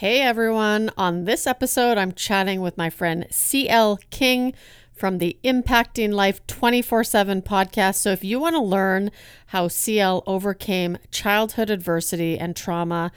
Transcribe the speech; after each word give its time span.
Hey 0.00 0.22
everyone, 0.22 0.90
on 0.96 1.24
this 1.24 1.46
episode, 1.46 1.98
I'm 1.98 2.12
chatting 2.12 2.62
with 2.62 2.78
my 2.78 2.88
friend 2.88 3.26
CL 3.30 3.98
King 4.08 4.54
from 4.94 5.18
the 5.18 5.36
Impacting 5.44 6.14
Life 6.14 6.46
24 6.46 7.04
7 7.04 7.42
podcast. 7.42 7.96
So, 7.96 8.10
if 8.10 8.24
you 8.24 8.40
want 8.40 8.56
to 8.56 8.62
learn 8.62 9.10
how 9.48 9.68
CL 9.68 10.22
overcame 10.26 10.96
childhood 11.10 11.68
adversity 11.68 12.38
and 12.38 12.56
trauma 12.56 13.12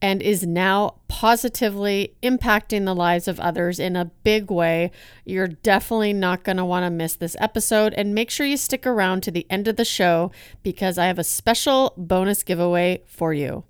and 0.00 0.22
is 0.22 0.46
now 0.46 1.00
positively 1.08 2.14
impacting 2.22 2.84
the 2.84 2.94
lives 2.94 3.26
of 3.26 3.40
others 3.40 3.80
in 3.80 3.96
a 3.96 4.12
big 4.22 4.48
way, 4.48 4.92
you're 5.24 5.48
definitely 5.48 6.12
not 6.12 6.44
going 6.44 6.58
to 6.58 6.64
want 6.64 6.84
to 6.84 6.90
miss 6.90 7.16
this 7.16 7.34
episode. 7.40 7.94
And 7.94 8.14
make 8.14 8.30
sure 8.30 8.46
you 8.46 8.56
stick 8.56 8.86
around 8.86 9.24
to 9.24 9.32
the 9.32 9.44
end 9.50 9.66
of 9.66 9.74
the 9.74 9.84
show 9.84 10.30
because 10.62 10.98
I 10.98 11.06
have 11.06 11.18
a 11.18 11.24
special 11.24 11.94
bonus 11.96 12.44
giveaway 12.44 13.02
for 13.08 13.34
you. 13.34 13.64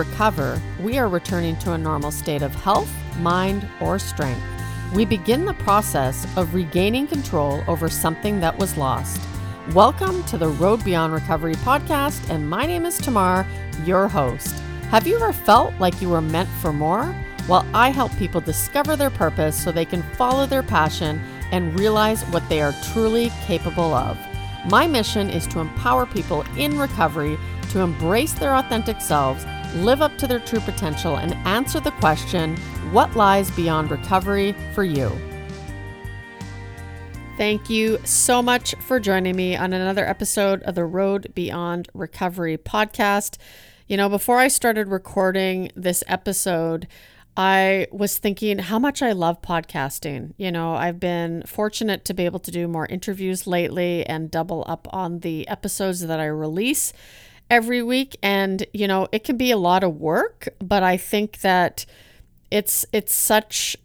Recover, 0.00 0.58
we 0.80 0.96
are 0.96 1.10
returning 1.10 1.54
to 1.58 1.72
a 1.72 1.78
normal 1.78 2.10
state 2.10 2.40
of 2.40 2.54
health, 2.54 2.90
mind, 3.18 3.68
or 3.82 3.98
strength. 3.98 4.40
We 4.94 5.04
begin 5.04 5.44
the 5.44 5.52
process 5.52 6.26
of 6.38 6.54
regaining 6.54 7.06
control 7.06 7.62
over 7.68 7.90
something 7.90 8.40
that 8.40 8.58
was 8.58 8.78
lost. 8.78 9.20
Welcome 9.74 10.24
to 10.24 10.38
the 10.38 10.48
Road 10.48 10.82
Beyond 10.84 11.12
Recovery 11.12 11.54
podcast, 11.56 12.30
and 12.30 12.48
my 12.48 12.64
name 12.64 12.86
is 12.86 12.96
Tamar, 12.96 13.46
your 13.84 14.08
host. 14.08 14.58
Have 14.88 15.06
you 15.06 15.16
ever 15.16 15.34
felt 15.34 15.74
like 15.78 16.00
you 16.00 16.08
were 16.08 16.22
meant 16.22 16.48
for 16.62 16.72
more? 16.72 17.14
Well, 17.46 17.66
I 17.74 17.90
help 17.90 18.16
people 18.16 18.40
discover 18.40 18.96
their 18.96 19.10
purpose 19.10 19.62
so 19.62 19.70
they 19.70 19.84
can 19.84 20.02
follow 20.14 20.46
their 20.46 20.62
passion 20.62 21.20
and 21.52 21.78
realize 21.78 22.22
what 22.30 22.48
they 22.48 22.62
are 22.62 22.74
truly 22.94 23.30
capable 23.44 23.92
of. 23.92 24.16
My 24.70 24.86
mission 24.86 25.28
is 25.28 25.46
to 25.48 25.60
empower 25.60 26.06
people 26.06 26.46
in 26.56 26.78
recovery 26.78 27.36
to 27.70 27.80
embrace 27.80 28.32
their 28.32 28.54
authentic 28.56 29.00
selves, 29.00 29.44
live 29.76 30.02
up 30.02 30.16
to 30.18 30.26
their 30.26 30.40
true 30.40 30.60
potential, 30.60 31.16
and 31.16 31.34
answer 31.46 31.80
the 31.80 31.92
question 31.92 32.56
what 32.92 33.14
lies 33.16 33.50
beyond 33.52 33.90
recovery 33.90 34.54
for 34.74 34.84
you? 34.84 35.10
Thank 37.36 37.70
you 37.70 37.98
so 38.04 38.42
much 38.42 38.74
for 38.86 39.00
joining 39.00 39.34
me 39.34 39.56
on 39.56 39.72
another 39.72 40.06
episode 40.06 40.62
of 40.64 40.74
the 40.74 40.84
Road 40.84 41.32
Beyond 41.34 41.88
Recovery 41.94 42.58
podcast. 42.58 43.38
You 43.88 43.96
know, 43.96 44.08
before 44.08 44.38
I 44.38 44.48
started 44.48 44.88
recording 44.88 45.70
this 45.74 46.04
episode, 46.06 46.86
I 47.36 47.86
was 47.90 48.18
thinking 48.18 48.58
how 48.58 48.78
much 48.78 49.00
I 49.00 49.12
love 49.12 49.40
podcasting. 49.40 50.34
You 50.36 50.52
know, 50.52 50.74
I've 50.74 51.00
been 51.00 51.42
fortunate 51.46 52.04
to 52.04 52.14
be 52.14 52.26
able 52.26 52.40
to 52.40 52.50
do 52.50 52.68
more 52.68 52.84
interviews 52.86 53.46
lately 53.46 54.04
and 54.04 54.30
double 54.30 54.62
up 54.66 54.86
on 54.90 55.20
the 55.20 55.48
episodes 55.48 56.00
that 56.06 56.20
I 56.20 56.26
release 56.26 56.92
every 57.50 57.82
week 57.82 58.16
and 58.22 58.64
you 58.72 58.86
know 58.86 59.08
it 59.12 59.24
can 59.24 59.36
be 59.36 59.50
a 59.50 59.56
lot 59.56 59.82
of 59.82 59.96
work 59.96 60.48
but 60.60 60.82
i 60.82 60.96
think 60.96 61.40
that 61.40 61.84
it's 62.50 62.86
it's 62.92 63.14
such 63.14 63.76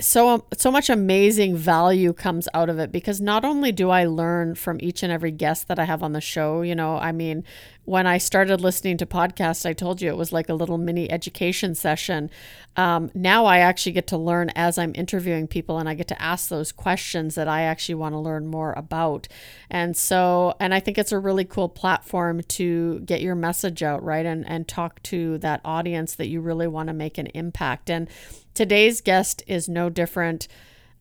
so 0.00 0.44
so 0.56 0.70
much 0.70 0.90
amazing 0.90 1.56
value 1.56 2.12
comes 2.12 2.48
out 2.54 2.68
of 2.68 2.78
it 2.78 2.90
because 2.90 3.20
not 3.20 3.44
only 3.44 3.72
do 3.72 3.90
I 3.90 4.04
learn 4.04 4.54
from 4.54 4.78
each 4.80 5.02
and 5.02 5.12
every 5.12 5.30
guest 5.30 5.68
that 5.68 5.78
I 5.78 5.84
have 5.84 6.02
on 6.02 6.12
the 6.12 6.20
show, 6.20 6.62
you 6.62 6.74
know, 6.74 6.96
I 6.96 7.12
mean, 7.12 7.44
when 7.84 8.06
I 8.06 8.18
started 8.18 8.60
listening 8.60 8.98
to 8.98 9.06
podcasts, 9.06 9.66
I 9.66 9.72
told 9.72 10.00
you 10.00 10.10
it 10.10 10.16
was 10.16 10.32
like 10.32 10.48
a 10.48 10.54
little 10.54 10.78
mini 10.78 11.10
education 11.10 11.74
session. 11.74 12.30
Um, 12.76 13.10
now 13.14 13.46
I 13.46 13.58
actually 13.58 13.92
get 13.92 14.06
to 14.08 14.16
learn 14.16 14.50
as 14.50 14.78
I'm 14.78 14.92
interviewing 14.94 15.48
people 15.48 15.78
and 15.78 15.88
I 15.88 15.94
get 15.94 16.06
to 16.08 16.22
ask 16.22 16.48
those 16.48 16.70
questions 16.70 17.34
that 17.34 17.48
I 17.48 17.62
actually 17.62 17.96
want 17.96 18.14
to 18.14 18.18
learn 18.18 18.46
more 18.46 18.72
about. 18.74 19.26
And 19.70 19.96
so, 19.96 20.54
and 20.60 20.72
I 20.72 20.78
think 20.78 20.98
it's 20.98 21.10
a 21.10 21.18
really 21.18 21.44
cool 21.44 21.68
platform 21.68 22.42
to 22.42 23.00
get 23.00 23.22
your 23.22 23.34
message 23.34 23.82
out, 23.82 24.04
right? 24.04 24.24
And, 24.24 24.46
and 24.48 24.68
talk 24.68 25.02
to 25.04 25.38
that 25.38 25.60
audience 25.64 26.14
that 26.14 26.28
you 26.28 26.40
really 26.40 26.68
want 26.68 26.88
to 26.88 26.92
make 26.92 27.18
an 27.18 27.26
impact. 27.28 27.90
And 27.90 28.08
today's 28.54 29.00
guest 29.00 29.42
is 29.46 29.68
no 29.68 29.88
different 29.88 30.48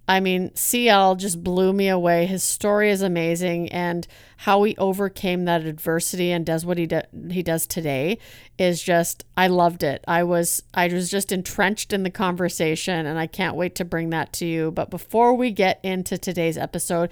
I 0.10 0.22
mean, 0.22 0.56
CL 0.56 1.18
just 1.18 1.44
blew 1.44 1.72
me 1.72 1.88
away. 1.88 2.26
His 2.26 2.44
story 2.44 2.90
is 2.90 3.04
amazing, 3.04 3.72
and 3.72 4.08
how 4.38 4.64
he 4.64 4.76
overcame 4.78 5.46
that 5.46 5.66
adversity 5.66 6.32
and 6.32 6.44
does 6.44 6.66
what 6.66 6.80
he 6.80 6.88
do- 6.88 7.04
he 7.30 7.44
does 7.44 7.68
today 7.68 8.18
is 8.58 8.82
just 8.82 9.24
I 9.38 9.46
loved 9.46 9.84
it. 9.84 10.04
I 10.08 10.24
was 10.24 10.64
I 10.74 10.88
was 10.88 11.12
just 11.12 11.32
entrenched 11.32 11.94
in 11.94 12.02
the 12.02 12.10
conversation, 12.10 13.06
and 13.06 13.20
I 13.20 13.28
can't 13.28 13.56
wait 13.56 13.76
to 13.76 13.86
bring 13.86 14.10
that 14.10 14.34
to 14.34 14.48
you. 14.48 14.72
But 14.72 14.90
before 14.90 15.36
we 15.36 15.52
get 15.52 15.80
into 15.84 16.18
today's 16.18 16.58
episode, 16.58 17.12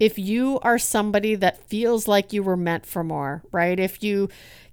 if 0.00 0.18
you 0.18 0.58
are 0.60 0.78
somebody 0.78 1.34
that 1.34 1.68
feels 1.68 2.08
like 2.08 2.32
you 2.32 2.42
were 2.42 2.56
meant 2.56 2.86
for 2.86 3.04
more, 3.04 3.42
right? 3.52 3.78
If 3.78 4.02
you 4.02 4.30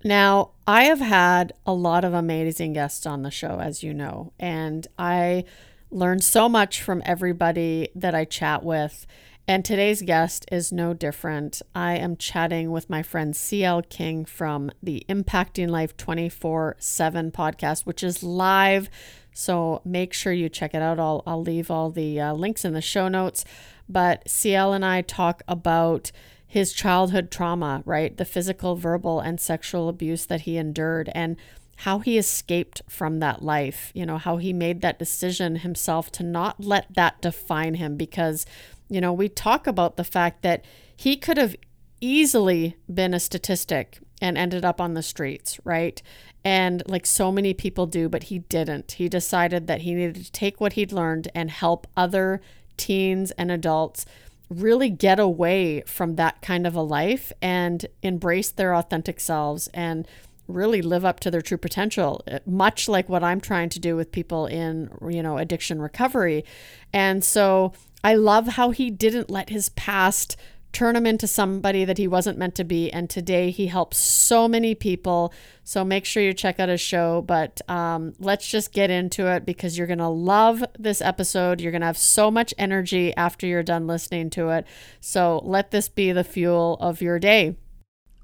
now, 0.02 0.52
I 0.66 0.84
have 0.84 1.00
had 1.00 1.52
a 1.66 1.72
lot 1.72 2.04
of 2.04 2.14
amazing 2.14 2.72
guests 2.72 3.04
on 3.06 3.22
the 3.22 3.30
show, 3.30 3.60
as 3.60 3.82
you 3.82 3.92
know, 3.92 4.32
and 4.38 4.86
I 4.98 5.44
learn 5.90 6.20
so 6.20 6.48
much 6.48 6.82
from 6.82 7.02
everybody 7.04 7.88
that 7.94 8.14
I 8.14 8.24
chat 8.24 8.62
with. 8.62 9.06
And 9.46 9.64
today's 9.64 10.02
guest 10.02 10.46
is 10.52 10.70
no 10.70 10.94
different. 10.94 11.60
I 11.74 11.96
am 11.96 12.16
chatting 12.16 12.70
with 12.70 12.88
my 12.88 13.02
friend 13.02 13.34
CL 13.34 13.82
King 13.82 14.24
from 14.24 14.70
the 14.82 15.04
Impacting 15.08 15.68
Life 15.68 15.96
24 15.96 16.76
7 16.78 17.32
podcast, 17.32 17.84
which 17.84 18.04
is 18.04 18.22
live. 18.22 18.88
So 19.32 19.82
make 19.84 20.12
sure 20.12 20.32
you 20.32 20.48
check 20.48 20.72
it 20.72 20.82
out. 20.82 21.00
I'll, 21.00 21.22
I'll 21.26 21.42
leave 21.42 21.70
all 21.70 21.90
the 21.90 22.20
uh, 22.20 22.32
links 22.32 22.64
in 22.64 22.74
the 22.74 22.80
show 22.80 23.08
notes. 23.08 23.44
But 23.88 24.28
CL 24.30 24.72
and 24.72 24.84
I 24.84 25.02
talk 25.02 25.42
about 25.48 26.12
his 26.50 26.72
childhood 26.72 27.30
trauma, 27.30 27.80
right? 27.86 28.16
The 28.16 28.24
physical, 28.24 28.74
verbal, 28.74 29.20
and 29.20 29.40
sexual 29.40 29.88
abuse 29.88 30.26
that 30.26 30.40
he 30.40 30.56
endured 30.56 31.08
and 31.14 31.36
how 31.76 32.00
he 32.00 32.18
escaped 32.18 32.82
from 32.88 33.20
that 33.20 33.40
life, 33.40 33.92
you 33.94 34.04
know, 34.04 34.18
how 34.18 34.36
he 34.38 34.52
made 34.52 34.80
that 34.80 34.98
decision 34.98 35.56
himself 35.56 36.10
to 36.10 36.24
not 36.24 36.58
let 36.58 36.92
that 36.92 37.22
define 37.22 37.74
him 37.74 37.96
because, 37.96 38.46
you 38.88 39.00
know, 39.00 39.12
we 39.12 39.28
talk 39.28 39.68
about 39.68 39.96
the 39.96 40.02
fact 40.02 40.42
that 40.42 40.64
he 40.96 41.16
could 41.16 41.36
have 41.36 41.54
easily 42.00 42.76
been 42.92 43.14
a 43.14 43.20
statistic 43.20 44.00
and 44.20 44.36
ended 44.36 44.64
up 44.64 44.80
on 44.80 44.94
the 44.94 45.04
streets, 45.04 45.60
right? 45.62 46.02
And 46.44 46.82
like 46.88 47.06
so 47.06 47.30
many 47.30 47.54
people 47.54 47.86
do, 47.86 48.08
but 48.08 48.24
he 48.24 48.40
didn't. 48.40 48.92
He 48.92 49.08
decided 49.08 49.68
that 49.68 49.82
he 49.82 49.94
needed 49.94 50.24
to 50.24 50.32
take 50.32 50.60
what 50.60 50.72
he'd 50.72 50.90
learned 50.90 51.28
and 51.32 51.48
help 51.48 51.86
other 51.96 52.40
teens 52.76 53.30
and 53.32 53.52
adults 53.52 54.04
really 54.50 54.90
get 54.90 55.20
away 55.20 55.80
from 55.82 56.16
that 56.16 56.42
kind 56.42 56.66
of 56.66 56.74
a 56.74 56.82
life 56.82 57.32
and 57.40 57.86
embrace 58.02 58.50
their 58.50 58.74
authentic 58.74 59.20
selves 59.20 59.68
and 59.72 60.06
really 60.48 60.82
live 60.82 61.04
up 61.04 61.20
to 61.20 61.30
their 61.30 61.40
true 61.40 61.56
potential 61.56 62.22
uh, 62.30 62.40
much 62.44 62.88
like 62.88 63.08
what 63.08 63.22
I'm 63.22 63.40
trying 63.40 63.68
to 63.68 63.78
do 63.78 63.94
with 63.94 64.10
people 64.10 64.46
in 64.46 64.90
you 65.08 65.22
know 65.22 65.38
addiction 65.38 65.80
recovery. 65.80 66.44
And 66.92 67.24
so 67.24 67.72
I 68.02 68.14
love 68.14 68.48
how 68.48 68.70
he 68.70 68.90
didn't 68.90 69.30
let 69.30 69.50
his 69.50 69.68
past 69.70 70.36
turn 70.72 70.96
him 70.96 71.06
into 71.06 71.26
somebody 71.26 71.84
that 71.84 71.98
he 71.98 72.06
wasn't 72.06 72.38
meant 72.38 72.54
to 72.56 72.64
be. 72.64 72.90
And 72.92 73.10
today 73.10 73.50
he 73.50 73.66
helps 73.66 73.98
so 73.98 74.46
many 74.46 74.74
people. 74.74 75.32
So 75.64 75.84
make 75.84 76.04
sure 76.04 76.22
you 76.22 76.32
check 76.32 76.60
out 76.60 76.68
his 76.68 76.80
show. 76.80 77.22
But 77.22 77.60
um, 77.68 78.14
let's 78.18 78.48
just 78.48 78.72
get 78.72 78.90
into 78.90 79.26
it 79.26 79.44
because 79.44 79.76
you're 79.76 79.86
going 79.86 79.98
to 79.98 80.08
love 80.08 80.64
this 80.78 81.00
episode. 81.00 81.60
You're 81.60 81.72
going 81.72 81.80
to 81.80 81.86
have 81.86 81.98
so 81.98 82.30
much 82.30 82.54
energy 82.58 83.14
after 83.16 83.46
you're 83.46 83.62
done 83.62 83.86
listening 83.86 84.30
to 84.30 84.50
it. 84.50 84.66
So 85.00 85.40
let 85.44 85.70
this 85.70 85.88
be 85.88 86.12
the 86.12 86.24
fuel 86.24 86.76
of 86.80 87.02
your 87.02 87.18
day. 87.18 87.56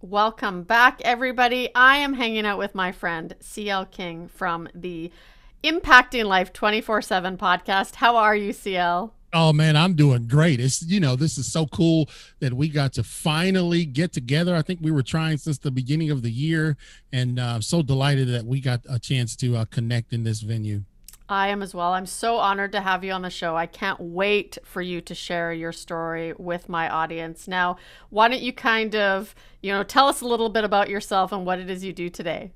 Welcome 0.03 0.63
back, 0.63 1.01
everybody. 1.05 1.75
I 1.75 1.97
am 1.97 2.15
hanging 2.15 2.47
out 2.47 2.59
with 2.59 2.75
my 2.75 2.93
friend 2.93 3.35
CL 3.41 3.87
King 3.87 4.29
from 4.29 4.69
the 4.75 5.11
Impacting 5.65 6.27
Life 6.27 6.53
24 6.53 7.03
7 7.03 7.37
podcast. 7.37 7.97
How 7.97 8.17
are 8.17 8.37
you, 8.37 8.53
CL? 8.53 9.16
Oh 9.33 9.53
man, 9.53 9.77
I'm 9.77 9.95
doing 9.95 10.29
great. 10.29 10.61
It's 10.61 10.83
you 10.83 11.01
know, 11.01 11.17
this 11.17 11.37
is 11.37 11.51
so 11.51 11.67
cool 11.67 12.09
that 12.41 12.55
we 12.55 12.69
got 12.69 12.93
to 12.95 13.03
finally 13.03 13.85
get 13.85 14.13
together. 14.13 14.55
I 14.55 14.63
think 14.63 14.81
we 14.83 14.91
were 14.91 15.03
trying 15.03 15.39
since 15.39 15.59
the 15.59 15.71
beginning 15.71 16.11
of 16.11 16.23
the 16.23 16.31
year, 16.31 16.77
and 17.13 17.39
uh, 17.39 17.55
I'm 17.55 17.63
so 17.63 17.83
delighted 17.83 18.29
that 18.29 18.45
we 18.45 18.61
got 18.61 18.81
a 18.89 18.99
chance 18.99 19.37
to 19.37 19.57
uh, 19.57 19.65
connect 19.67 20.13
in 20.13 20.25
this 20.25 20.41
venue. 20.41 20.83
I 21.29 21.49
am 21.49 21.61
as 21.61 21.75
well. 21.75 21.93
I'm 21.93 22.07
so 22.07 22.37
honored 22.37 22.71
to 22.73 22.81
have 22.81 23.03
you 23.03 23.11
on 23.11 23.23
the 23.23 23.31
show. 23.31 23.57
I 23.57 23.67
can't 23.67 23.99
wait 23.99 24.59
for 24.65 24.81
you 24.81 25.01
to 25.03 25.15
share 25.15 25.53
your 25.53 25.73
story 25.73 26.33
with 26.39 26.69
my 26.69 26.89
audience. 26.89 27.49
Now, 27.49 27.79
why 28.11 28.29
don't 28.29 28.41
you 28.41 28.53
kind 28.53 28.95
of, 28.95 29.35
you 29.61 29.73
know, 29.73 29.83
tell 29.83 30.07
us 30.07 30.21
a 30.21 30.27
little 30.27 30.49
bit 30.49 30.63
about 30.63 30.89
yourself 30.89 31.33
and 31.33 31.45
what 31.45 31.59
it 31.59 31.69
is 31.69 31.85
you 31.85 31.93
do 31.93 32.09
today? 32.09 32.53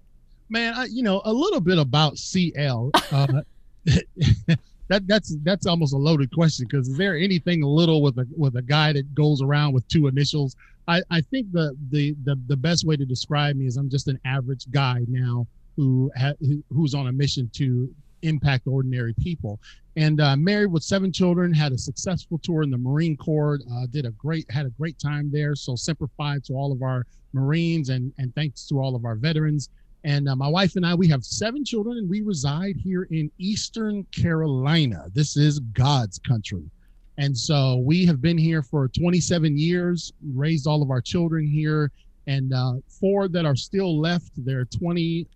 Man, 0.48 0.74
I, 0.74 0.84
you 0.84 1.02
know, 1.02 1.20
a 1.24 1.32
little 1.32 1.60
bit 1.60 1.78
about 1.78 2.16
CL. 2.16 2.92
Uh, 3.10 3.42
that 4.90 5.06
that's 5.06 5.36
that's 5.44 5.66
almost 5.66 5.94
a 5.94 5.96
loaded 5.96 6.30
question 6.32 6.66
because 6.68 6.88
is 6.88 6.98
there 6.98 7.16
anything 7.16 7.62
little 7.62 8.02
with 8.02 8.18
a 8.18 8.26
with 8.36 8.56
a 8.56 8.62
guy 8.62 8.92
that 8.92 9.14
goes 9.14 9.40
around 9.40 9.72
with 9.72 9.86
two 9.88 10.08
initials? 10.08 10.56
I, 10.88 11.00
I 11.10 11.20
think 11.20 11.50
the, 11.52 11.76
the 11.90 12.16
the 12.24 12.38
the 12.48 12.56
best 12.56 12.84
way 12.84 12.96
to 12.96 13.06
describe 13.06 13.54
me 13.54 13.66
is 13.66 13.76
I'm 13.76 13.88
just 13.88 14.08
an 14.08 14.18
average 14.24 14.68
guy 14.72 15.04
now 15.08 15.46
who 15.76 16.10
ha, 16.18 16.32
who's 16.70 16.94
on 16.94 17.06
a 17.06 17.12
mission 17.12 17.48
to 17.54 17.88
impact 18.22 18.66
ordinary 18.66 19.14
people. 19.14 19.60
And 19.96 20.20
uh, 20.20 20.36
married 20.36 20.72
with 20.72 20.82
seven 20.82 21.12
children, 21.12 21.54
had 21.54 21.72
a 21.72 21.78
successful 21.78 22.38
tour 22.42 22.62
in 22.62 22.70
the 22.70 22.78
Marine 22.78 23.16
Corps, 23.16 23.60
uh, 23.72 23.86
did 23.90 24.06
a 24.06 24.10
great 24.10 24.50
had 24.50 24.66
a 24.66 24.70
great 24.70 24.98
time 24.98 25.30
there. 25.32 25.54
Semper 25.54 26.08
Fi 26.16 26.38
to 26.46 26.54
all 26.54 26.72
of 26.72 26.82
our 26.82 27.06
Marines 27.32 27.90
and 27.90 28.12
and 28.18 28.34
thanks 28.34 28.66
to 28.66 28.80
all 28.80 28.96
of 28.96 29.04
our 29.04 29.14
veterans. 29.14 29.68
And 30.04 30.28
uh, 30.28 30.36
my 30.36 30.48
wife 30.48 30.76
and 30.76 30.86
I, 30.86 30.94
we 30.94 31.08
have 31.08 31.24
seven 31.24 31.64
children 31.64 31.98
and 31.98 32.08
we 32.08 32.22
reside 32.22 32.76
here 32.76 33.06
in 33.10 33.30
Eastern 33.38 34.04
Carolina. 34.04 35.06
This 35.12 35.36
is 35.36 35.58
God's 35.58 36.18
country. 36.18 36.70
And 37.18 37.36
so 37.36 37.76
we 37.84 38.06
have 38.06 38.22
been 38.22 38.38
here 38.38 38.62
for 38.62 38.88
27 38.88 39.58
years, 39.58 40.12
raised 40.34 40.66
all 40.66 40.82
of 40.82 40.90
our 40.90 41.02
children 41.02 41.46
here, 41.46 41.92
and 42.26 42.54
uh, 42.54 42.74
four 42.88 43.28
that 43.28 43.44
are 43.44 43.56
still 43.56 44.00
left. 44.00 44.30
They're 44.38 44.64
20, 44.64 45.26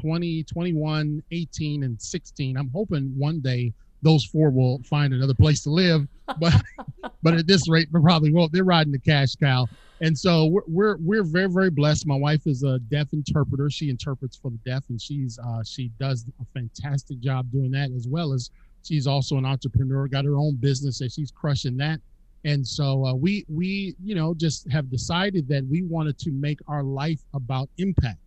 20, 0.00 0.42
21, 0.44 1.22
18, 1.30 1.82
and 1.82 2.00
16. 2.00 2.56
I'm 2.56 2.70
hoping 2.70 3.12
one 3.18 3.40
day 3.40 3.74
those 4.00 4.24
four 4.24 4.50
will 4.50 4.82
find 4.84 5.12
another 5.12 5.34
place 5.34 5.62
to 5.64 5.70
live. 5.70 6.06
But 6.38 6.54
but 7.22 7.34
at 7.34 7.46
this 7.46 7.68
rate, 7.68 7.88
they 7.92 8.00
probably 8.00 8.32
won't. 8.32 8.52
They're 8.52 8.64
riding 8.64 8.92
the 8.92 8.98
cash 8.98 9.34
cow 9.34 9.66
and 10.00 10.18
so 10.18 10.46
we're, 10.46 10.62
we're 10.66 10.96
we're 10.98 11.22
very 11.22 11.48
very 11.48 11.70
blessed. 11.70 12.06
My 12.06 12.16
wife 12.16 12.46
is 12.46 12.62
a 12.62 12.78
deaf 12.78 13.12
interpreter. 13.12 13.70
She 13.70 13.90
interprets 13.90 14.36
for 14.36 14.50
the 14.50 14.58
deaf, 14.64 14.84
and 14.88 15.00
she's 15.00 15.38
uh, 15.38 15.62
she 15.64 15.90
does 16.00 16.26
a 16.40 16.44
fantastic 16.52 17.20
job 17.20 17.50
doing 17.52 17.70
that 17.72 17.90
as 17.94 18.08
well 18.08 18.32
as 18.32 18.50
she's 18.82 19.06
also 19.06 19.36
an 19.36 19.44
entrepreneur. 19.44 20.08
Got 20.08 20.24
her 20.24 20.36
own 20.36 20.56
business, 20.56 21.00
and 21.00 21.10
she's 21.10 21.30
crushing 21.30 21.76
that. 21.78 22.00
And 22.44 22.66
so 22.66 23.06
uh, 23.06 23.14
we 23.14 23.44
we 23.48 23.94
you 24.02 24.14
know 24.14 24.34
just 24.34 24.70
have 24.70 24.90
decided 24.90 25.48
that 25.48 25.64
we 25.70 25.82
wanted 25.82 26.18
to 26.18 26.30
make 26.32 26.58
our 26.68 26.82
life 26.82 27.20
about 27.32 27.68
impact. 27.78 28.18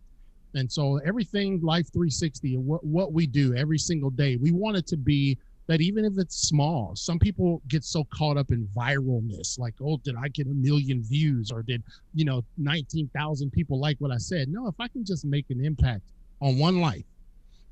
And 0.54 0.70
so 0.70 0.96
everything 1.04 1.60
Life 1.60 1.92
360 1.92 2.54
and 2.54 2.66
what 2.66 2.84
what 2.84 3.12
we 3.12 3.26
do 3.26 3.54
every 3.54 3.78
single 3.78 4.10
day, 4.10 4.36
we 4.36 4.52
want 4.52 4.76
it 4.76 4.86
to 4.88 4.96
be 4.96 5.38
that 5.68 5.82
even 5.82 6.04
if 6.04 6.14
it's 6.16 6.48
small, 6.48 6.96
some 6.96 7.18
people 7.18 7.62
get 7.68 7.84
so 7.84 8.04
caught 8.04 8.38
up 8.38 8.50
in 8.50 8.66
viralness, 8.74 9.58
like, 9.58 9.74
oh, 9.82 9.98
did 9.98 10.16
I 10.16 10.28
get 10.28 10.46
a 10.46 10.54
million 10.54 11.02
views 11.02 11.52
or 11.52 11.62
did, 11.62 11.82
you 12.14 12.24
know, 12.24 12.42
19,000 12.56 13.50
people 13.50 13.78
like 13.78 13.96
what 13.98 14.10
I 14.10 14.16
said? 14.16 14.48
No, 14.48 14.66
if 14.66 14.74
I 14.80 14.88
can 14.88 15.04
just 15.04 15.26
make 15.26 15.44
an 15.50 15.64
impact 15.64 16.02
on 16.40 16.58
one 16.58 16.80
life. 16.80 17.04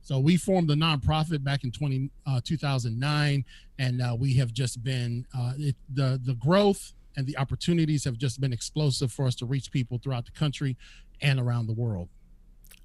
So 0.02 0.20
we 0.20 0.36
formed 0.36 0.70
a 0.70 0.74
nonprofit 0.74 1.42
back 1.42 1.64
in 1.64 1.72
20, 1.72 2.10
uh, 2.26 2.40
2009, 2.44 3.44
and 3.78 4.02
uh, 4.02 4.14
we 4.16 4.34
have 4.34 4.52
just 4.52 4.84
been, 4.84 5.26
uh, 5.36 5.54
it, 5.56 5.74
the, 5.92 6.20
the 6.22 6.34
growth 6.34 6.92
and 7.16 7.26
the 7.26 7.36
opportunities 7.38 8.04
have 8.04 8.18
just 8.18 8.40
been 8.40 8.52
explosive 8.52 9.10
for 9.10 9.26
us 9.26 9.34
to 9.36 9.46
reach 9.46 9.72
people 9.72 9.98
throughout 9.98 10.26
the 10.26 10.32
country 10.32 10.76
and 11.22 11.40
around 11.40 11.66
the 11.66 11.72
world. 11.72 12.08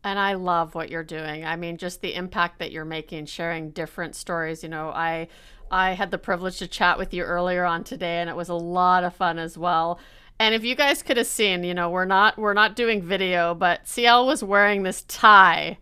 And 0.04 0.18
I 0.18 0.34
love 0.34 0.74
what 0.74 0.90
you're 0.90 1.04
doing. 1.04 1.46
I 1.46 1.56
mean, 1.56 1.78
just 1.78 2.02
the 2.02 2.16
impact 2.16 2.60
that 2.60 2.72
you're 2.72 2.86
making, 2.86 3.28
sharing 3.28 3.70
different 3.70 4.16
stories. 4.16 4.64
You 4.64 4.70
know, 4.70 4.90
I 4.90 5.28
I 5.70 5.92
had 5.92 6.12
the 6.12 6.18
privilege 6.18 6.58
to 6.60 6.68
chat 6.68 6.98
with 6.98 7.14
you 7.14 7.24
earlier 7.24 7.66
on 7.66 7.84
today, 7.84 8.18
and 8.18 8.30
it 8.30 8.36
was 8.36 8.50
a 8.50 8.56
lot 8.56 9.04
of 9.04 9.16
fun 9.16 9.38
as 9.38 9.58
well. 9.58 10.00
And 10.40 10.56
if 10.56 10.64
you 10.64 10.76
guys 10.76 11.04
could 11.04 11.18
have 11.18 11.28
seen, 11.28 11.64
you 11.64 11.76
know, 11.76 11.90
we're 11.90 12.06
not 12.06 12.38
we're 12.38 12.56
not 12.56 12.76
doing 12.76 13.02
video, 13.02 13.54
but 13.54 13.88
CL 13.88 14.26
was 14.26 14.44
wearing 14.44 14.84
this 14.84 15.04
tie 15.04 15.78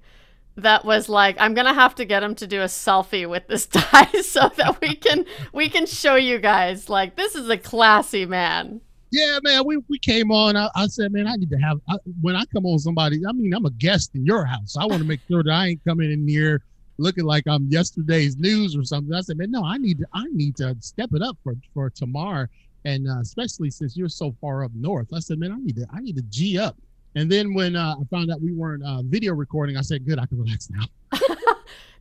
that 0.58 0.86
was 0.86 1.10
like 1.10 1.38
I'm 1.40 1.54
gonna 1.54 1.74
have 1.74 1.96
to 1.96 2.06
get 2.06 2.24
him 2.24 2.36
to 2.36 2.48
do 2.48 2.62
a 2.62 2.66
selfie 2.66 3.28
with 3.28 3.48
this 3.48 3.66
tie 3.72 4.22
so 4.22 4.52
that 4.58 4.82
we 4.82 4.96
can 4.96 5.26
we 5.54 5.70
can 5.70 5.86
show 5.86 6.16
you 6.16 6.40
guys 6.40 6.90
like 6.90 7.16
this 7.16 7.36
is 7.36 7.50
a 7.50 7.58
classy 7.58 8.26
man 8.26 8.82
yeah, 9.12 9.40
man, 9.44 9.64
we, 9.66 9.78
we 9.88 9.98
came 10.00 10.32
on. 10.32 10.56
I, 10.56 10.70
I 10.76 10.88
said, 10.88 11.12
man, 11.12 11.28
I 11.28 11.36
need 11.36 11.50
to 11.50 11.58
have 11.58 11.80
I, 11.90 11.98
when 12.22 12.36
I 12.36 12.46
come 12.46 12.66
on 12.66 12.80
somebody. 12.80 13.22
I 13.28 13.32
mean, 13.32 13.54
I'm 13.54 13.66
a 13.66 13.72
guest 13.72 14.12
in 14.16 14.26
your 14.26 14.46
house. 14.46 14.76
I 14.80 14.86
want 14.86 15.02
to 15.02 15.08
make 15.08 15.22
sure 15.28 15.44
that 15.44 15.52
I 15.52 15.68
ain't 15.68 15.84
coming 15.84 16.12
in 16.12 16.28
here 16.28 16.62
looking 16.98 17.24
like 17.24 17.48
I'm 17.48 17.66
yesterday's 17.68 18.38
news 18.38 18.76
or 18.76 18.84
something. 18.84 19.14
I 19.14 19.22
said, 19.22 19.38
man, 19.38 19.52
no, 19.52 19.66
I 19.66 19.78
need 19.78 20.00
to 20.00 20.08
I 20.14 20.26
need 20.32 20.56
to 20.58 20.76
step 20.80 21.10
it 21.14 21.22
up 21.22 21.38
for 21.44 21.56
for 21.74 21.90
tomorrow, 21.90 22.48
and 22.86 23.08
uh, 23.10 23.20
especially 23.22 23.72
since 23.72 23.98
you're 23.98 24.10
so 24.10 24.36
far 24.40 24.64
up 24.64 24.72
north. 24.76 25.08
I 25.14 25.20
said, 25.20 25.40
man, 25.40 25.52
I 25.52 25.58
need 25.58 25.76
to 25.78 25.88
I 25.92 26.02
need 26.02 26.18
to 26.18 26.24
g 26.24 26.60
up. 26.60 26.76
And 27.16 27.32
then 27.32 27.56
when 27.56 27.76
uh, 27.76 27.96
I 28.00 28.04
found 28.12 28.32
out 28.32 28.40
we 28.40 28.54
weren't 28.54 28.84
uh, 28.84 29.02
video 29.02 29.34
recording, 29.34 29.78
I 29.78 29.82
said, 29.82 30.06
good, 30.06 30.20
I 30.20 30.28
can 30.28 30.40
relax 30.40 30.70
now. 30.70 30.86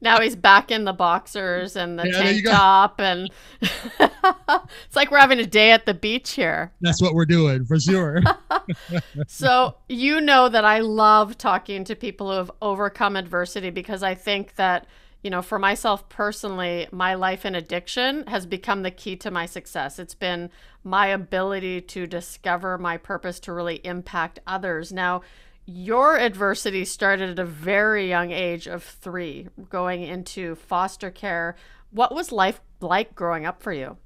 now 0.01 0.21
he's 0.21 0.37
back 0.37 0.71
in 0.71 0.85
the 0.85 0.93
boxers 0.93 1.77
and 1.77 1.99
the 1.99 2.07
yeah, 2.07 2.23
tank 2.23 2.45
top 2.45 3.01
and 3.01 3.31
it's 3.61 4.97
like 4.97 5.11
we're 5.11 5.19
having 5.19 5.41
a 5.41 5.47
day 5.47 5.73
at 5.73 5.87
the 5.87 5.95
beach 5.95 6.33
here. 6.33 6.73
That's 6.81 7.03
what 7.03 7.15
we're 7.15 7.27
doing 7.27 7.65
for 7.65 7.79
sure. 7.79 8.23
So 9.27 9.77
you 9.89 10.21
know 10.21 10.49
that 10.49 10.65
i 10.65 10.81
love 10.81 11.39
talking 11.39 11.85
to 11.85 11.95
people 11.97 12.31
who 12.31 12.37
have 12.37 12.51
overcome 12.61 13.17
adversity 13.17 13.71
because 13.71 14.03
i 14.03 14.15
think 14.15 14.55
that 14.57 14.87
you 15.23 15.31
know 15.31 15.43
for 15.43 15.59
myself 15.59 16.09
personally 16.09 16.87
my 16.91 17.15
life 17.15 17.45
in 17.45 17.55
addiction 17.55 18.27
has 18.27 18.47
become 18.47 18.83
the 18.83 18.91
key 18.91 19.17
to 19.17 19.31
my 19.31 19.47
success. 19.47 19.99
It's 19.99 20.15
been 20.15 20.51
my 20.85 21.09
ability 21.09 21.81
to 21.83 22.07
discover 22.07 22.79
my 22.79 22.97
purpose 22.97 23.41
to 23.41 23.53
really 23.53 23.81
impact 23.85 24.39
others. 24.47 24.93
Now 24.93 25.23
your 25.69 26.19
adversity 26.19 26.83
started 26.87 27.29
at 27.29 27.39
a 27.39 27.45
very 27.45 28.09
young 28.09 28.31
age 28.31 28.67
of 28.67 28.83
three, 28.83 29.49
going 29.69 30.03
into 30.03 30.55
foster 30.55 31.11
care. 31.11 31.57
What 31.91 32.15
was 32.15 32.33
life 32.33 32.63
like 32.81 33.15
growing 33.15 33.45
up 33.45 33.63
for 33.63 33.73
you? 33.73 33.99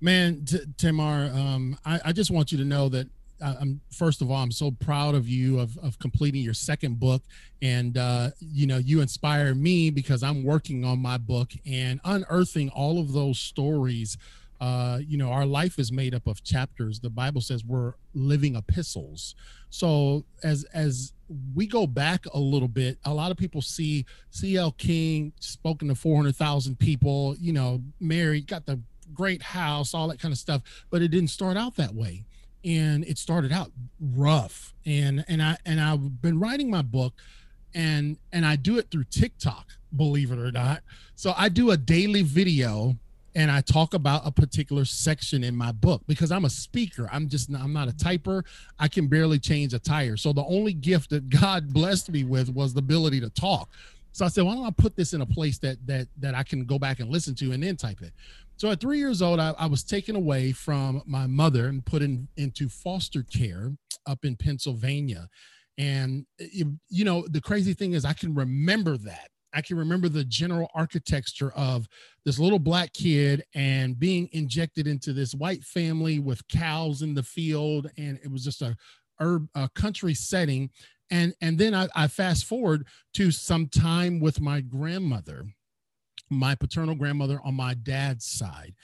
Man, 0.00 0.44
T- 0.44 0.58
Tamar, 0.76 1.30
um, 1.32 1.78
I, 1.84 2.00
I, 2.06 2.12
just 2.12 2.32
want 2.32 2.50
you 2.50 2.58
to 2.58 2.64
know 2.64 2.88
that 2.88 3.06
uh, 3.40 3.54
I'm 3.60 3.80
first 3.92 4.20
of 4.20 4.30
all, 4.30 4.42
I'm 4.42 4.50
so 4.50 4.72
proud 4.72 5.14
of 5.14 5.28
you 5.28 5.60
of, 5.60 5.78
of 5.78 6.00
completing 6.00 6.42
your 6.42 6.52
second 6.52 6.98
book, 6.98 7.22
and 7.62 7.96
uh, 7.96 8.30
you 8.40 8.66
know 8.66 8.78
you 8.78 9.00
inspire 9.00 9.54
me 9.54 9.90
because 9.90 10.22
I'm 10.24 10.42
working 10.42 10.84
on 10.84 10.98
my 10.98 11.16
book 11.16 11.52
and 11.64 12.00
unearthing 12.04 12.70
all 12.70 12.98
of 12.98 13.12
those 13.12 13.38
stories 13.38 14.18
uh, 14.60 14.98
you 15.06 15.16
know, 15.18 15.30
our 15.30 15.46
life 15.46 15.78
is 15.78 15.92
made 15.92 16.14
up 16.14 16.26
of 16.26 16.42
chapters. 16.42 17.00
The 17.00 17.10
Bible 17.10 17.40
says 17.40 17.64
we're 17.64 17.94
living 18.14 18.56
epistles. 18.56 19.34
So 19.70 20.24
as 20.42 20.64
as 20.72 21.12
we 21.54 21.66
go 21.66 21.86
back 21.86 22.24
a 22.32 22.38
little 22.38 22.68
bit, 22.68 22.98
a 23.04 23.12
lot 23.12 23.30
of 23.30 23.36
people 23.36 23.60
see 23.60 24.06
CL 24.30 24.72
King 24.72 25.32
spoken 25.40 25.88
to 25.88 25.94
400,000 25.94 26.78
people, 26.78 27.36
you 27.38 27.52
know, 27.52 27.82
married, 28.00 28.46
got 28.46 28.66
the 28.66 28.80
great 29.12 29.42
house, 29.42 29.92
all 29.92 30.08
that 30.08 30.20
kind 30.20 30.32
of 30.32 30.38
stuff, 30.38 30.62
but 30.90 31.02
it 31.02 31.08
didn't 31.08 31.30
start 31.30 31.56
out 31.56 31.76
that 31.76 31.94
way. 31.94 32.24
And 32.64 33.04
it 33.04 33.18
started 33.18 33.52
out 33.52 33.72
rough. 34.00 34.74
And 34.84 35.24
and 35.28 35.42
I 35.42 35.56
and 35.64 35.80
I've 35.80 36.22
been 36.22 36.40
writing 36.40 36.70
my 36.70 36.82
book 36.82 37.14
and 37.74 38.16
and 38.32 38.46
I 38.46 38.56
do 38.56 38.78
it 38.78 38.90
through 38.90 39.04
TikTok, 39.04 39.72
believe 39.94 40.32
it 40.32 40.38
or 40.38 40.50
not. 40.50 40.82
So 41.14 41.34
I 41.36 41.48
do 41.48 41.70
a 41.70 41.76
daily 41.76 42.22
video 42.22 42.96
and 43.36 43.50
I 43.50 43.60
talk 43.60 43.92
about 43.92 44.22
a 44.24 44.32
particular 44.32 44.86
section 44.86 45.44
in 45.44 45.54
my 45.54 45.70
book 45.70 46.02
because 46.08 46.32
I'm 46.32 46.46
a 46.46 46.50
speaker. 46.50 47.06
I'm 47.12 47.28
just 47.28 47.54
I'm 47.54 47.72
not 47.74 47.86
a 47.86 47.92
typer. 47.92 48.44
I 48.78 48.88
can 48.88 49.08
barely 49.08 49.38
change 49.38 49.74
a 49.74 49.78
tire. 49.78 50.16
So 50.16 50.32
the 50.32 50.44
only 50.44 50.72
gift 50.72 51.10
that 51.10 51.28
God 51.28 51.72
blessed 51.72 52.10
me 52.10 52.24
with 52.24 52.48
was 52.48 52.72
the 52.72 52.78
ability 52.78 53.20
to 53.20 53.28
talk. 53.28 53.68
So 54.12 54.24
I 54.24 54.28
said, 54.28 54.44
why 54.44 54.54
don't 54.54 54.64
I 54.64 54.70
put 54.70 54.96
this 54.96 55.12
in 55.12 55.20
a 55.20 55.26
place 55.26 55.58
that 55.58 55.76
that 55.86 56.08
that 56.18 56.34
I 56.34 56.42
can 56.42 56.64
go 56.64 56.78
back 56.78 56.98
and 56.98 57.10
listen 57.10 57.34
to 57.36 57.52
and 57.52 57.62
then 57.62 57.76
type 57.76 58.00
it. 58.00 58.14
So 58.56 58.70
at 58.70 58.80
three 58.80 58.98
years 58.98 59.20
old, 59.20 59.38
I, 59.38 59.54
I 59.58 59.66
was 59.66 59.84
taken 59.84 60.16
away 60.16 60.52
from 60.52 61.02
my 61.04 61.26
mother 61.26 61.66
and 61.68 61.84
put 61.84 62.00
in 62.00 62.28
into 62.38 62.70
foster 62.70 63.22
care 63.22 63.76
up 64.06 64.24
in 64.24 64.36
Pennsylvania. 64.36 65.28
And 65.76 66.24
you 66.38 67.04
know, 67.04 67.26
the 67.28 67.42
crazy 67.42 67.74
thing 67.74 67.92
is 67.92 68.06
I 68.06 68.14
can 68.14 68.34
remember 68.34 68.96
that. 68.96 69.28
I 69.56 69.62
can 69.62 69.78
remember 69.78 70.10
the 70.10 70.22
general 70.22 70.70
architecture 70.74 71.50
of 71.52 71.88
this 72.26 72.38
little 72.38 72.58
black 72.58 72.92
kid 72.92 73.42
and 73.54 73.98
being 73.98 74.28
injected 74.32 74.86
into 74.86 75.14
this 75.14 75.34
white 75.34 75.64
family 75.64 76.18
with 76.18 76.46
cows 76.48 77.00
in 77.00 77.14
the 77.14 77.22
field. 77.22 77.90
And 77.96 78.20
it 78.22 78.30
was 78.30 78.44
just 78.44 78.60
a, 78.60 78.76
herb, 79.18 79.48
a 79.54 79.70
country 79.70 80.12
setting. 80.12 80.68
And, 81.10 81.34
and 81.40 81.56
then 81.56 81.74
I, 81.74 81.88
I 81.96 82.06
fast 82.06 82.44
forward 82.44 82.86
to 83.14 83.30
some 83.30 83.68
time 83.68 84.20
with 84.20 84.42
my 84.42 84.60
grandmother, 84.60 85.46
my 86.28 86.54
paternal 86.54 86.94
grandmother 86.94 87.40
on 87.42 87.54
my 87.54 87.72
dad's 87.72 88.26
side. 88.26 88.74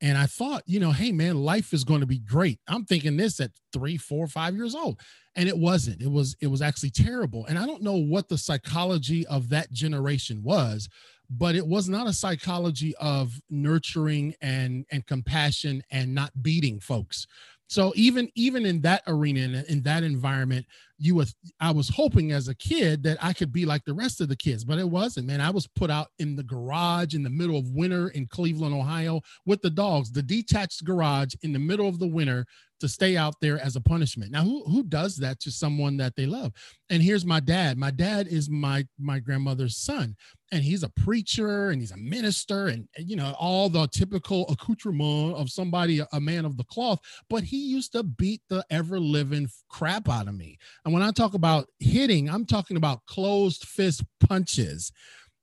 And 0.00 0.16
I 0.16 0.26
thought, 0.26 0.62
you 0.66 0.80
know, 0.80 0.92
hey 0.92 1.12
man, 1.12 1.42
life 1.42 1.72
is 1.72 1.84
going 1.84 2.00
to 2.00 2.06
be 2.06 2.18
great. 2.18 2.58
I'm 2.66 2.84
thinking 2.84 3.16
this 3.16 3.40
at 3.40 3.50
three, 3.72 3.96
four, 3.96 4.26
five 4.26 4.54
years 4.54 4.74
old. 4.74 5.00
And 5.36 5.48
it 5.48 5.58
wasn't. 5.58 6.02
It 6.02 6.10
was, 6.10 6.36
it 6.40 6.48
was 6.48 6.62
actually 6.62 6.90
terrible. 6.90 7.46
And 7.46 7.58
I 7.58 7.66
don't 7.66 7.82
know 7.82 7.96
what 7.96 8.28
the 8.28 8.38
psychology 8.38 9.26
of 9.26 9.50
that 9.50 9.70
generation 9.70 10.42
was, 10.42 10.88
but 11.30 11.54
it 11.54 11.66
was 11.66 11.88
not 11.88 12.08
a 12.08 12.12
psychology 12.12 12.94
of 12.96 13.40
nurturing 13.48 14.34
and 14.40 14.84
and 14.90 15.06
compassion 15.06 15.82
and 15.90 16.14
not 16.14 16.42
beating 16.42 16.80
folks 16.80 17.26
so 17.68 17.92
even 17.94 18.28
even 18.34 18.66
in 18.66 18.80
that 18.80 19.02
arena 19.06 19.40
in, 19.40 19.54
in 19.68 19.82
that 19.82 20.02
environment 20.02 20.66
you 21.00 21.14
was 21.14 21.34
i 21.60 21.70
was 21.70 21.88
hoping 21.88 22.30
as 22.30 22.48
a 22.48 22.54
kid 22.54 23.02
that 23.02 23.16
i 23.22 23.32
could 23.32 23.52
be 23.52 23.64
like 23.64 23.84
the 23.84 23.94
rest 23.94 24.20
of 24.20 24.28
the 24.28 24.36
kids 24.36 24.64
but 24.64 24.78
it 24.78 24.88
wasn't 24.88 25.26
man. 25.26 25.40
I 25.40 25.50
was 25.50 25.66
put 25.66 25.90
out 25.90 26.08
in 26.18 26.36
the 26.36 26.42
garage 26.42 27.14
in 27.14 27.22
the 27.22 27.30
middle 27.30 27.56
of 27.56 27.70
winter 27.70 28.08
in 28.08 28.26
cleveland 28.26 28.74
ohio 28.74 29.22
with 29.46 29.62
the 29.62 29.70
dogs 29.70 30.12
the 30.12 30.22
detached 30.22 30.84
garage 30.84 31.34
in 31.42 31.52
the 31.52 31.58
middle 31.58 31.88
of 31.88 31.98
the 31.98 32.06
winter 32.06 32.46
to 32.80 32.88
stay 32.88 33.16
out 33.16 33.34
there 33.40 33.60
as 33.60 33.76
a 33.76 33.80
punishment. 33.80 34.32
Now 34.32 34.42
who 34.42 34.64
who 34.64 34.82
does 34.82 35.16
that 35.16 35.38
to 35.40 35.50
someone 35.50 35.98
that 35.98 36.16
they 36.16 36.26
love? 36.26 36.52
And 36.88 37.02
here's 37.02 37.26
my 37.26 37.38
dad. 37.40 37.76
My 37.76 37.90
dad 37.90 38.26
is 38.26 38.48
my 38.48 38.86
my 38.98 39.18
grandmother's 39.18 39.76
son 39.76 40.16
and 40.52 40.64
he's 40.64 40.82
a 40.82 40.88
preacher 40.88 41.70
and 41.70 41.80
he's 41.80 41.92
a 41.92 41.96
minister 41.96 42.68
and, 42.68 42.88
you 42.98 43.16
know 43.16 43.34
all 43.38 43.68
the 43.68 43.86
typical 43.88 44.46
accoutrement 44.48 45.34
of 45.36 45.50
somebody 45.50 46.02
a 46.12 46.20
man 46.20 46.44
of 46.44 46.56
the 46.56 46.64
cloth 46.64 47.00
but 47.28 47.44
he 47.44 47.58
used 47.58 47.92
to 47.92 48.02
beat 48.02 48.40
the 48.48 48.64
ever 48.70 48.98
living 48.98 49.48
crap 49.68 50.08
out 50.08 50.28
of 50.28 50.34
me 50.34 50.58
and 50.90 50.98
when 50.98 51.08
i 51.08 51.12
talk 51.12 51.34
about 51.34 51.68
hitting 51.78 52.28
i'm 52.28 52.44
talking 52.44 52.76
about 52.76 53.06
closed 53.06 53.64
fist 53.64 54.02
punches. 54.18 54.90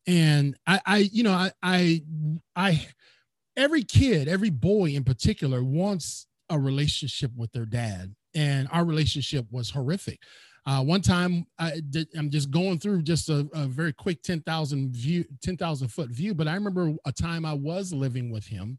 And 0.05 0.57
i 0.67 0.81
i 0.85 0.97
you 0.97 1.23
know 1.23 1.31
i 1.31 1.51
i 1.63 2.01
i 2.55 2.85
every 3.55 3.83
kid 3.83 4.27
every 4.27 4.49
boy 4.49 4.89
in 4.89 5.05
particular 5.05 5.63
wants 5.63 6.27
a 6.49 6.59
relationship 6.59 7.31
with 7.35 7.51
their 7.53 7.65
dad. 7.65 8.13
And 8.35 8.67
our 8.71 8.83
relationship 8.85 9.45
was 9.51 9.69
horrific. 9.69 10.19
Uh, 10.65 10.83
one 10.83 11.01
time 11.01 11.45
I 11.57 11.81
did, 11.89 12.09
I'm 12.17 12.29
just 12.29 12.51
going 12.51 12.77
through 12.77 13.03
just 13.03 13.29
a, 13.29 13.47
a 13.53 13.67
very 13.67 13.93
quick 13.93 14.21
10,000 14.21 14.91
view, 14.93 15.25
10,000 15.41 15.87
foot 15.87 16.09
view. 16.09 16.33
But 16.35 16.47
I 16.47 16.53
remember 16.53 16.93
a 17.05 17.11
time 17.11 17.45
I 17.45 17.53
was 17.53 17.93
living 17.93 18.31
with 18.31 18.45
him 18.45 18.77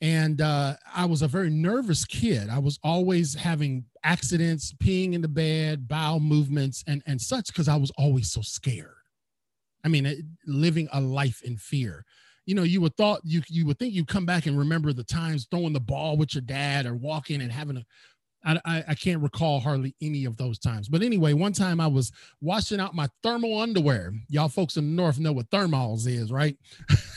and 0.00 0.40
uh, 0.40 0.74
I 0.94 1.04
was 1.04 1.22
a 1.22 1.28
very 1.28 1.50
nervous 1.50 2.04
kid. 2.04 2.48
I 2.48 2.58
was 2.58 2.78
always 2.82 3.34
having 3.34 3.84
accidents, 4.02 4.72
peeing 4.72 5.12
in 5.12 5.20
the 5.20 5.28
bed, 5.28 5.88
bowel 5.88 6.20
movements 6.20 6.82
and, 6.86 7.02
and 7.06 7.20
such, 7.20 7.48
because 7.48 7.68
I 7.68 7.76
was 7.76 7.90
always 7.98 8.30
so 8.30 8.40
scared. 8.40 8.94
I 9.84 9.88
mean, 9.88 10.06
it, 10.06 10.18
living 10.46 10.88
a 10.92 11.00
life 11.00 11.42
in 11.42 11.56
fear 11.56 12.04
you 12.46 12.56
know, 12.56 12.64
you 12.64 12.80
would 12.80 12.96
thought 12.96 13.20
you 13.22 13.42
you 13.48 13.64
would 13.66 13.78
think 13.78 13.94
you 13.94 14.04
come 14.04 14.26
back 14.26 14.46
and 14.46 14.58
remember 14.58 14.92
the 14.92 15.04
times 15.04 15.46
throwing 15.48 15.72
the 15.72 15.78
ball 15.78 16.16
with 16.16 16.34
your 16.34 16.42
dad 16.42 16.84
or 16.84 16.96
walking 16.96 17.42
and 17.42 17.52
having 17.52 17.76
a 17.76 17.84
I, 18.42 18.84
I, 18.88 18.94
can't 18.94 19.22
recall 19.22 19.60
hardly 19.60 19.94
any 20.00 20.24
of 20.24 20.38
those 20.38 20.58
times. 20.58 20.88
But 20.88 21.02
anyway, 21.02 21.34
one 21.34 21.52
time 21.52 21.78
I 21.78 21.86
was 21.86 22.10
washing 22.40 22.80
out 22.80 22.94
my 22.94 23.06
thermal 23.22 23.60
underwear. 23.60 24.14
Y'all 24.30 24.48
folks 24.48 24.78
in 24.78 24.96
the 24.96 25.02
north 25.02 25.18
know 25.18 25.32
what 25.32 25.50
thermals 25.50 26.08
is, 26.08 26.32
right? 26.32 26.56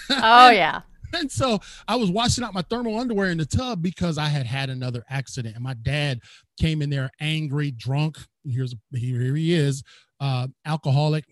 Oh 0.10 0.50
yeah. 0.50 0.82
And 1.14 1.32
so 1.32 1.60
I 1.88 1.96
was 1.96 2.10
washing 2.10 2.44
out 2.44 2.54
my 2.54 2.62
thermal 2.64 3.00
underwear 3.00 3.30
in 3.30 3.38
the 3.38 3.46
tub 3.46 3.82
because 3.82 4.18
I 4.18 4.28
had 4.28 4.46
had 4.46 4.70
another 4.70 5.04
accident, 5.10 5.56
and 5.56 5.64
my 5.64 5.76
dad 5.76 6.20
came 6.60 6.82
in 6.82 6.90
there 6.90 7.12
angry, 7.20 7.72
drunk. 7.72 8.18
Here's 8.46 8.76
here, 8.94 9.36
he 9.36 9.54
is, 9.54 9.84
uh, 10.20 10.48
alcoholic, 10.66 11.26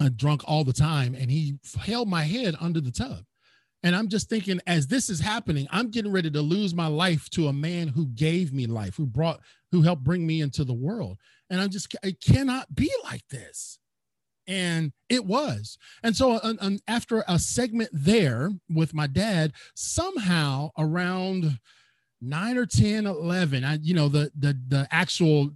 uh, 0.00 0.10
drunk 0.14 0.42
all 0.44 0.64
the 0.64 0.72
time, 0.72 1.14
and 1.14 1.30
he 1.30 1.58
held 1.78 2.08
my 2.08 2.24
head 2.24 2.56
under 2.60 2.80
the 2.80 2.90
tub. 2.90 3.24
And 3.82 3.94
I'm 3.94 4.08
just 4.08 4.28
thinking, 4.28 4.60
as 4.66 4.88
this 4.88 5.08
is 5.08 5.20
happening, 5.20 5.68
I'm 5.70 5.90
getting 5.90 6.10
ready 6.10 6.30
to 6.30 6.42
lose 6.42 6.74
my 6.74 6.88
life 6.88 7.30
to 7.30 7.46
a 7.46 7.52
man 7.52 7.88
who 7.88 8.06
gave 8.06 8.52
me 8.52 8.66
life, 8.66 8.96
who 8.96 9.06
brought, 9.06 9.40
who 9.70 9.82
helped 9.82 10.02
bring 10.02 10.26
me 10.26 10.40
into 10.40 10.64
the 10.64 10.74
world. 10.74 11.18
And 11.50 11.60
I'm 11.60 11.70
just, 11.70 11.94
it 12.02 12.20
cannot 12.20 12.74
be 12.74 12.90
like 13.04 13.22
this. 13.30 13.78
And 14.46 14.92
it 15.08 15.24
was. 15.24 15.78
And 16.02 16.16
so 16.16 16.34
uh, 16.34 16.54
uh, 16.60 16.70
after 16.86 17.24
a 17.26 17.38
segment 17.38 17.90
there 17.92 18.50
with 18.68 18.94
my 18.94 19.06
dad, 19.06 19.52
somehow 19.74 20.70
around 20.78 21.58
nine 22.20 22.56
or 22.56 22.66
10, 22.66 23.06
11, 23.06 23.64
I, 23.64 23.78
you 23.82 23.94
know, 23.94 24.08
the, 24.08 24.30
the, 24.38 24.58
the 24.68 24.88
actual 24.90 25.50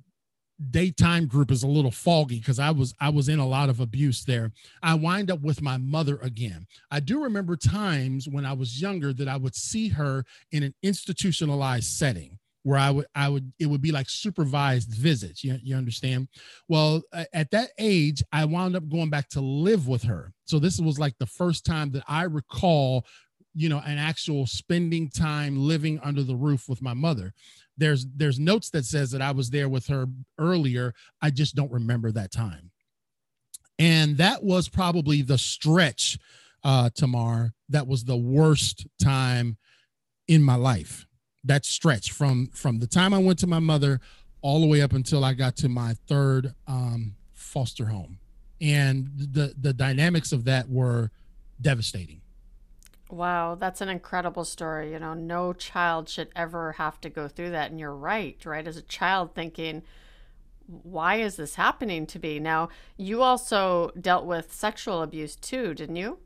daytime 0.70 1.26
group 1.26 1.50
is 1.50 1.62
a 1.62 1.68
little 1.68 1.90
foggy 1.90 2.38
because 2.38 2.58
I 2.58 2.70
was 2.70 2.94
I 3.00 3.08
was 3.08 3.28
in 3.28 3.38
a 3.38 3.46
lot 3.46 3.70
of 3.70 3.80
abuse 3.80 4.24
there. 4.24 4.52
I 4.82 4.94
wind 4.94 5.30
up 5.30 5.40
with 5.40 5.62
my 5.62 5.78
mother 5.78 6.18
again. 6.18 6.66
I 6.90 7.00
do 7.00 7.22
remember 7.22 7.56
times 7.56 8.28
when 8.28 8.44
I 8.44 8.52
was 8.52 8.80
younger 8.80 9.12
that 9.14 9.28
I 9.28 9.36
would 9.36 9.54
see 9.54 9.88
her 9.88 10.24
in 10.52 10.62
an 10.62 10.74
institutionalized 10.82 11.86
setting 11.86 12.38
where 12.62 12.78
I 12.78 12.90
would 12.90 13.06
I 13.14 13.28
would 13.28 13.52
it 13.58 13.66
would 13.66 13.80
be 13.80 13.92
like 13.92 14.08
supervised 14.08 14.92
visits. 14.92 15.42
You, 15.42 15.58
you 15.62 15.76
understand? 15.76 16.28
Well, 16.68 17.02
at 17.32 17.50
that 17.50 17.70
age, 17.78 18.22
I 18.32 18.44
wound 18.44 18.76
up 18.76 18.88
going 18.88 19.10
back 19.10 19.28
to 19.30 19.40
live 19.40 19.88
with 19.88 20.02
her. 20.04 20.32
So 20.44 20.58
this 20.58 20.78
was 20.78 20.98
like 20.98 21.16
the 21.18 21.26
first 21.26 21.64
time 21.64 21.90
that 21.92 22.04
I 22.06 22.24
recall 22.24 23.06
you 23.54 23.68
know 23.68 23.82
an 23.84 23.98
actual 23.98 24.46
spending 24.46 25.10
time 25.10 25.56
living 25.56 25.98
under 26.04 26.22
the 26.22 26.36
roof 26.36 26.68
with 26.68 26.80
my 26.80 26.94
mother 26.94 27.34
there's 27.80 28.06
there's 28.14 28.38
notes 28.38 28.70
that 28.70 28.84
says 28.84 29.10
that 29.10 29.22
I 29.22 29.32
was 29.32 29.50
there 29.50 29.68
with 29.68 29.86
her 29.88 30.06
earlier. 30.38 30.94
I 31.20 31.30
just 31.30 31.56
don't 31.56 31.72
remember 31.72 32.12
that 32.12 32.30
time. 32.30 32.70
And 33.78 34.18
that 34.18 34.44
was 34.44 34.68
probably 34.68 35.22
the 35.22 35.38
stretch, 35.38 36.18
uh, 36.62 36.90
Tamar, 36.94 37.54
that 37.70 37.86
was 37.86 38.04
the 38.04 38.16
worst 38.16 38.86
time 39.02 39.56
in 40.28 40.42
my 40.42 40.56
life. 40.56 41.06
That 41.44 41.64
stretch 41.64 42.12
from 42.12 42.48
from 42.48 42.80
the 42.80 42.86
time 42.86 43.14
I 43.14 43.18
went 43.18 43.38
to 43.40 43.46
my 43.46 43.60
mother 43.60 44.00
all 44.42 44.60
the 44.60 44.66
way 44.66 44.82
up 44.82 44.92
until 44.92 45.24
I 45.24 45.34
got 45.34 45.56
to 45.56 45.68
my 45.68 45.94
third 46.06 46.54
um, 46.66 47.16
foster 47.32 47.86
home. 47.86 48.18
And 48.60 49.10
the 49.16 49.54
the 49.58 49.72
dynamics 49.72 50.32
of 50.32 50.44
that 50.44 50.68
were 50.68 51.10
devastating 51.60 52.20
Wow, 53.10 53.56
that's 53.56 53.80
an 53.80 53.88
incredible 53.88 54.44
story. 54.44 54.92
You 54.92 55.00
know, 55.00 55.14
no 55.14 55.52
child 55.52 56.08
should 56.08 56.28
ever 56.36 56.72
have 56.72 57.00
to 57.00 57.10
go 57.10 57.26
through 57.26 57.50
that. 57.50 57.70
And 57.70 57.80
you're 57.80 57.94
right, 57.94 58.38
right? 58.44 58.66
As 58.66 58.76
a 58.76 58.82
child 58.82 59.34
thinking, 59.34 59.82
why 60.66 61.16
is 61.16 61.36
this 61.36 61.56
happening 61.56 62.06
to 62.06 62.20
me? 62.20 62.38
Now, 62.38 62.68
you 62.96 63.22
also 63.22 63.90
dealt 64.00 64.26
with 64.26 64.52
sexual 64.52 65.02
abuse 65.02 65.34
too, 65.34 65.74
didn't 65.74 65.96
you? 65.96 66.18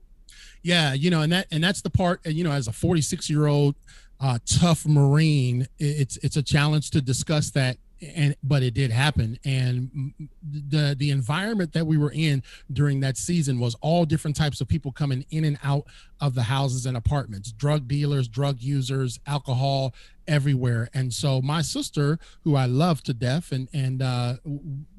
Yeah, 0.63 0.93
you 0.93 1.11
know, 1.11 1.23
and 1.23 1.33
that 1.33 1.47
and 1.51 1.65
that's 1.65 1.81
the 1.81 1.91
part, 1.91 2.21
And 2.25 2.35
you 2.35 2.45
know, 2.45 2.53
as 2.53 2.69
a 2.69 2.73
46 2.73 3.31
year 3.31 3.47
old 3.47 3.77
uh, 4.21 4.39
tough 4.47 4.87
Marine, 4.87 5.67
it's 5.79 6.17
it's 6.19 6.37
a 6.37 6.43
challenge 6.43 6.91
to 6.91 7.01
discuss 7.01 7.51
that 7.51 7.77
and 8.15 8.37
but 8.43 8.63
it 8.63 8.75
did 8.75 8.91
happen. 8.91 9.39
And 9.45 10.13
the 10.43 10.95
the 10.99 11.11
environment 11.11 11.73
that 11.73 11.87
we 11.87 11.97
were 11.97 12.13
in 12.13 12.43
during 12.73 13.01
that 13.01 13.17
season 13.17 13.59
was 13.59 13.75
all 13.81 14.05
different 14.05 14.37
types 14.37 14.61
of 14.61 14.69
people 14.69 14.93
coming 14.93 15.25
in 15.31 15.45
and 15.45 15.59
out 15.63 15.87
of 16.21 16.35
the 16.35 16.45
houses 16.45 16.87
and 16.87 16.97
apartments 16.97 17.53
drug 17.53 17.89
dealers 17.89 18.29
drug 18.29 18.61
users 18.61 19.19
alcohol 19.27 19.95
everywhere. 20.27 20.89
And 20.95 21.13
so 21.13 21.41
my 21.41 21.63
sister 21.63 22.19
who 22.43 22.57
i 22.57 22.67
love 22.67 23.03
to 23.03 23.15
death 23.15 23.53
and 23.53 23.69
and 23.73 24.03
uh, 24.03 24.35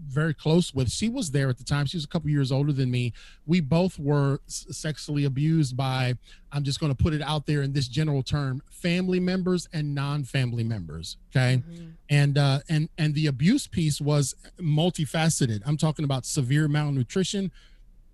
very 0.08 0.34
close 0.34 0.74
with 0.74 0.92
she 0.92 1.10
was 1.10 1.32
there 1.32 1.50
at 1.50 1.58
the 1.58 1.64
time. 1.64 1.86
She 1.86 1.98
was 1.98 2.04
a 2.04 2.08
couple 2.08 2.30
years 2.30 2.52
older 2.52 2.72
than 2.72 2.92
me. 2.92 3.14
We 3.46 3.62
both 3.62 4.00
were 4.00 4.40
sexually 4.48 5.26
abused 5.26 5.76
by 5.76 6.16
i'm 6.52 6.64
just 6.64 6.80
going 6.80 6.94
to 6.94 7.04
put 7.04 7.14
it 7.14 7.22
out 7.22 7.46
there 7.46 7.62
in 7.62 7.74
this 7.74 7.88
general 7.88 8.24
term 8.24 8.62
family 8.70 9.20
members 9.20 9.68
and 9.74 9.94
non-family 9.94 10.64
members 10.64 11.18
okay? 11.36 11.58
Mm-hmm. 11.58 11.86
and 12.10 12.38
uh 12.38 12.60
and 12.70 12.90
and 12.98 13.14
the 13.14 13.28
abuse 13.28 13.68
piece 13.68 14.00
was 14.00 14.36
multifaceted. 14.60 15.62
I'm 15.66 15.78
talking 15.78 16.06
about 16.06 16.26
severe 16.26 16.68
malnutrition 16.68 17.52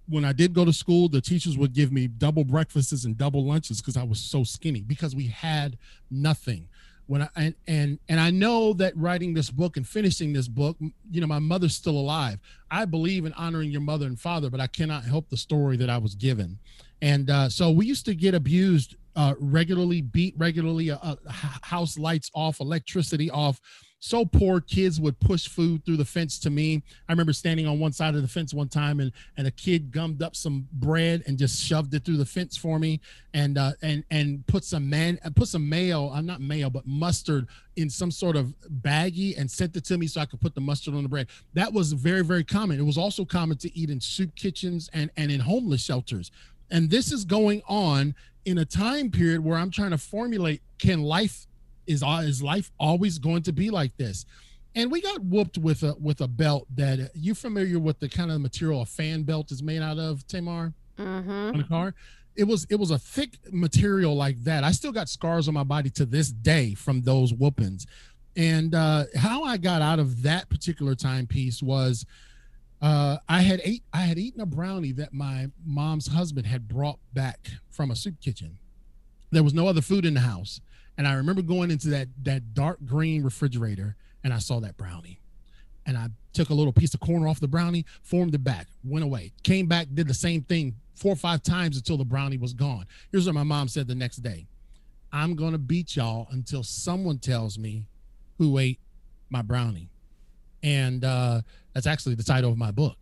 when 0.08 0.26
I 0.26 0.34
did 0.34 0.54
go 0.54 0.66
to 0.66 0.74
school, 0.74 1.08
the 1.08 1.22
teachers 1.22 1.58
would 1.58 1.74
give 1.74 1.92
me 1.92 2.08
double 2.08 2.44
breakfasts 2.44 3.06
and 3.06 3.18
double 3.18 3.46
lunches 3.46 3.82
because 3.82 3.98
I 3.98 4.04
was 4.04 4.20
so 4.20 4.44
skinny 4.44 4.82
because 4.82 5.16
we 5.16 5.28
had 5.28 5.78
nothing. 6.10 6.68
When 7.08 7.24
I 7.24 7.30
and, 7.36 7.56
and 7.68 8.00
and 8.08 8.20
I 8.20 8.30
know 8.30 8.74
that 8.74 8.96
writing 8.96 9.34
this 9.34 9.50
book 9.50 9.76
and 9.76 9.88
finishing 9.88 10.34
this 10.34 10.48
book, 10.48 10.78
you 11.12 11.22
know, 11.22 11.28
my 11.28 11.40
mother's 11.40 11.76
still 11.76 11.98
alive. 11.98 12.40
I 12.70 12.86
believe 12.86 13.26
in 13.26 13.34
honoring 13.34 13.72
your 13.72 13.82
mother 13.82 14.06
and 14.06 14.20
father, 14.20 14.50
but 14.50 14.60
I 14.60 14.68
cannot 14.68 15.04
help 15.04 15.30
the 15.30 15.38
story 15.38 15.78
that 15.78 15.90
I 15.90 15.98
was 15.98 16.16
given. 16.16 16.58
And 17.02 17.30
uh, 17.30 17.50
so 17.50 17.72
we 17.72 17.86
used 17.86 18.06
to 18.06 18.16
get 18.16 18.34
abused 18.34 18.96
uh, 19.16 19.34
regularly, 19.40 20.02
beat 20.02 20.36
regularly, 20.38 20.92
uh, 20.92 20.98
uh 21.02 21.16
house 21.28 21.98
lights 21.98 22.30
off, 22.34 22.60
electricity 22.60 23.30
off 23.30 23.60
so 24.02 24.26
poor 24.26 24.60
kids 24.60 25.00
would 25.00 25.20
push 25.20 25.48
food 25.48 25.86
through 25.86 25.96
the 25.96 26.04
fence 26.04 26.40
to 26.40 26.50
me. 26.50 26.82
I 27.08 27.14
remember 27.14 27.34
standing 27.34 27.68
on 27.68 27.80
one 27.80 27.94
side 27.94 28.16
of 28.16 28.24
the 28.24 28.28
fence 28.28 28.52
one 28.52 28.68
time 28.68 29.00
and 29.00 29.12
and 29.38 29.46
a 29.46 29.52
kid 29.52 29.92
gummed 29.92 30.24
up 30.24 30.36
some 30.36 30.68
bread 30.74 31.24
and 31.28 31.38
just 31.38 31.64
shoved 31.64 31.94
it 31.94 32.04
through 32.04 32.18
the 32.18 32.26
fence 32.26 32.58
for 32.58 32.80
me 32.80 33.00
and 33.36 33.60
uh 33.60 33.74
and 33.84 34.04
and 34.10 34.46
put 34.48 34.64
some 34.64 34.90
man 34.90 35.20
put 35.36 35.48
some 35.48 35.70
mayo 35.70 36.10
i'm 36.10 36.18
uh, 36.18 36.22
not 36.22 36.42
mayo 36.42 36.68
but 36.70 36.86
mustard 36.88 37.48
in 37.76 37.92
some 37.92 38.10
sort 38.10 38.36
of 38.36 38.56
baggie 38.82 39.38
and 39.38 39.50
sent 39.50 39.76
it 39.76 39.86
to 39.86 39.98
me 40.00 40.08
so 40.08 40.20
i 40.20 40.26
could 40.26 40.42
put 40.42 40.56
the 40.56 40.62
mustard 40.62 40.96
on 40.96 41.04
the 41.04 41.10
bread. 41.10 41.28
That 41.54 41.72
was 41.72 41.94
very 41.94 42.24
very 42.24 42.44
common. 42.44 42.80
It 42.80 42.86
was 42.86 42.98
also 42.98 43.24
common 43.24 43.58
to 43.58 43.78
eat 43.78 43.92
in 43.92 44.02
soup 44.02 44.36
kitchens 44.36 44.90
and 44.94 45.12
and 45.16 45.32
in 45.32 45.40
homeless 45.40 45.84
shelters. 45.84 46.32
And 46.72 46.90
this 46.90 47.12
is 47.12 47.24
going 47.24 47.62
on 47.68 48.16
in 48.46 48.58
a 48.58 48.66
time 48.66 49.12
period 49.12 49.44
where 49.44 49.58
i'm 49.58 49.70
trying 49.70 49.92
to 49.92 49.98
formulate 50.00 50.64
can 50.80 51.04
life 51.04 51.46
is 51.92 52.04
is 52.04 52.42
life 52.42 52.72
always 52.80 53.20
going 53.20 53.44
to 53.44 53.52
be 53.52 53.70
like 53.70 53.96
this? 53.98 54.26
And 54.74 54.92
we 54.92 55.02
got 55.02 55.24
whooped 55.24 55.58
with 55.58 55.84
a 55.84 55.96
with 56.00 56.22
a 56.22 56.28
belt 56.28 56.68
that 56.76 57.12
you 57.14 57.36
familiar 57.36 57.80
with 57.80 58.00
the 58.00 58.08
kind 58.08 58.32
of 58.32 58.40
material 58.42 58.82
a 58.82 58.86
fan 58.86 59.24
belt 59.24 59.52
is 59.52 59.62
made 59.62 59.82
out 59.82 60.00
of, 60.00 60.26
Tamar? 60.28 60.74
Mm-hmm. 60.98 61.30
On 61.30 61.60
a 61.60 61.68
car. 61.68 61.94
It 62.36 62.46
was 62.46 62.66
it 62.70 62.76
was 62.76 62.92
a 62.92 62.98
thick 62.98 63.38
material 63.52 64.16
like 64.16 64.42
that. 64.46 64.64
I 64.64 64.72
still 64.72 64.94
got 64.94 65.10
scars 65.10 65.48
on 65.48 65.54
my 65.54 65.64
body 65.64 65.90
to 65.92 66.06
this 66.06 66.32
day 66.32 66.74
from 66.74 67.02
those 67.02 67.34
whoopings. 67.34 67.86
And 68.38 68.74
uh, 68.74 69.06
how 69.18 69.44
I 69.44 69.58
got 69.58 69.82
out 69.82 70.00
of 70.00 70.24
that 70.24 70.50
particular 70.50 70.96
timepiece 70.96 71.62
was 71.62 72.06
uh, 72.82 73.18
I 73.28 73.42
had 73.42 73.62
ate 73.64 73.84
I 73.94 74.02
had 74.02 74.18
eaten 74.18 74.40
a 74.40 74.46
brownie 74.46 74.94
that 74.94 75.14
my 75.14 75.48
mom's 75.66 76.08
husband 76.08 76.48
had 76.48 76.68
brought 76.68 77.00
back 77.14 77.50
from 77.70 77.92
a 77.92 77.96
soup 77.96 78.22
kitchen. 78.22 78.58
There 79.32 79.44
was 79.44 79.54
no 79.54 79.68
other 79.68 79.82
food 79.82 80.06
in 80.06 80.14
the 80.14 80.22
house. 80.22 80.62
And 80.98 81.08
I 81.08 81.14
remember 81.14 81.42
going 81.42 81.72
into 81.72 81.90
that 81.90 82.08
that 82.24 82.54
dark 82.54 82.80
green 82.86 83.24
refrigerator 83.24 83.96
and 84.24 84.34
I 84.34 84.40
saw 84.40 84.60
that 84.60 84.78
brownie. 84.78 85.20
And 85.86 85.98
I 85.98 86.10
took 86.34 86.50
a 86.50 86.54
little 86.54 86.74
piece 86.74 86.94
of 86.94 87.00
corn 87.00 87.26
off 87.26 87.40
the 87.40 87.48
brownie, 87.48 87.86
formed 88.04 88.36
it 88.36 88.44
back, 88.44 88.68
went 88.84 89.04
away, 89.04 89.34
came 89.44 89.66
back, 89.66 89.88
did 89.94 90.08
the 90.08 90.14
same 90.14 90.44
thing 90.44 90.76
four 90.96 91.14
or 91.14 91.18
five 91.18 91.42
times 91.42 91.76
until 91.76 91.98
the 91.98 92.06
brownie 92.06 92.38
was 92.38 92.54
gone. 92.54 92.86
Here's 93.12 93.26
what 93.26 93.34
my 93.34 93.44
mom 93.44 93.68
said 93.68 93.88
the 93.88 93.96
next 93.96 94.18
day 94.18 94.46
I'm 95.12 95.36
to 95.54 95.58
beat 95.58 95.96
y'all 95.96 96.28
until 96.32 96.64
someone 96.64 97.18
tells 97.18 97.58
me 97.58 97.86
who 98.38 98.58
ate 98.58 98.80
my 99.30 99.42
brownie. 99.42 99.90
And 100.64 101.04
uh, 101.04 101.42
that's 101.74 101.88
actually 101.88 102.16
the 102.16 102.24
title 102.24 102.52
of 102.52 102.58
my 102.58 102.72
book 102.72 102.96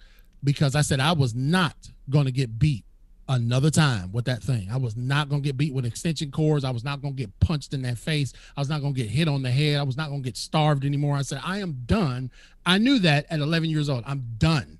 because 0.44 0.76
I 0.76 0.82
said 0.82 1.00
I 1.00 1.12
was 1.12 1.36
not 1.36 1.76
going 2.10 2.26
to 2.26 2.32
get 2.32 2.58
beat 2.58 2.86
another 3.30 3.70
time 3.70 4.12
with 4.12 4.26
that 4.26 4.42
thing. 4.42 4.68
I 4.72 4.78
was 4.78 4.98
not 4.98 5.30
going 5.30 5.44
to 5.44 5.46
get 5.46 5.56
beat 5.56 5.74
with 5.74 5.86
extension 5.86 6.32
cords. 6.32 6.66
I 6.66 6.72
was 6.72 6.84
not 6.84 7.02
going 7.02 7.16
to 7.16 7.18
get 7.18 7.40
punched 7.40 7.74
in 7.74 7.84
that 7.84 8.00
face. 8.00 8.34
I 8.58 8.60
was 8.60 8.70
not 8.70 8.82
going 8.82 8.96
to 8.96 9.02
get 9.02 9.10
hit 9.10 9.28
on 9.28 9.44
the 9.44 9.52
head. 9.52 9.80
I 9.80 9.84
was 9.84 9.96
not 9.96 10.10
going 10.10 10.24
to 10.24 10.28
get 10.28 10.36
starved 10.36 10.84
anymore. 10.84 11.16
I 11.16 11.22
said, 11.22 11.40
I 11.46 11.60
am 11.60 11.84
done. 11.86 12.32
I 12.66 12.80
knew 12.80 12.98
that 13.00 13.28
at 13.30 13.40
11 13.40 13.70
years 13.70 13.88
old. 13.88 14.04
I'm 14.08 14.26
done. 14.40 14.80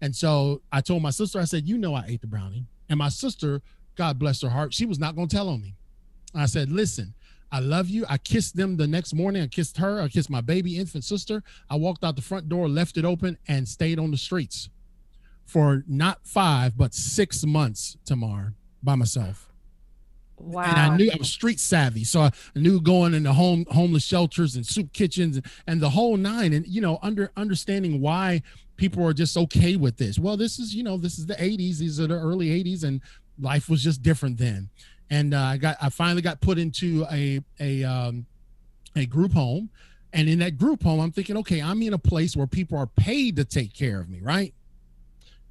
And 0.00 0.14
so 0.14 0.62
I 0.72 0.80
told 0.80 1.02
my 1.02 1.10
sister, 1.10 1.40
I 1.40 1.44
said, 1.44 1.68
You 1.68 1.76
know, 1.76 1.94
I 1.94 2.04
ate 2.06 2.20
the 2.20 2.26
brownie. 2.28 2.64
And 2.88 2.98
my 2.98 3.08
sister, 3.08 3.60
God 3.96 4.18
bless 4.18 4.40
her 4.42 4.48
heart, 4.48 4.72
she 4.72 4.86
was 4.86 4.98
not 4.98 5.16
going 5.16 5.28
to 5.28 5.36
tell 5.36 5.48
on 5.48 5.60
me. 5.60 5.74
I 6.34 6.46
said, 6.46 6.70
Listen, 6.70 7.12
I 7.50 7.58
love 7.58 7.88
you. 7.88 8.06
I 8.08 8.18
kissed 8.18 8.54
them 8.56 8.76
the 8.76 8.86
next 8.86 9.12
morning. 9.14 9.42
I 9.42 9.48
kissed 9.48 9.76
her. 9.78 10.00
I 10.00 10.08
kissed 10.08 10.30
my 10.30 10.40
baby 10.40 10.78
infant 10.78 11.02
sister. 11.02 11.42
I 11.68 11.74
walked 11.74 12.04
out 12.04 12.14
the 12.14 12.22
front 12.22 12.48
door, 12.48 12.68
left 12.68 12.96
it 12.96 13.04
open, 13.04 13.36
and 13.48 13.68
stayed 13.68 13.98
on 13.98 14.12
the 14.12 14.16
streets 14.16 14.70
for 15.50 15.82
not 15.88 16.20
five 16.24 16.76
but 16.76 16.94
six 16.94 17.44
months 17.44 17.96
Tamar 18.04 18.54
by 18.82 18.94
myself. 18.94 19.50
Wow. 20.38 20.62
And 20.62 20.78
I 20.78 20.96
knew 20.96 21.10
I 21.12 21.16
was 21.18 21.28
street 21.28 21.60
savvy. 21.60 22.04
So 22.04 22.20
I 22.20 22.30
knew 22.54 22.80
going 22.80 23.14
into 23.14 23.32
home 23.32 23.66
homeless 23.70 24.04
shelters 24.04 24.56
and 24.56 24.64
soup 24.64 24.92
kitchens 24.92 25.36
and, 25.36 25.46
and 25.66 25.80
the 25.80 25.90
whole 25.90 26.16
nine. 26.16 26.52
And 26.52 26.66
you 26.66 26.80
know, 26.80 26.98
under 27.02 27.30
understanding 27.36 28.00
why 28.00 28.42
people 28.76 29.06
are 29.06 29.12
just 29.12 29.36
okay 29.36 29.76
with 29.76 29.98
this. 29.98 30.18
Well, 30.18 30.36
this 30.36 30.58
is, 30.58 30.74
you 30.74 30.82
know, 30.82 30.96
this 30.96 31.18
is 31.18 31.26
the 31.26 31.34
80s. 31.34 31.78
These 31.78 32.00
are 32.00 32.06
the 32.06 32.18
early 32.18 32.48
80s, 32.48 32.84
and 32.84 33.02
life 33.38 33.68
was 33.68 33.82
just 33.82 34.02
different 34.02 34.38
then. 34.38 34.70
And 35.10 35.34
uh, 35.34 35.40
I 35.40 35.56
got 35.58 35.76
I 35.82 35.90
finally 35.90 36.22
got 36.22 36.40
put 36.40 36.58
into 36.58 37.04
a 37.10 37.40
a 37.58 37.84
um 37.84 38.26
a 38.96 39.04
group 39.04 39.32
home. 39.32 39.68
And 40.12 40.28
in 40.28 40.40
that 40.40 40.56
group 40.58 40.82
home, 40.82 41.00
I'm 41.00 41.12
thinking, 41.12 41.36
okay, 41.36 41.60
I'm 41.60 41.80
in 41.82 41.92
a 41.92 41.98
place 41.98 42.36
where 42.36 42.46
people 42.46 42.76
are 42.78 42.86
paid 42.86 43.36
to 43.36 43.44
take 43.44 43.72
care 43.74 44.00
of 44.00 44.08
me, 44.08 44.20
right? 44.20 44.52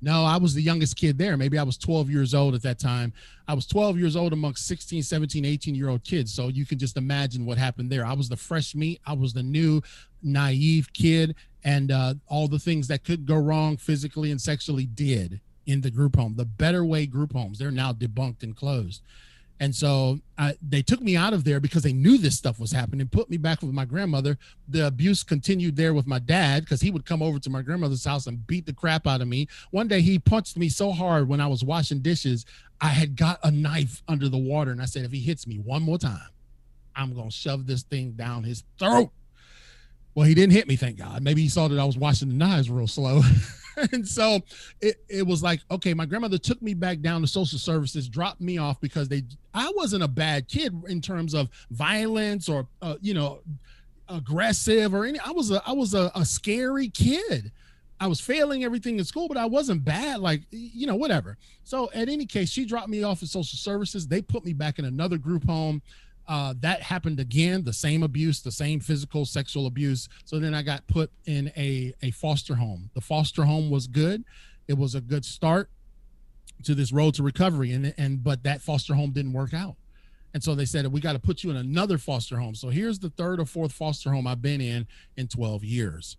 No, 0.02 0.24
I 0.24 0.38
was 0.38 0.54
the 0.54 0.62
youngest 0.62 0.96
kid 0.96 1.18
there. 1.18 1.36
Maybe 1.36 1.58
I 1.58 1.64
was 1.64 1.78
12 1.78 2.10
years 2.10 2.34
old 2.34 2.56
at 2.56 2.62
that 2.62 2.80
time. 2.80 3.12
I 3.48 3.54
was 3.54 3.66
12 3.66 3.98
years 3.98 4.16
old 4.16 4.32
amongst 4.32 4.66
16, 4.68 5.04
17, 5.04 5.44
18 5.46 5.76
year 5.76 5.90
old 5.90 6.04
kids. 6.04 6.34
So 6.34 6.48
you 6.48 6.66
can 6.66 6.80
just 6.80 6.98
imagine 6.98 7.46
what 7.46 7.58
happened 7.58 7.90
there. 7.90 8.06
I 8.06 8.14
was 8.14 8.30
the 8.30 8.38
fresh 8.38 8.76
meat. 8.76 9.02
I 9.06 9.14
was 9.14 9.34
the 9.34 9.44
new, 9.44 9.82
naive 10.24 10.92
kid. 10.94 11.36
And 11.64 11.92
uh, 11.92 12.14
all 12.28 12.48
the 12.48 12.60
things 12.60 12.88
that 12.88 13.04
could 13.04 13.26
go 13.26 13.36
wrong 13.36 13.76
physically 13.76 14.32
and 14.32 14.40
sexually 14.40 14.86
did 14.86 15.42
in 15.66 15.82
the 15.82 15.92
group 15.92 16.16
home. 16.16 16.36
The 16.36 16.46
Better 16.46 16.86
Way 16.86 17.06
group 17.06 17.34
homes, 17.34 17.60
they're 17.60 17.70
now 17.70 17.94
debunked 17.94 18.44
and 18.44 18.56
closed. 18.56 19.04
And 19.62 19.76
so 19.76 20.20
they 20.62 20.82
took 20.82 21.02
me 21.02 21.18
out 21.18 21.34
of 21.34 21.44
there 21.44 21.60
because 21.60 21.84
they 21.84 21.92
knew 21.92 22.18
this 22.18 22.38
stuff 22.38 22.60
was 22.60 22.72
happening, 22.72 23.08
put 23.08 23.30
me 23.30 23.36
back 23.36 23.62
with 23.62 23.74
my 23.74 23.84
grandmother. 23.84 24.38
The 24.70 24.88
abuse 24.88 25.22
continued 25.22 25.76
there 25.76 25.94
with 25.94 26.08
my 26.08 26.20
dad 26.20 26.64
because 26.64 26.80
he 26.80 26.92
would 26.92 27.06
come 27.06 27.22
over 27.22 27.40
to 27.40 27.50
my 27.50 27.62
grandmother's 27.62 28.06
house 28.06 28.26
and 28.28 28.48
beat 28.48 28.66
the 28.66 28.74
crap 28.74 29.06
out 29.06 29.20
of 29.22 29.28
me. 29.28 29.48
One 29.72 29.90
day 29.90 30.00
he 30.00 30.18
punched 30.18 30.56
me 30.58 30.70
so 30.70 30.92
hard 30.92 31.28
when 31.28 31.42
I 31.42 31.48
was 31.48 31.64
washing 31.64 32.00
dishes, 32.00 32.46
I 32.80 32.88
had 32.90 33.18
got 33.18 33.40
a 33.44 33.52
knife 33.52 34.02
under 34.08 34.30
the 34.30 34.38
water. 34.38 34.72
And 34.72 34.82
I 34.82 34.86
said, 34.86 35.04
if 35.04 35.12
he 35.12 35.20
hits 35.20 35.46
me 35.46 35.58
one 35.58 35.84
more 35.84 35.98
time, 35.98 36.30
I'm 36.96 37.14
going 37.14 37.30
to 37.30 37.36
shove 37.36 37.68
this 37.68 37.84
thing 37.84 38.12
down 38.12 38.44
his 38.44 38.64
throat. 38.78 39.12
Well, 40.16 40.26
he 40.26 40.34
didn't 40.34 40.54
hit 40.54 40.68
me, 40.68 40.76
thank 40.78 40.98
God. 40.98 41.22
Maybe 41.22 41.42
he 41.42 41.50
saw 41.50 41.68
that 41.68 41.80
I 41.80 41.86
was 41.86 41.98
washing 41.98 42.30
the 42.30 42.36
knives 42.36 42.70
real 42.70 42.88
slow. 42.88 43.22
and 43.92 44.08
so 44.08 44.42
it, 44.82 45.04
it 45.10 45.26
was 45.26 45.44
like, 45.44 45.62
okay, 45.72 45.94
my 45.94 46.06
grandmother 46.06 46.38
took 46.38 46.62
me 46.62 46.74
back 46.74 47.02
down 47.02 47.22
to 47.22 47.28
social 47.28 47.60
services, 47.60 48.08
dropped 48.08 48.42
me 48.42 48.58
off 48.58 48.80
because 48.82 49.08
they, 49.08 49.24
I 49.54 49.72
wasn't 49.76 50.04
a 50.04 50.08
bad 50.08 50.48
kid 50.48 50.74
in 50.88 51.02
terms 51.02 51.34
of 51.34 51.50
violence 51.72 52.50
or, 52.50 52.68
uh, 52.82 52.96
you 53.02 53.14
know, 53.14 53.42
aggressive 54.08 54.94
or 54.94 55.06
any, 55.06 55.20
I 55.20 55.32
was 55.32 55.52
a, 55.52 55.62
I 55.66 55.74
was 55.74 55.94
a, 55.94 56.12
a 56.16 56.26
scary 56.26 56.90
kid. 56.90 57.52
I 58.02 58.08
was 58.08 58.22
failing 58.22 58.64
everything 58.64 58.98
in 58.98 59.04
school, 59.04 59.28
but 59.28 59.36
I 59.36 59.46
wasn't 59.46 59.84
bad, 59.84 60.22
like, 60.22 60.44
you 60.52 60.88
know, 60.88 60.96
whatever. 60.96 61.38
So, 61.66 61.92
at 61.94 62.08
any 62.08 62.26
case, 62.26 62.50
she 62.50 62.66
dropped 62.66 62.88
me 62.88 63.04
off 63.04 63.22
at 63.22 63.28
social 63.28 63.58
services. 63.58 64.08
They 64.08 64.22
put 64.22 64.46
me 64.46 64.54
back 64.54 64.80
in 64.80 64.86
another 64.86 65.18
group 65.18 65.46
home 65.46 65.82
uh, 66.30 66.54
that 66.60 66.84
happened 66.84 67.20
again 67.20 67.64
the 67.64 67.74
same 67.74 68.04
abuse 68.04 68.42
the 68.42 68.52
same 68.52 68.80
physical 68.80 69.26
sexual 69.26 69.66
abuse. 69.66 70.08
So 70.26 70.40
then 70.40 70.54
i 70.54 70.62
got 70.62 70.86
put 70.88 71.12
in 71.26 71.52
a, 71.58 71.92
a 72.04 72.12
foster 72.12 72.56
home. 72.56 72.92
The 72.94 73.02
foster 73.02 73.44
home 73.44 73.72
was 73.72 73.88
good. 73.88 74.24
It 74.68 74.78
was 74.78 74.94
a 74.94 75.02
good 75.02 75.26
start 75.26 75.72
to 76.64 76.76
this 76.76 76.92
road 76.92 77.16
to 77.16 77.24
recovery. 77.24 77.72
And 77.72 77.96
and 77.98 78.24
but 78.24 78.44
that 78.44 78.62
foster 78.62 78.94
home 78.94 79.10
didn't 79.10 79.34
work 79.34 79.56
out. 79.56 79.76
And 80.36 80.44
so 80.44 80.54
they 80.54 80.66
said 80.66 80.86
we 80.88 81.02
got 81.02 81.14
to 81.14 81.20
put 81.20 81.44
you 81.44 81.50
in 81.50 81.58
another 81.58 81.98
foster 81.98 82.38
home. 82.38 82.54
So 82.54 82.70
here's 82.70 83.00
the 83.00 83.10
third 83.10 83.40
or 83.40 83.46
fourth 83.46 83.72
foster 83.72 84.12
home 84.12 84.28
i've 84.28 84.42
been 84.42 84.62
in 84.62 84.86
in 85.18 85.28
12 85.28 85.64
years. 85.64 86.16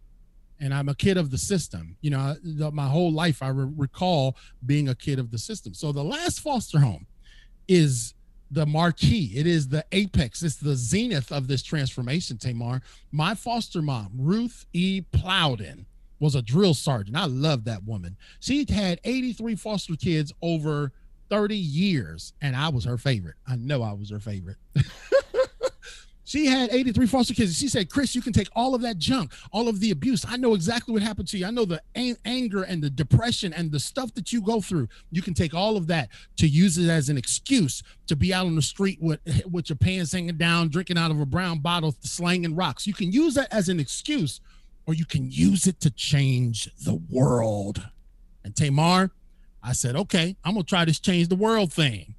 And 0.58 0.74
i'm 0.74 0.88
a 0.88 0.94
kid 0.96 1.18
of 1.18 1.30
the 1.30 1.38
system. 1.38 1.96
You 2.00 2.10
know 2.10 2.34
my 2.72 2.88
whole 2.88 3.12
life 3.12 3.44
i 3.44 3.48
re- 3.48 3.72
recall 3.76 4.36
being 4.66 4.88
a 4.88 4.94
kid 4.96 5.20
of 5.20 5.30
the 5.30 5.38
system. 5.38 5.72
So 5.72 5.92
the 5.92 6.02
last 6.02 6.40
foster 6.40 6.80
home 6.80 7.06
is 7.68 8.14
the 8.50 8.66
marquee. 8.66 9.32
It 9.34 9.46
is 9.46 9.68
the 9.68 9.84
apex. 9.92 10.42
It's 10.42 10.56
the 10.56 10.74
zenith 10.74 11.30
of 11.30 11.48
this 11.48 11.62
transformation, 11.62 12.38
Tamar. 12.38 12.82
My 13.12 13.34
foster 13.34 13.82
mom, 13.82 14.10
Ruth 14.16 14.66
E. 14.72 15.02
Plowden, 15.12 15.86
was 16.18 16.34
a 16.34 16.42
drill 16.42 16.74
sergeant. 16.74 17.16
I 17.16 17.26
love 17.26 17.64
that 17.64 17.84
woman. 17.84 18.16
She 18.40 18.66
had 18.68 19.00
83 19.04 19.54
foster 19.56 19.96
kids 19.96 20.32
over 20.42 20.92
30 21.30 21.56
years, 21.56 22.34
and 22.42 22.54
I 22.54 22.68
was 22.68 22.84
her 22.84 22.98
favorite. 22.98 23.36
I 23.46 23.56
know 23.56 23.82
I 23.82 23.92
was 23.92 24.10
her 24.10 24.20
favorite. 24.20 24.56
She 26.30 26.46
had 26.46 26.70
83 26.70 27.06
foster 27.06 27.34
kids. 27.34 27.58
She 27.58 27.66
said, 27.66 27.90
Chris, 27.90 28.14
you 28.14 28.22
can 28.22 28.32
take 28.32 28.46
all 28.54 28.72
of 28.76 28.82
that 28.82 28.98
junk, 28.98 29.32
all 29.50 29.66
of 29.66 29.80
the 29.80 29.90
abuse. 29.90 30.24
I 30.28 30.36
know 30.36 30.54
exactly 30.54 30.92
what 30.92 31.02
happened 31.02 31.26
to 31.26 31.38
you. 31.38 31.44
I 31.44 31.50
know 31.50 31.64
the 31.64 31.82
anger 31.96 32.62
and 32.62 32.80
the 32.80 32.88
depression 32.88 33.52
and 33.52 33.72
the 33.72 33.80
stuff 33.80 34.14
that 34.14 34.32
you 34.32 34.40
go 34.40 34.60
through. 34.60 34.86
You 35.10 35.22
can 35.22 35.34
take 35.34 35.54
all 35.54 35.76
of 35.76 35.88
that 35.88 36.10
to 36.36 36.46
use 36.46 36.78
it 36.78 36.88
as 36.88 37.08
an 37.08 37.18
excuse 37.18 37.82
to 38.06 38.14
be 38.14 38.32
out 38.32 38.46
on 38.46 38.54
the 38.54 38.62
street 38.62 38.98
with, 39.02 39.18
with 39.50 39.70
your 39.70 39.76
pants 39.76 40.12
hanging 40.12 40.36
down, 40.36 40.68
drinking 40.68 40.98
out 40.98 41.10
of 41.10 41.20
a 41.20 41.26
brown 41.26 41.58
bottle, 41.58 41.96
slanging 41.98 42.54
rocks. 42.54 42.86
You 42.86 42.94
can 42.94 43.10
use 43.10 43.34
that 43.34 43.52
as 43.52 43.68
an 43.68 43.80
excuse, 43.80 44.40
or 44.86 44.94
you 44.94 45.06
can 45.06 45.32
use 45.32 45.66
it 45.66 45.80
to 45.80 45.90
change 45.90 46.70
the 46.84 46.94
world. 47.10 47.90
And 48.44 48.54
Tamar, 48.54 49.10
I 49.64 49.72
said, 49.72 49.96
okay, 49.96 50.36
I'm 50.44 50.54
gonna 50.54 50.62
try 50.62 50.84
this 50.84 51.00
change 51.00 51.26
the 51.26 51.34
world 51.34 51.72
thing. 51.72 52.14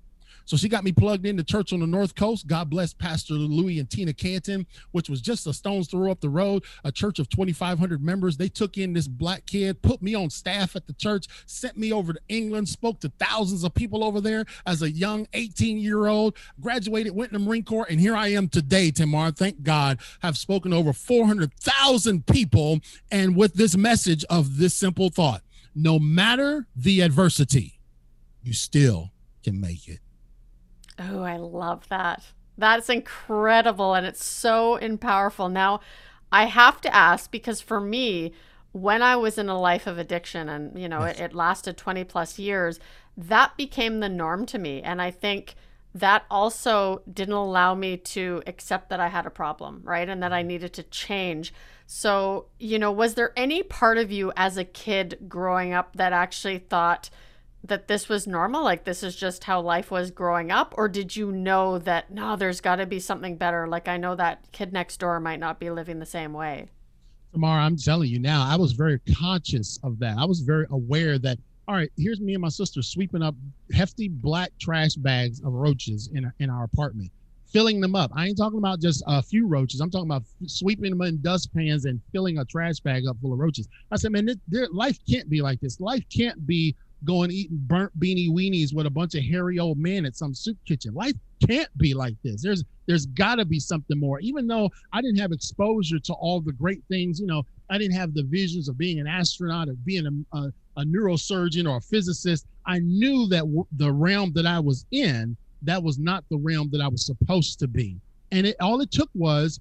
So 0.45 0.58
she 0.58 0.69
got 0.69 0.84
me 0.84 0.91
plugged 0.91 1.25
into 1.25 1.43
church 1.43 1.73
on 1.73 1.80
the 1.80 1.88
North 1.88 2.15
Coast. 2.15 2.47
God 2.47 2.69
bless 2.69 2.93
Pastor 2.93 3.34
Louis 3.34 3.80
and 3.80 3.89
Tina 3.89 4.13
Canton, 4.13 4.65
which 4.91 5.10
was 5.10 5.21
just 5.21 5.47
a 5.47 5.54
stone's 5.54 5.88
throw 5.88 6.12
up 6.12 6.21
the 6.21 6.30
road, 6.30 6.63
a 6.84 6.91
church 6.91 7.19
of 7.19 7.30
2,500 7.30 8.04
members. 8.04 8.38
They 8.38 8.49
took 8.49 8.77
in 8.77 8.93
this 8.93 9.08
black 9.08 9.45
kid, 9.45 9.82
put 9.82 10.01
me 10.01 10.15
on 10.15 10.30
staff 10.30 10.75
at 10.75 10.88
the 10.88 10.93
church, 10.93 11.27
sent 11.45 11.77
me 11.77 11.91
over 11.91 12.13
to 12.13 12.19
England, 12.27 12.69
spoke 12.69 12.99
to 13.01 13.12
thousands 13.19 13.63
of 13.63 13.73
people 13.73 14.04
over 14.04 14.21
there 14.21 14.45
as 14.65 14.82
a 14.82 14.91
young 14.91 15.27
18 15.34 15.77
year 15.77 16.08
old, 16.08 16.36
graduated, 16.60 17.15
went 17.15 17.32
in 17.32 17.41
the 17.41 17.47
Marine 17.47 17.63
Corps, 17.63 17.88
and 17.89 17.99
here 17.99 18.15
I 18.15 18.30
am 18.30 18.47
today, 18.49 18.91
Tamar. 18.91 19.32
Thank 19.32 19.63
God, 19.63 19.99
have 20.21 20.38
spoken 20.38 20.71
to 20.71 20.77
over 20.77 20.93
400,000 20.93 22.25
people, 22.25 22.80
and 23.12 23.36
with 23.36 23.54
this 23.54 23.75
message 23.75 24.25
of 24.30 24.58
this 24.58 24.75
simple 24.75 25.10
thought 25.10 25.41
no 25.73 25.99
matter 25.99 26.67
the 26.75 27.01
adversity, 27.01 27.80
you 28.43 28.54
still 28.54 29.12
can 29.43 29.60
make 29.60 29.88
it. 29.88 29.99
Oh, 31.10 31.22
I 31.22 31.38
love 31.38 31.88
that. 31.90 32.24
That's 32.58 32.90
incredible 32.90 33.94
and 33.94 34.06
it's 34.06 34.24
so 34.24 34.80
powerful. 35.00 35.50
Now, 35.50 35.80
I 36.32 36.46
have 36.46 36.80
to 36.82 36.96
ask 36.96 37.32
because 37.32 37.62
for 37.62 37.82
me, 37.82 38.34
when 38.72 39.02
I 39.02 39.16
was 39.16 39.38
in 39.38 39.50
a 39.50 39.60
life 39.60 39.88
of 39.88 39.98
addiction 39.98 40.48
and, 40.48 40.80
you 40.80 40.88
know, 40.88 41.06
yes. 41.06 41.20
it, 41.20 41.24
it 41.24 41.34
lasted 41.34 41.78
20 41.78 42.04
plus 42.06 42.40
years, 42.40 42.80
that 43.18 43.58
became 43.58 44.00
the 44.00 44.10
norm 44.10 44.46
to 44.48 44.58
me. 44.58 44.82
And 44.82 45.02
I 45.02 45.12
think 45.12 45.56
that 45.94 46.24
also 46.32 47.02
didn't 47.12 47.34
allow 47.34 47.76
me 47.76 47.98
to 47.98 48.42
accept 48.48 48.90
that 48.90 49.00
I 49.00 49.10
had 49.10 49.26
a 49.26 49.32
problem, 49.32 49.82
right? 49.84 50.08
And 50.08 50.24
that 50.24 50.32
I 50.32 50.40
mm-hmm. 50.40 50.48
needed 50.48 50.74
to 50.74 50.84
change. 50.84 51.54
So, 51.86 52.46
you 52.60 52.80
know, 52.80 52.92
was 52.92 53.16
there 53.16 53.34
any 53.36 53.64
part 53.64 53.98
of 53.98 54.12
you 54.12 54.32
as 54.38 54.56
a 54.56 54.64
kid 54.64 55.26
growing 55.28 55.74
up 55.74 55.96
that 55.98 56.14
actually 56.14 56.60
thought, 56.60 57.10
that 57.63 57.88
this 57.88 58.10
was 58.10 58.28
normal? 58.28 58.63
Like 58.63 58.84
this 58.84 59.04
is 59.04 59.15
just 59.15 59.43
how 59.43 59.62
life 59.62 59.91
was 59.91 60.12
growing 60.12 60.52
up? 60.52 60.74
Or 60.78 60.88
did 60.88 61.15
you 61.15 61.32
know 61.32 61.78
that 61.80 62.12
no 62.12 62.36
there's 62.36 62.62
got 62.62 62.78
to 62.78 62.86
be 62.86 63.00
something 63.00 63.38
better? 63.38 63.67
Like 63.67 63.88
i 63.88 63.97
know 63.97 64.15
that 64.15 64.52
kid 64.52 64.74
next 64.74 64.97
door 64.97 65.19
might 65.19 65.39
not 65.39 65.60
be 65.60 65.69
living 65.69 66.00
the 66.00 66.06
same 66.06 66.34
way. 66.34 66.67
Tamara, 67.32 67.62
i'm 67.62 67.78
telling 67.78 68.10
you 68.10 68.19
now 68.19 68.45
i 68.45 68.58
was 68.58 68.74
very 68.74 69.00
conscious 69.17 69.80
of 69.84 70.00
that. 70.00 70.17
I 70.17 70.26
was 70.26 70.41
very 70.41 70.65
aware 70.69 71.17
that 71.19 71.38
all 71.67 71.76
right 71.76 71.91
here's 71.97 72.19
me 72.19 72.34
and 72.34 72.41
my 72.41 72.50
sister 72.50 72.82
sweeping 72.82 73.21
up 73.21 73.36
hefty 73.74 74.08
black 74.10 74.52
trash 74.60 74.95
bags 74.95 75.39
of 75.41 75.54
roaches 75.54 76.10
in, 76.13 76.32
in 76.39 76.50
our 76.50 76.63
apartment 76.63 77.12
filling 77.52 77.82
them 77.82 77.95
up. 77.95 78.12
I 78.15 78.28
ain't 78.28 78.38
talking 78.38 78.60
about 78.60 78.80
just 78.80 79.04
a 79.08 79.21
few 79.21 79.45
roaches. 79.45 79.82
I'm 79.82 79.91
talking 79.91 80.08
about 80.08 80.24
sweeping 80.45 80.89
them 80.89 81.02
in 81.02 81.21
dustpans 81.21 81.84
and 81.84 82.00
filling 82.12 82.38
a 82.38 82.45
trash 82.45 82.80
bag 82.80 83.06
up 83.08 83.17
full 83.21 83.34
of 83.34 83.39
roaches. 83.39 83.67
I 83.91 83.97
said 83.97 84.12
man 84.12 84.26
this, 84.26 84.69
life 84.71 84.97
can't 85.10 85.30
be 85.30 85.41
like 85.41 85.60
this. 85.60 85.80
Life 85.80 86.04
can't 86.10 86.45
be 86.47 86.76
going 87.04 87.32
eating 87.32 87.58
burnt 87.62 87.98
beanie 88.00 88.30
weenies 88.30 88.74
with 88.74 88.86
a 88.86 88.90
bunch 88.90 89.16
of 89.16 89.24
hairy 89.24 89.60
old 89.60 89.78
men 89.78 90.06
at 90.06 90.16
some 90.16 90.34
soup 90.34 90.58
kitchen. 90.66 90.94
Life 90.94 91.14
can't 91.48 91.76
be 91.78 91.94
like 91.94 92.16
this. 92.24 92.42
There's 92.42 92.64
there's 92.88 93.06
got 93.06 93.36
to 93.36 93.46
be 93.46 93.60
something 93.60 94.00
more. 94.00 94.20
Even 94.20 94.48
though 94.48 94.70
I 94.94 95.02
didn't 95.02 95.20
have 95.20 95.32
exposure 95.32 96.00
to 96.00 96.14
all 96.14 96.42
the 96.42 96.52
great 96.52 96.84
things, 96.90 97.20
you 97.20 97.28
know, 97.28 97.44
I 97.70 97.78
didn't 97.78 97.96
have 97.96 98.14
the 98.14 98.24
visions 98.24 98.68
of 98.68 98.78
being 98.78 99.00
an 99.00 99.08
astronaut 99.08 99.70
or 99.70 99.74
being 99.86 100.26
a, 100.34 100.38
a, 100.38 100.52
a 100.78 100.84
neurosurgeon 100.84 101.70
or 101.70 101.78
a 101.78 101.82
physicist. 101.82 102.46
I 102.66 102.80
knew 102.80 103.28
that 103.28 103.42
w- 103.42 103.68
the 103.78 103.92
realm 103.92 104.34
that 104.34 104.46
I 104.46 104.60
was 104.60 104.86
in, 104.92 105.38
that 105.64 105.82
was 105.82 105.98
not 105.98 106.24
the 106.30 106.38
realm 106.38 106.70
that 106.72 106.82
I 106.82 106.88
was 106.88 107.06
supposed 107.06 107.60
to 107.60 107.68
be. 107.68 107.98
And 108.32 108.48
it 108.48 108.56
all 108.60 108.82
it 108.82 108.92
took 108.92 109.10
was, 109.14 109.60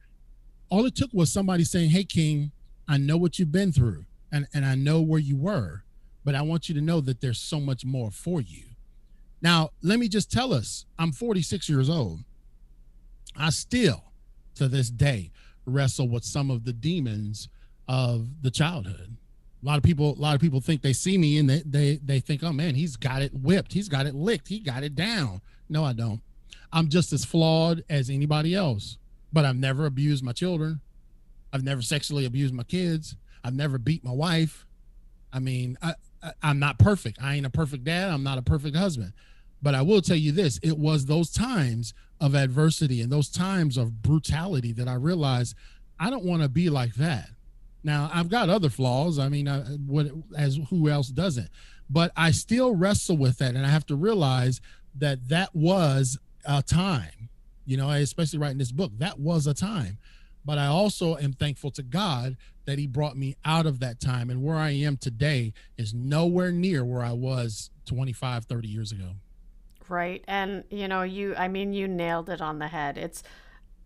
all 0.71 0.87
it 0.87 0.95
took 0.95 1.11
was 1.13 1.33
somebody 1.33 1.65
saying, 1.65 1.91
"Hey, 1.91 2.05
King, 2.05 2.53
I 2.89 2.97
know 2.97 3.17
what 3.17 3.39
you've 3.39 3.53
been 3.53 3.73
through, 3.73 4.05
and 4.33 4.47
and 4.53 4.65
I 4.65 4.75
know 4.75 5.01
where 5.01 5.21
you 5.21 5.37
were." 5.37 5.85
But 6.25 6.35
I 6.35 6.43
want 6.43 6.69
you 6.69 6.75
to 6.75 6.81
know 6.81 7.01
that 7.01 7.21
there's 7.21 7.39
so 7.39 7.61
much 7.61 7.85
more 7.85 8.11
for 8.11 8.41
you. 8.41 8.65
Now, 9.43 9.71
let 9.83 9.99
me 9.99 10.09
just 10.09 10.31
tell 10.31 10.53
us 10.53 10.85
I'm 10.99 11.13
46 11.13 11.69
years 11.69 11.89
old. 11.89 12.21
I 13.37 13.51
still, 13.51 14.05
to 14.57 14.69
this 14.69 14.91
day, 14.91 15.31
wrestle 15.65 16.09
with 16.09 16.25
some 16.25 16.51
of 16.51 16.65
the 16.65 16.73
demons 16.73 17.49
of 17.89 18.43
the 18.43 18.51
childhood. 18.51 19.17
A 19.63 19.67
lot 19.67 19.77
of 19.77 19.83
people, 19.83 20.15
a 20.15 20.21
lot 20.21 20.35
of 20.35 20.41
people 20.41 20.61
think 20.61 20.83
they 20.83 20.93
see 20.93 21.19
me 21.19 21.39
and 21.39 21.49
they 21.49 21.63
they 21.67 22.01
they 22.03 22.21
think, 22.21 22.43
oh 22.43 22.53
man, 22.53 22.75
he's 22.75 22.97
got 22.97 23.23
it 23.23 23.33
whipped, 23.35 23.73
he's 23.73 23.89
got 23.89 24.07
it 24.07 24.15
licked, 24.15 24.49
he 24.49 24.59
got 24.59 24.83
it 24.83 24.95
down. 24.95 25.43
No, 25.69 25.85
I 25.85 25.93
don't. 25.93 26.21
I'm 26.73 26.89
just 26.89 27.13
as 27.13 27.25
flawed 27.25 27.85
as 27.91 28.11
anybody 28.11 28.55
else. 28.55 28.97
But 29.33 29.45
I've 29.45 29.57
never 29.57 29.87
abused 29.87 30.25
my 30.25 30.33
children. 30.33 30.81
I've 31.53 31.63
never 31.63 31.83
sexually 31.83 32.25
abused 32.25 32.55
my 32.55 32.63
kids. 32.63 33.17
I've 33.45 33.55
never 33.55 33.79
beat 33.79 34.05
my 34.05 34.13
wife. 34.13 34.67
I 35.33 35.39
mean, 35.39 35.79
I, 35.83 35.95
I'm 36.43 36.59
not 36.59 36.79
perfect. 36.79 37.19
I 37.23 37.37
ain't 37.37 37.47
a 37.47 37.51
perfect 37.51 37.85
dad. 37.85 38.11
I'm 38.11 38.23
not 38.23 38.39
a 38.39 38.43
perfect 38.43 38.77
husband. 38.77 39.13
But 39.63 39.75
I 39.75 39.83
will 39.83 40.01
tell 40.01 40.17
you 40.17 40.33
this 40.33 40.59
it 40.63 40.79
was 40.79 41.07
those 41.07 41.31
times 41.31 41.95
of 42.21 42.35
adversity 42.35 43.01
and 43.01 43.11
those 43.11 43.31
times 43.31 43.77
of 43.77 44.03
brutality 44.03 44.73
that 44.73 44.89
I 44.89 44.95
realized 44.95 45.55
I 45.99 46.11
don't 46.11 46.25
want 46.25 46.43
to 46.43 46.49
be 46.49 46.71
like 46.71 46.95
that. 46.95 47.29
Now, 47.83 48.11
I've 48.13 48.29
got 48.29 48.51
other 48.51 48.69
flaws. 48.69 49.19
I 49.19 49.29
mean, 49.29 49.49
I, 49.49 49.61
what, 49.61 50.07
as 50.37 50.59
who 50.69 50.89
else 50.89 51.09
doesn't? 51.09 51.49
But 51.89 52.13
I 52.17 52.31
still 52.31 52.75
wrestle 52.75 53.17
with 53.17 53.39
that. 53.39 53.55
And 53.55 53.67
I 53.67 53.71
have 53.71 53.87
to 53.87 53.97
realize 53.97 54.61
that 54.97 55.29
that 55.29 55.55
was 55.55 56.19
a 56.45 56.63
time, 56.63 57.31
you 57.65 57.77
know, 57.77 57.91
especially 57.91 58.39
writing 58.39 58.59
this 58.59 58.73
book, 58.73 58.93
that 58.99 59.19
was 59.19 59.47
a 59.47 59.55
time. 59.55 59.99
But 60.45 60.59
I 60.59 60.67
also 60.67 61.17
am 61.17 61.33
thankful 61.33 61.71
to 61.73 61.83
God 61.83 62.37
that 62.65 62.79
he 62.79 62.87
brought 62.87 63.17
me 63.17 63.37
out 63.45 63.67
of 63.67 63.81
that 63.81 64.01
time. 64.01 64.31
And 64.31 64.43
where 64.43 64.57
I 64.57 64.71
am 64.71 64.97
today 64.97 65.53
is 65.77 65.93
nowhere 65.93 66.53
near 66.53 66.85
where 66.85 67.03
I 67.03 67.13
was 67.13 67.71
25 67.87 68.45
30 68.45 68.69
years 68.69 68.93
ago. 68.93 69.11
Right. 69.89 70.23
And 70.29 70.65
you 70.71 70.87
know 70.87 71.03
you 71.03 71.35
I 71.37 71.49
mean 71.49 71.73
you 71.73 71.89
nailed 71.89 72.31
it 72.31 72.41
on 72.41 72.61
the 72.61 72.69
head. 72.69 72.97
It's 72.97 73.23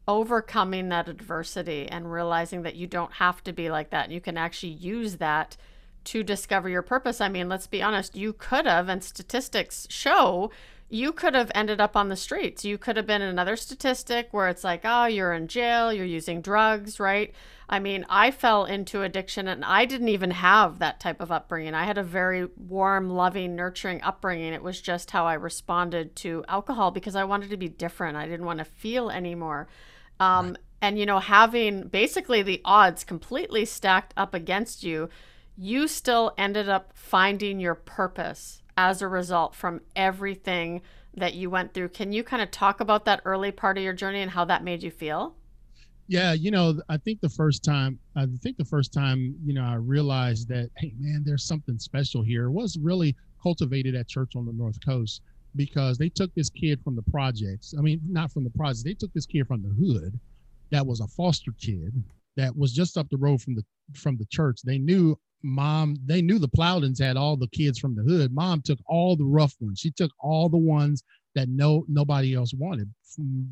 overcoming 0.07 0.91
that 0.91 1.09
adversity 1.09 1.89
and 1.89 2.13
realizing 2.13 2.63
that 2.63 2.75
you 2.75 2.87
don't 2.87 3.15
have 3.15 3.43
to 3.45 3.53
be 3.55 3.71
like 3.71 3.91
that. 3.91 4.05
And 4.05 4.13
you 4.13 4.21
can 4.21 4.37
actually 4.37 4.73
use 4.73 5.17
that 5.17 5.57
to 6.05 6.23
discover 6.23 6.69
your 6.69 6.83
purpose. 6.83 7.23
I 7.23 7.31
mean 7.31 7.49
let's 7.49 7.67
be 7.67 7.83
honest 7.83 8.15
you 8.15 8.35
could 8.35 8.67
have 8.67 8.91
and 8.91 9.03
statistics 9.03 9.87
show 9.89 10.51
you 10.95 11.13
could 11.13 11.35
have 11.35 11.51
ended 11.57 11.81
up 11.81 11.97
on 11.97 12.09
the 12.09 12.15
streets. 12.15 12.65
You 12.65 12.79
could 12.79 12.97
have 12.97 13.07
been 13.07 13.21
another 13.21 13.57
statistic 13.57 14.29
where 14.31 14.47
it's 14.47 14.63
like, 14.63 14.83
oh, 14.85 15.07
you're 15.07 15.33
in 15.33 15.49
jail, 15.49 15.93
you're 15.93 16.07
using 16.07 16.41
drugs, 16.41 17.01
right? 17.01 17.35
I 17.69 17.81
mean, 17.81 18.07
I 18.09 18.31
fell 18.31 18.65
into 18.65 19.03
addiction 19.03 19.49
and 19.49 19.65
I 19.65 19.87
didn't 19.87 20.11
even 20.11 20.31
have 20.31 20.79
that 20.79 21.01
type 21.01 21.21
of 21.21 21.33
upbringing. 21.33 21.75
I 21.75 21.83
had 21.83 21.99
a 21.99 22.05
very 22.05 22.47
warm, 22.57 23.11
loving, 23.11 23.57
nurturing 23.57 24.03
upbringing. 24.03 24.53
It 24.53 24.63
was 24.63 24.81
just 24.81 25.11
how 25.11 25.27
I 25.27 25.35
responded 25.35 26.15
to 26.17 26.45
alcohol 26.47 26.93
because 26.93 27.17
I 27.17 27.25
wanted 27.25 27.51
to 27.51 27.57
be 27.57 27.69
different. 27.69 28.17
I 28.17 28.29
didn't 28.29 28.47
want 28.47 28.61
to 28.61 28.65
feel 28.65 29.11
anymore. 29.11 29.67
Um, 30.21 30.51
right. 30.51 30.59
And, 30.81 30.97
you 30.97 31.07
know, 31.07 31.19
having 31.19 31.89
basically 31.89 32.43
the 32.43 32.61
odds 32.65 33.03
completely 33.03 33.65
stacked 33.65 34.15
up 34.17 34.33
against 34.33 34.85
you, 34.85 35.09
you 35.57 35.89
still 35.89 36.35
ended 36.39 36.69
up 36.69 36.93
finding 36.95 37.59
your 37.59 37.75
purpose 37.75 38.63
as 38.77 39.03
a 39.03 39.09
result 39.09 39.55
from 39.55 39.81
everything 39.95 40.83
that 41.17 41.35
you 41.35 41.49
went 41.51 41.75
through. 41.75 41.89
Can 41.89 42.13
you 42.13 42.25
kind 42.25 42.43
of 42.43 42.51
talk 42.51 42.81
about 42.81 43.05
that 43.05 43.23
early 43.25 43.53
part 43.53 43.79
of 43.79 43.85
your 43.85 43.93
journey 43.93 44.21
and 44.21 44.31
how 44.31 44.45
that 44.47 44.65
made 44.65 44.83
you 44.83 44.91
feel? 44.91 45.35
Yeah, 46.07 46.33
you 46.35 46.51
know, 46.51 46.81
I 46.89 46.99
think 46.99 47.21
the 47.21 47.31
first 47.31 47.65
time, 47.65 47.99
I 48.15 48.27
think 48.43 48.59
the 48.59 48.65
first 48.65 48.93
time, 48.93 49.35
you 49.43 49.55
know, 49.55 49.65
I 49.65 49.77
realized 49.77 50.49
that, 50.49 50.71
hey, 50.77 50.93
man, 50.99 51.23
there's 51.25 51.45
something 51.45 51.79
special 51.79 52.23
here 52.23 52.51
was 52.51 52.79
really 52.79 53.17
cultivated 53.43 53.95
at 53.95 54.09
church 54.09 54.33
on 54.37 54.45
the 54.45 54.53
North 54.53 54.79
Coast 54.85 55.23
because 55.57 55.97
they 55.97 56.09
took 56.09 56.35
this 56.35 56.51
kid 56.51 56.81
from 56.83 56.97
the 56.97 57.03
projects. 57.11 57.75
I 57.79 57.81
mean, 57.81 58.01
not 58.07 58.33
from 58.33 58.45
the 58.45 58.51
projects, 58.51 58.83
they 58.83 58.95
took 58.95 59.13
this 59.15 59.27
kid 59.27 59.47
from 59.47 59.63
the 59.63 59.69
hood 59.69 60.19
that 60.71 60.87
was 60.87 61.01
a 61.01 61.07
foster 61.07 61.53
kid 61.59 62.03
that 62.37 62.55
was 62.57 62.73
just 62.73 62.99
up 62.99 63.09
the 63.11 63.17
road 63.17 63.41
from 63.41 63.55
the 63.55 63.65
from 63.95 64.17
the 64.17 64.27
church. 64.27 64.61
They 64.65 64.79
knew 64.79 65.19
mom, 65.45 65.97
they 66.05 66.23
knew 66.23 66.39
the 66.41 66.49
Plowdens 66.49 67.01
had 67.01 67.17
all 67.17 67.37
the 67.37 67.49
kids 67.49 67.79
from 67.79 67.95
the 67.95 68.03
hood. 68.03 68.33
Mom 68.33 68.63
took 68.63 68.79
all 68.87 69.15
the 69.15 69.25
rough 69.25 69.55
ones. 69.61 69.79
She 69.79 69.93
took 69.93 70.11
all 70.19 70.49
the 70.49 70.57
ones 70.57 71.05
that 71.37 71.49
no 71.49 71.85
nobody 71.89 72.35
else 72.35 72.53
wanted 72.55 72.93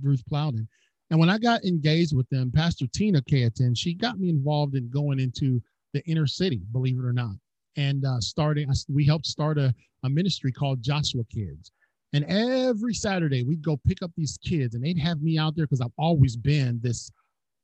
Ruth 0.03 0.25
Plowden 0.27 0.69
and 1.13 1.21
when 1.21 1.29
I 1.29 1.37
got 1.37 1.63
engaged 1.67 2.17
with 2.17 2.27
them, 2.31 2.51
Pastor 2.51 2.87
Tina 2.87 3.21
Canton, 3.21 3.75
she 3.75 3.93
got 3.93 4.19
me 4.19 4.31
involved 4.31 4.77
in 4.77 4.89
going 4.89 5.21
into 5.21 5.63
the 5.93 6.03
inner 6.07 6.27
city, 6.27 6.63
believe 6.73 6.99
it 6.99 7.05
or 7.05 7.13
not, 7.13 7.35
and 7.77 8.03
uh, 8.07 8.19
starting. 8.19 8.73
We 8.89 9.05
helped 9.05 9.27
start 9.27 9.59
a, 9.59 9.75
a 10.05 10.09
ministry 10.09 10.53
called 10.53 10.83
Joshua 10.83 11.25
Kids. 11.25 11.71
And 12.15 12.25
every 12.25 12.95
Saturday, 12.95 13.43
we'd 13.43 13.63
go 13.63 13.79
pick 13.87 14.03
up 14.03 14.11
these 14.17 14.39
kids, 14.43 14.75
and 14.75 14.83
they'd 14.83 14.99
have 15.01 15.21
me 15.21 15.37
out 15.37 15.55
there 15.55 15.67
because 15.67 15.83
I've 15.83 15.93
always 15.99 16.35
been 16.35 16.81
this 16.83 17.11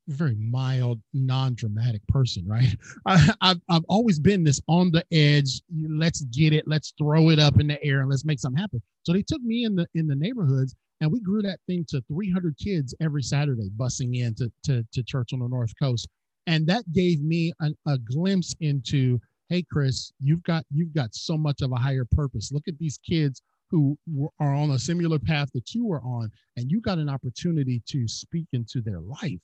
very 0.09 0.35
mild, 0.37 1.01
non-dramatic 1.13 2.07
person, 2.09 2.47
right? 2.47 2.75
I, 3.07 3.19
have 3.43 3.61
I've 3.69 3.85
always 3.89 4.19
been 4.19 4.45
this 4.45 4.61
on 4.69 4.91
the 4.91 5.05
edge. 5.13 5.61
Let's 5.89 6.23
get 6.23 6.53
it. 6.53 6.67
Let's 6.67 6.93
throw 6.99 7.31
it 7.31 7.39
up 7.39 7.61
in 7.61 7.67
the 7.67 7.83
air 7.85 8.01
and 8.01 8.11
let's 8.11 8.25
make 8.25 8.41
something 8.41 8.61
happen. 8.61 8.83
So 9.05 9.13
they 9.13 9.23
took 9.23 9.43
me 9.43 9.65
in 9.65 9.75
the 9.75 9.87
in 9.95 10.07
the 10.07 10.17
neighborhoods 10.17 10.75
and 11.01 11.13
we 11.13 11.21
grew 11.21 11.43
that 11.43 11.61
thing 11.67 11.85
to 11.89 12.03
300 12.09 12.57
kids 12.59 12.95
every 13.01 13.23
Saturday 13.23 13.71
busing 13.77 14.17
in 14.17 14.35
to, 14.35 14.51
to, 14.65 14.85
to 14.93 15.03
church 15.03 15.33
on 15.33 15.41
the 15.41 15.49
North 15.49 15.73
Coast. 15.81 16.09
And 16.47 16.67
that 16.67 16.91
gave 16.93 17.23
me 17.23 17.53
a, 17.61 17.71
a 17.87 17.99
glimpse 17.99 18.55
into 18.61 19.21
hey 19.49 19.65
chris 19.71 20.13
you've 20.21 20.43
got 20.43 20.63
you've 20.71 20.95
got 20.95 21.15
so 21.15 21.37
much 21.37 21.63
of 21.63 21.73
a 21.73 21.77
higher 21.77 22.07
purpose 22.13 22.53
look 22.53 22.69
at 22.69 22.79
these 22.79 22.99
kids 22.99 23.41
who 23.71 23.97
are 24.41 24.55
on 24.55 24.71
a 24.71 24.79
similar 24.79 25.19
path 25.19 25.49
that 25.55 25.75
you 25.75 25.91
are 25.93 26.03
on 26.03 26.31
and 26.57 26.71
you 26.71 26.81
got 26.81 26.99
an 26.99 27.09
opportunity 27.09 27.83
to 27.87 28.07
speak 28.07 28.47
into 28.53 28.81
their 28.83 29.01
life 29.01 29.41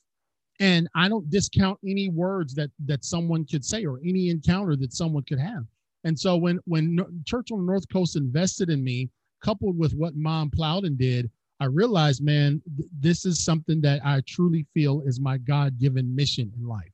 and 0.59 0.87
i 0.95 1.07
don't 1.09 1.29
discount 1.29 1.77
any 1.85 2.09
words 2.09 2.53
that 2.53 2.69
that 2.85 3.03
someone 3.03 3.45
could 3.45 3.63
say 3.63 3.85
or 3.85 3.99
any 4.05 4.29
encounter 4.29 4.75
that 4.75 4.93
someone 4.93 5.23
could 5.23 5.39
have 5.39 5.65
and 6.03 6.17
so 6.17 6.35
when 6.35 6.59
when 6.65 6.97
church 7.25 7.51
on 7.51 7.59
the 7.59 7.71
north 7.71 7.87
coast 7.91 8.15
invested 8.15 8.69
in 8.69 8.83
me 8.83 9.09
coupled 9.41 9.77
with 9.77 9.93
what 9.93 10.15
mom 10.15 10.49
plowden 10.49 10.95
did 10.95 11.29
i 11.59 11.65
realized 11.65 12.23
man 12.23 12.61
th- 12.77 12.89
this 12.99 13.25
is 13.25 13.43
something 13.43 13.81
that 13.81 13.99
i 14.05 14.21
truly 14.27 14.65
feel 14.73 15.01
is 15.01 15.19
my 15.19 15.37
god-given 15.37 16.15
mission 16.15 16.51
in 16.57 16.67
life 16.67 16.91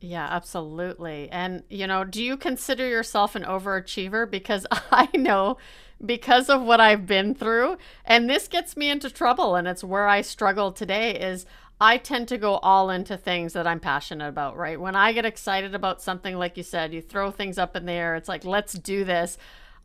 yeah, 0.00 0.28
absolutely. 0.30 1.28
And, 1.30 1.64
you 1.68 1.86
know, 1.86 2.04
do 2.04 2.22
you 2.22 2.36
consider 2.36 2.86
yourself 2.88 3.34
an 3.34 3.42
overachiever? 3.42 4.30
Because 4.30 4.66
I 4.92 5.08
know 5.14 5.58
because 6.04 6.48
of 6.48 6.62
what 6.62 6.80
I've 6.80 7.06
been 7.06 7.34
through, 7.34 7.76
and 8.04 8.30
this 8.30 8.46
gets 8.46 8.76
me 8.76 8.88
into 8.88 9.10
trouble, 9.10 9.56
and 9.56 9.66
it's 9.66 9.82
where 9.82 10.06
I 10.06 10.20
struggle 10.20 10.70
today 10.70 11.18
is 11.18 11.44
I 11.80 11.98
tend 11.98 12.28
to 12.28 12.38
go 12.38 12.56
all 12.56 12.90
into 12.90 13.16
things 13.16 13.52
that 13.52 13.66
I'm 13.66 13.78
passionate 13.78 14.28
about, 14.28 14.56
right? 14.56 14.80
When 14.80 14.96
I 14.96 15.12
get 15.12 15.24
excited 15.24 15.74
about 15.74 16.02
something, 16.02 16.36
like 16.36 16.56
you 16.56 16.64
said, 16.64 16.92
you 16.92 17.00
throw 17.00 17.30
things 17.30 17.56
up 17.56 17.76
in 17.76 17.86
the 17.86 17.92
air, 17.92 18.16
it's 18.16 18.28
like, 18.28 18.44
let's 18.44 18.72
do 18.72 19.04
this. 19.04 19.38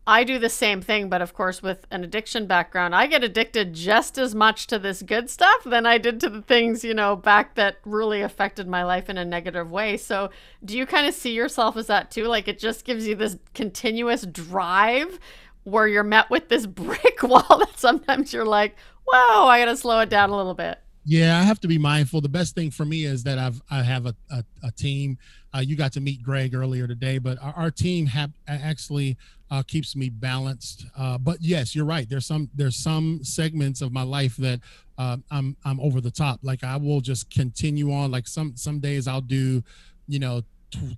I 0.06 0.26
do 0.26 0.38
the 0.38 0.50
same 0.50 0.82
thing, 0.82 1.08
but 1.08 1.22
of 1.22 1.34
course, 1.34 1.64
with 1.64 1.86
an 1.90 2.04
addiction 2.04 2.46
background, 2.46 2.94
I 2.94 3.08
get 3.08 3.24
addicted 3.24 3.74
just 3.74 4.18
as 4.18 4.36
much 4.36 4.68
to 4.68 4.78
this 4.78 5.02
good 5.02 5.30
stuff 5.30 5.64
than 5.64 5.86
I 5.86 5.98
did 5.98 6.20
to 6.22 6.30
the 6.30 6.42
things, 6.42 6.84
you 6.84 6.94
know, 6.94 7.16
back 7.16 7.56
that 7.56 7.78
really 7.86 8.22
affected 8.22 8.68
my 8.68 8.84
life 8.84 9.10
in 9.10 9.18
a 9.18 9.24
negative 9.24 9.72
way. 9.72 9.96
So, 9.96 10.30
do 10.66 10.78
you 10.78 10.86
kind 10.86 11.08
of 11.08 11.14
see 11.14 11.34
yourself 11.34 11.78
as 11.78 11.88
that 11.88 12.12
too? 12.12 12.26
Like, 12.26 12.50
it 12.50 12.60
just 12.60 12.84
gives 12.84 13.08
you 13.08 13.16
this 13.16 13.38
continuous 13.54 14.26
drive 14.26 15.20
where 15.64 15.88
you're 15.88 16.04
met 16.04 16.30
with 16.30 16.50
this 16.50 16.66
brick 16.68 17.24
wall 17.24 17.60
that 17.60 17.80
sometimes 17.80 18.34
you're 18.34 18.46
like, 18.46 18.76
whoa, 19.06 19.48
I 19.48 19.60
got 19.60 19.72
to 19.72 19.78
slow 19.78 20.00
it 20.00 20.10
down 20.10 20.32
a 20.32 20.36
little 20.36 20.54
bit. 20.54 20.83
Yeah, 21.06 21.38
I 21.38 21.44
have 21.44 21.60
to 21.62 21.68
be 21.68 21.78
mindful. 21.78 22.22
The 22.22 22.30
best 22.30 22.56
thing 22.56 22.72
for 22.72 22.86
me 22.86 23.04
is 23.06 23.24
that 23.24 23.38
I've 23.38 23.62
I 23.70 23.84
have 23.84 24.06
a, 24.06 24.16
a, 24.32 24.44
a 24.64 24.72
team. 24.72 25.18
Uh, 25.54 25.60
you 25.60 25.76
got 25.76 25.92
to 25.94 26.02
meet 26.02 26.24
Greg 26.24 26.56
earlier 26.56 26.88
today, 26.88 27.18
but 27.18 27.38
our, 27.42 27.54
our 27.54 27.72
team 27.72 28.06
have 28.08 28.32
actually 28.48 29.18
uh, 29.52 29.64
keeps 29.64 29.96
me 29.96 30.10
balanced. 30.10 30.86
Uh, 30.98 31.18
but 31.18 31.38
yes, 31.42 31.76
you're 31.76 31.86
right. 31.86 32.10
There's 32.10 32.26
some 32.26 32.50
there's 32.56 32.78
some 32.78 33.20
segments 33.24 33.82
of 33.82 33.92
my 33.92 34.04
life 34.04 34.38
that 34.38 34.62
uh, 34.98 35.18
I'm 35.30 35.58
I'm 35.66 35.80
over 35.82 36.00
the 36.00 36.12
top. 36.12 36.40
Like 36.42 36.64
I 36.64 36.78
will 36.78 37.02
just 37.02 37.30
continue 37.30 37.92
on. 37.92 38.10
Like 38.10 38.28
some 38.28 38.56
some 38.56 38.80
days 38.80 39.08
I'll 39.08 39.22
do, 39.22 39.62
you 40.08 40.20
know, 40.20 40.44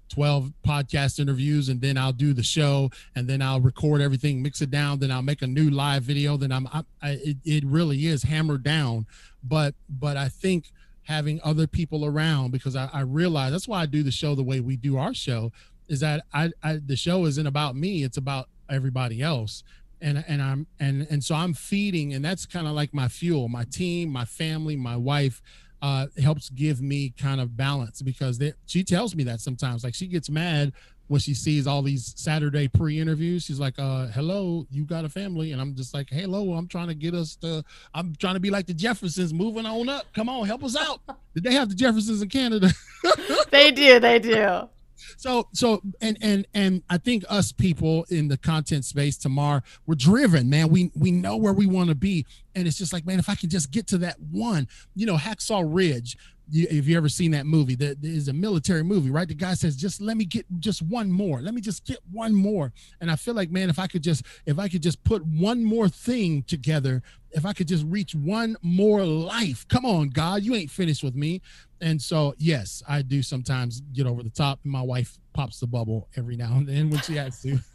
12 0.10 0.52
podcast 0.66 1.20
interviews 1.20 1.70
and 1.70 1.82
then 1.82 1.98
I'll 1.98 2.14
do 2.14 2.34
the 2.34 2.44
show 2.44 2.90
and 3.16 3.28
then 3.28 3.42
I'll 3.42 3.60
record 3.60 4.02
everything, 4.02 4.42
mix 4.42 4.62
it 4.62 4.72
down, 4.72 5.00
then 5.00 5.12
I'll 5.12 5.22
make 5.22 5.42
a 5.42 5.48
new 5.48 5.70
live 5.70 6.04
video. 6.04 6.38
Then 6.38 6.52
I'm, 6.52 6.68
I, 6.68 6.84
I, 7.02 7.10
it, 7.22 7.38
it 7.44 7.66
really 7.66 8.08
is 8.08 8.24
hammered 8.24 8.64
down. 8.64 9.06
But, 9.48 9.76
but 9.90 10.18
I 10.18 10.30
think 10.30 10.72
having 11.06 11.40
other 11.44 11.68
people 11.68 12.06
around 12.06 12.52
because 12.52 12.76
I, 12.76 12.90
I 12.92 13.02
realize 13.02 13.52
that's 13.52 13.68
why 13.68 13.82
I 13.82 13.86
do 13.86 14.04
the 14.04 14.12
show 14.12 14.36
the 14.36 14.44
way 14.44 14.60
we 14.60 14.76
do 14.76 14.98
our 14.98 15.14
show 15.14 15.52
is 15.88 16.00
that 16.00 16.24
I, 16.34 16.52
I 16.64 16.80
the 16.84 16.96
show 16.96 17.26
isn't 17.26 17.46
about 17.48 17.76
me 17.76 18.04
it's 18.04 18.18
about 18.18 18.50
everybody 18.70 19.22
else. 19.22 19.64
And 20.02 20.24
and 20.28 20.42
i'm 20.42 20.68
and 20.80 21.08
and 21.10 21.24
so 21.24 21.36
i'm 21.36 21.54
feeding 21.54 22.14
and 22.14 22.24
that's 22.24 22.46
kind 22.46 22.68
of 22.68 22.74
like 22.74 22.94
my 22.94 23.08
fuel. 23.08 23.48
My 23.48 23.64
team 23.64 24.10
my 24.10 24.26
family 24.26 24.76
my 24.76 24.98
wife 24.98 25.42
uh 25.82 26.08
helps 26.22 26.50
give 26.50 26.82
me 26.82 27.14
kind 27.18 27.40
of 27.40 27.56
balance 27.56 28.02
because 28.02 28.40
they, 28.40 28.54
she 28.66 28.84
tells 28.84 29.16
me 29.16 29.24
that 29.26 29.40
sometimes. 29.40 29.84
Like 29.84 29.94
she 29.96 30.08
gets 30.08 30.30
mad 30.30 30.74
when 31.08 31.20
she 31.20 31.34
sees 31.34 31.68
all 31.68 31.82
these 31.82 32.14
saturday 32.18 32.68
pre-interviews 32.68 33.44
she's 33.44 33.60
like 33.60 33.76
uh 33.78 34.08
hello 34.08 34.66
you 34.72 34.86
got 34.86 35.06
a 35.06 35.10
family? 35.10 35.52
And 35.52 35.62
i'm 35.62 35.76
just 35.76 35.94
like 35.94 36.10
hello 36.10 36.54
i'm 36.54 36.68
trying 36.68 36.88
to 36.88 36.96
get 36.96 37.14
us 37.14 37.36
to 37.38 37.64
i'm 37.94 38.16
trying 38.16 38.36
to 38.36 38.40
be 38.40 38.50
like 38.50 38.66
the 38.68 38.74
jeffersons 38.74 39.34
moving 39.34 39.66
on 39.66 39.90
up. 39.90 40.06
Come 40.14 40.30
on 40.30 40.46
help 40.48 40.64
us 40.64 40.76
out. 40.76 41.02
Did 41.34 41.44
they 41.44 41.54
have 41.54 41.70
the 41.70 41.76
jeffersons 41.76 42.22
in 42.22 42.30
canada? 42.30 42.72
They 43.52 43.72
do 43.72 44.00
they 44.00 44.20
do. 44.20 44.70
So 45.18 45.48
so 45.54 45.82
and 46.02 46.18
and 46.22 46.48
and 46.54 46.84
i 46.90 46.98
think 46.98 47.24
us 47.30 47.52
people 47.52 48.06
in 48.10 48.28
the 48.28 48.38
content 48.38 48.86
space 48.86 49.18
Tamar 49.18 49.64
we're 49.86 49.96
driven 49.96 50.50
man. 50.50 50.70
We 50.70 50.92
we 50.96 51.12
know 51.12 51.38
where 51.38 51.54
we 51.54 51.68
want 51.68 51.90
to 51.90 51.96
be. 51.96 52.26
And 52.56 52.68
it's 52.68 52.78
just 52.78 52.94
like 52.94 53.06
man 53.06 53.20
if 53.20 53.30
i 53.30 53.36
can 53.36 53.50
just 53.50 53.72
get 53.72 53.88
to 53.88 53.98
that 54.00 54.20
one 54.20 54.68
you 54.96 55.06
know 55.06 55.16
hacksaw 55.16 55.64
ridge 55.66 56.18
you, 56.50 56.68
if 56.70 56.88
you 56.88 56.98
ever 56.98 57.10
seen 57.10 57.32
that 57.32 57.46
movie 57.46 57.76
that 57.76 58.04
is 58.04 58.28
a 58.28 58.34
military 58.34 58.84
movie 58.84 59.10
right? 59.10 59.28
The 59.28 59.34
guy 59.34 59.54
says 59.54 59.76
just 59.76 60.02
let 60.02 60.18
me 60.18 60.26
get 60.26 60.46
just 60.60 60.82
one 60.82 61.12
more. 61.12 61.42
Let 61.42 61.54
me 61.54 61.62
just 61.62 61.86
get 61.86 62.00
one 62.12 62.34
more. 62.34 62.72
And 63.02 63.10
i 63.10 63.16
feel 63.16 63.34
like 63.34 63.50
man 63.50 63.70
if 63.70 63.80
i 63.80 63.88
could 63.88 64.04
just 64.04 64.26
if 64.46 64.60
i 64.60 64.68
could 64.68 64.84
just 64.84 65.04
put 65.04 65.26
one 65.26 65.64
more 65.64 65.90
thing 65.90 66.44
together 66.44 67.02
if 67.32 67.46
i 67.46 67.54
could 67.54 67.68
just 67.68 67.86
reach 67.88 68.16
one 68.16 68.56
more 68.62 69.04
life 69.04 69.68
come 69.68 69.86
on 69.86 70.10
god 70.10 70.44
you 70.44 70.56
ain't 70.56 70.72
finished 70.72 71.04
with 71.04 71.16
me. 71.16 71.42
And 71.82 72.02
so 72.02 72.36
yes 72.38 72.84
i 72.88 73.02
do 73.02 73.22
sometimes 73.22 73.82
get 73.94 74.06
over 74.06 74.24
the 74.24 74.30
top. 74.30 74.60
And 74.64 74.72
my 74.72 74.82
wife 74.82 75.18
pops 75.34 75.60
the 75.60 75.68
bubble 75.68 76.08
every 76.16 76.36
now 76.36 76.54
and 76.58 76.68
then 76.68 76.90
when 76.90 77.02
she 77.02 77.16
has 77.16 77.42
to. 77.42 77.60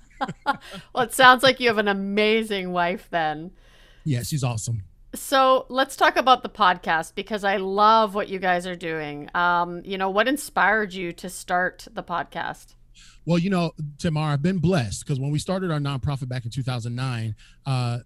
Well 0.95 1.05
it 1.05 1.15
sounds 1.15 1.43
like 1.43 1.61
you 1.61 1.69
have 1.69 1.79
an 1.79 1.89
amazing 1.89 2.73
wife 2.73 3.09
then. 3.11 3.53
Yeah 4.05 4.23
she's 4.23 4.45
awesome 4.45 4.83
so 5.15 5.67
let's 5.69 5.97
talk 5.97 6.17
about 6.17 6.43
the 6.43 6.49
podcast 6.49 7.15
because 7.15 7.45
I 7.45 7.57
love 7.57 8.15
what 8.15 8.29
you 8.29 8.39
guys 8.39 8.67
are 8.67 8.77
doing. 8.77 9.29
Um, 9.35 9.83
you 9.85 9.99
know, 9.99 10.11
what 10.11 10.29
inspired 10.29 10.93
you 10.93 11.13
to 11.15 11.29
start 11.29 11.89
the 11.93 12.03
podcast? 12.03 12.75
Well, 13.27 13.39
you 13.39 13.51
know, 13.51 13.73
Tamar, 13.99 14.33
I've 14.33 14.43
been 14.43 14.59
blessed 14.59 15.05
because 15.05 15.21
when 15.21 15.31
we 15.31 15.39
started 15.39 15.71
our 15.71 15.79
nonprofit 15.79 16.29
back 16.29 16.45
in 16.45 16.51
2009, 16.51 17.35
uh, 17.67 17.99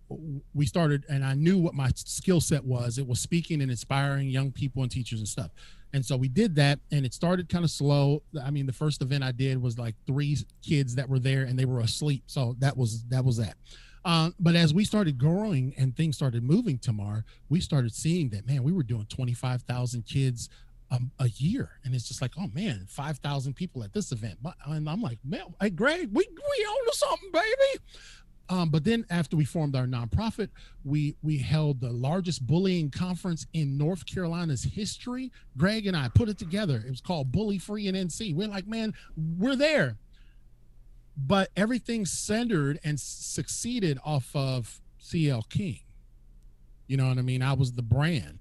we 0.52 0.66
started, 0.66 1.04
and 1.08 1.24
I 1.24 1.34
knew 1.34 1.58
what 1.58 1.74
my 1.74 1.90
skill 1.94 2.40
set 2.40 2.64
was. 2.64 2.98
It 2.98 3.06
was 3.06 3.20
speaking 3.20 3.62
and 3.62 3.70
inspiring 3.70 4.28
young 4.28 4.50
people 4.50 4.82
and 4.82 4.90
teachers 4.90 5.20
and 5.20 5.28
stuff. 5.28 5.50
And 5.92 6.04
so 6.04 6.16
we 6.16 6.28
did 6.28 6.56
that, 6.56 6.80
and 6.90 7.06
it 7.06 7.14
started 7.14 7.48
kind 7.48 7.64
of 7.64 7.70
slow. 7.70 8.22
I 8.42 8.50
mean, 8.50 8.66
the 8.66 8.72
first 8.72 9.00
event 9.00 9.22
I 9.22 9.30
did 9.30 9.62
was 9.62 9.78
like 9.78 9.94
three 10.06 10.36
kids 10.62 10.96
that 10.96 11.08
were 11.08 11.20
there, 11.20 11.44
and 11.44 11.56
they 11.56 11.64
were 11.64 11.78
asleep. 11.78 12.24
So 12.26 12.56
that 12.58 12.76
was 12.76 13.04
that 13.04 13.24
was 13.24 13.36
that. 13.36 13.54
Uh, 14.04 14.30
but 14.38 14.54
as 14.54 14.74
we 14.74 14.84
started 14.84 15.18
growing 15.18 15.74
and 15.78 15.96
things 15.96 16.16
started 16.16 16.42
moving, 16.42 16.78
Tamar, 16.78 17.24
we 17.48 17.60
started 17.60 17.94
seeing 17.94 18.28
that 18.30 18.46
man, 18.46 18.62
we 18.62 18.72
were 18.72 18.82
doing 18.82 19.06
25,000 19.06 20.04
kids 20.04 20.50
um, 20.90 21.10
a 21.18 21.28
year, 21.28 21.70
and 21.84 21.94
it's 21.94 22.06
just 22.06 22.20
like, 22.20 22.32
oh 22.38 22.48
man, 22.52 22.86
5,000 22.88 23.54
people 23.54 23.82
at 23.82 23.92
this 23.92 24.12
event. 24.12 24.38
And 24.66 24.88
I'm 24.88 25.00
like, 25.00 25.18
man, 25.24 25.42
hey 25.60 25.70
Greg, 25.70 26.10
we 26.12 26.26
we 26.28 26.66
own 26.68 26.92
something, 26.92 27.30
baby. 27.32 27.84
Um, 28.50 28.68
but 28.68 28.84
then 28.84 29.06
after 29.08 29.36
we 29.36 29.46
formed 29.46 29.74
our 29.74 29.86
nonprofit, 29.86 30.50
we 30.84 31.16
we 31.22 31.38
held 31.38 31.80
the 31.80 31.90
largest 31.90 32.46
bullying 32.46 32.90
conference 32.90 33.46
in 33.54 33.78
North 33.78 34.04
Carolina's 34.04 34.62
history. 34.62 35.32
Greg 35.56 35.86
and 35.86 35.96
I 35.96 36.08
put 36.08 36.28
it 36.28 36.38
together. 36.38 36.82
It 36.86 36.90
was 36.90 37.00
called 37.00 37.32
Bully 37.32 37.58
Free 37.58 37.86
in 37.86 37.94
NC. 37.94 38.34
We're 38.34 38.48
like, 38.48 38.66
man, 38.66 38.92
we're 39.16 39.56
there 39.56 39.96
but 41.16 41.50
everything 41.56 42.04
centered 42.06 42.78
and 42.84 42.98
succeeded 42.98 43.98
off 44.04 44.30
of 44.34 44.80
CL 44.98 45.42
King. 45.44 45.80
You 46.86 46.96
know 46.96 47.08
what 47.08 47.18
I 47.18 47.22
mean? 47.22 47.42
I 47.42 47.52
was 47.52 47.72
the 47.72 47.82
brand. 47.82 48.40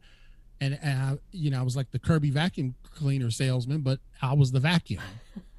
And, 0.59 0.79
and 0.81 1.01
I, 1.01 1.17
you 1.31 1.49
know, 1.49 1.59
I 1.59 1.63
was 1.63 1.75
like 1.75 1.91
the 1.91 1.99
Kirby 1.99 2.29
vacuum 2.29 2.75
cleaner 2.93 3.31
salesman, 3.31 3.81
but 3.81 3.99
I 4.21 4.33
was 4.33 4.51
the 4.51 4.59
vacuum. 4.59 5.03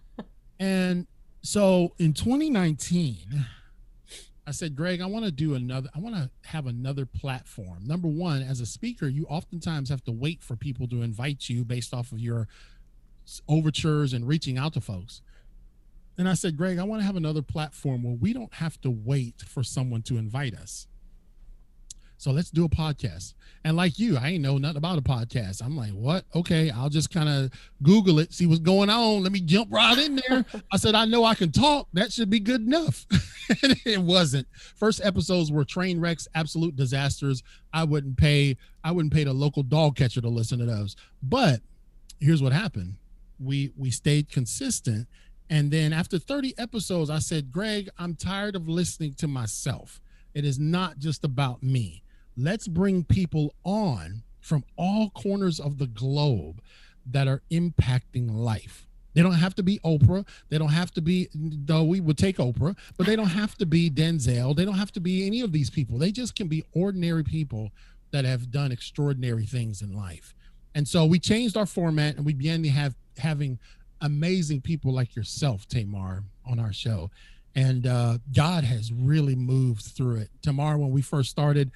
and 0.58 1.06
so 1.42 1.92
in 1.98 2.14
2019, 2.14 3.46
I 4.46 4.50
said, 4.50 4.76
Greg, 4.76 5.00
I 5.00 5.06
want 5.06 5.24
to 5.24 5.30
do 5.30 5.54
another, 5.54 5.88
I 5.94 5.98
want 5.98 6.16
to 6.16 6.30
have 6.48 6.66
another 6.66 7.06
platform. 7.06 7.86
Number 7.86 8.08
one, 8.08 8.42
as 8.42 8.60
a 8.60 8.66
speaker, 8.66 9.06
you 9.06 9.24
oftentimes 9.26 9.88
have 9.88 10.04
to 10.04 10.12
wait 10.12 10.42
for 10.42 10.56
people 10.56 10.86
to 10.88 11.02
invite 11.02 11.48
you 11.48 11.64
based 11.64 11.94
off 11.94 12.12
of 12.12 12.18
your 12.18 12.48
overtures 13.48 14.12
and 14.12 14.28
reaching 14.28 14.58
out 14.58 14.74
to 14.74 14.80
folks. 14.80 15.22
And 16.16 16.28
I 16.28 16.34
said, 16.34 16.56
Greg, 16.56 16.78
I 16.78 16.84
want 16.84 17.02
to 17.02 17.06
have 17.06 17.16
another 17.16 17.42
platform 17.42 18.02
where 18.04 18.14
we 18.14 18.32
don't 18.32 18.52
have 18.54 18.80
to 18.82 18.90
wait 18.90 19.40
for 19.40 19.62
someone 19.62 20.02
to 20.02 20.16
invite 20.16 20.54
us. 20.54 20.86
So 22.16 22.30
let's 22.30 22.50
do 22.50 22.64
a 22.64 22.68
podcast. 22.68 23.34
And 23.64 23.76
like 23.76 23.98
you, 23.98 24.16
I 24.16 24.28
ain't 24.28 24.42
know 24.42 24.56
nothing 24.56 24.78
about 24.78 24.98
a 24.98 25.02
podcast. 25.02 25.62
I'm 25.62 25.76
like, 25.76 25.90
what? 25.90 26.24
Okay, 26.34 26.70
I'll 26.70 26.88
just 26.88 27.10
kind 27.10 27.28
of 27.28 27.50
Google 27.82 28.18
it, 28.18 28.32
see 28.32 28.46
what's 28.46 28.60
going 28.60 28.88
on. 28.88 29.22
Let 29.22 29.32
me 29.32 29.40
jump 29.40 29.70
right 29.70 29.98
in 29.98 30.22
there. 30.26 30.44
I 30.72 30.76
said, 30.76 30.94
I 30.94 31.04
know 31.04 31.24
I 31.24 31.34
can 31.34 31.52
talk. 31.52 31.88
That 31.92 32.12
should 32.12 32.30
be 32.30 32.40
good 32.40 32.62
enough. 32.62 33.04
it 33.84 34.00
wasn't. 34.00 34.46
First 34.76 35.04
episodes 35.04 35.52
were 35.52 35.64
train 35.64 36.00
wrecks, 36.00 36.26
absolute 36.34 36.76
disasters. 36.76 37.42
I 37.74 37.84
wouldn't 37.84 38.16
pay, 38.16 38.56
I 38.82 38.92
wouldn't 38.92 39.12
pay 39.12 39.24
the 39.24 39.34
local 39.34 39.62
dog 39.62 39.96
catcher 39.96 40.20
to 40.20 40.28
listen 40.28 40.58
to 40.60 40.66
those. 40.66 40.96
But 41.22 41.60
here's 42.20 42.42
what 42.42 42.52
happened. 42.52 42.94
We 43.38 43.72
we 43.76 43.90
stayed 43.90 44.30
consistent 44.30 45.08
and 45.50 45.70
then 45.70 45.92
after 45.92 46.18
30 46.18 46.54
episodes, 46.58 47.10
I 47.10 47.18
said, 47.18 47.52
Greg, 47.52 47.90
I'm 47.98 48.14
tired 48.14 48.56
of 48.56 48.68
listening 48.68 49.14
to 49.14 49.28
myself. 49.28 50.00
It 50.32 50.44
is 50.44 50.58
not 50.58 50.98
just 50.98 51.24
about 51.24 51.62
me. 51.62 52.02
Let's 52.36 52.66
bring 52.66 53.04
people 53.04 53.54
on 53.64 54.22
from 54.40 54.64
all 54.76 55.10
corners 55.10 55.60
of 55.60 55.78
the 55.78 55.86
globe 55.86 56.60
that 57.06 57.28
are 57.28 57.42
impacting 57.50 58.30
life. 58.30 58.86
They 59.14 59.22
don't 59.22 59.32
have 59.32 59.54
to 59.56 59.62
be 59.62 59.78
Oprah. 59.84 60.26
They 60.48 60.58
don't 60.58 60.70
have 60.70 60.90
to 60.92 61.00
be, 61.00 61.28
though 61.34 61.84
we 61.84 62.00
would 62.00 62.18
take 62.18 62.38
Oprah, 62.38 62.76
but 62.96 63.06
they 63.06 63.14
don't 63.14 63.26
have 63.26 63.56
to 63.58 63.66
be 63.66 63.88
Denzel. 63.88 64.56
They 64.56 64.64
don't 64.64 64.74
have 64.74 64.92
to 64.92 65.00
be 65.00 65.26
any 65.26 65.40
of 65.40 65.52
these 65.52 65.70
people. 65.70 65.98
They 65.98 66.10
just 66.10 66.34
can 66.34 66.48
be 66.48 66.64
ordinary 66.72 67.22
people 67.22 67.70
that 68.10 68.24
have 68.24 68.50
done 68.50 68.72
extraordinary 68.72 69.46
things 69.46 69.82
in 69.82 69.94
life. 69.94 70.34
And 70.74 70.88
so 70.88 71.04
we 71.04 71.20
changed 71.20 71.56
our 71.56 71.66
format 71.66 72.16
and 72.16 72.26
we 72.26 72.34
began 72.34 72.62
to 72.64 72.68
have 72.70 72.96
having 73.18 73.60
amazing 74.04 74.60
people 74.60 74.92
like 74.92 75.16
yourself, 75.16 75.66
Tamar, 75.66 76.22
on 76.46 76.60
our 76.60 76.72
show. 76.72 77.10
And 77.56 77.86
uh, 77.86 78.18
God 78.34 78.62
has 78.64 78.92
really 78.92 79.34
moved 79.34 79.82
through 79.82 80.16
it. 80.16 80.28
Tamar, 80.42 80.76
when 80.76 80.90
we 80.90 81.02
first 81.02 81.30
started, 81.30 81.70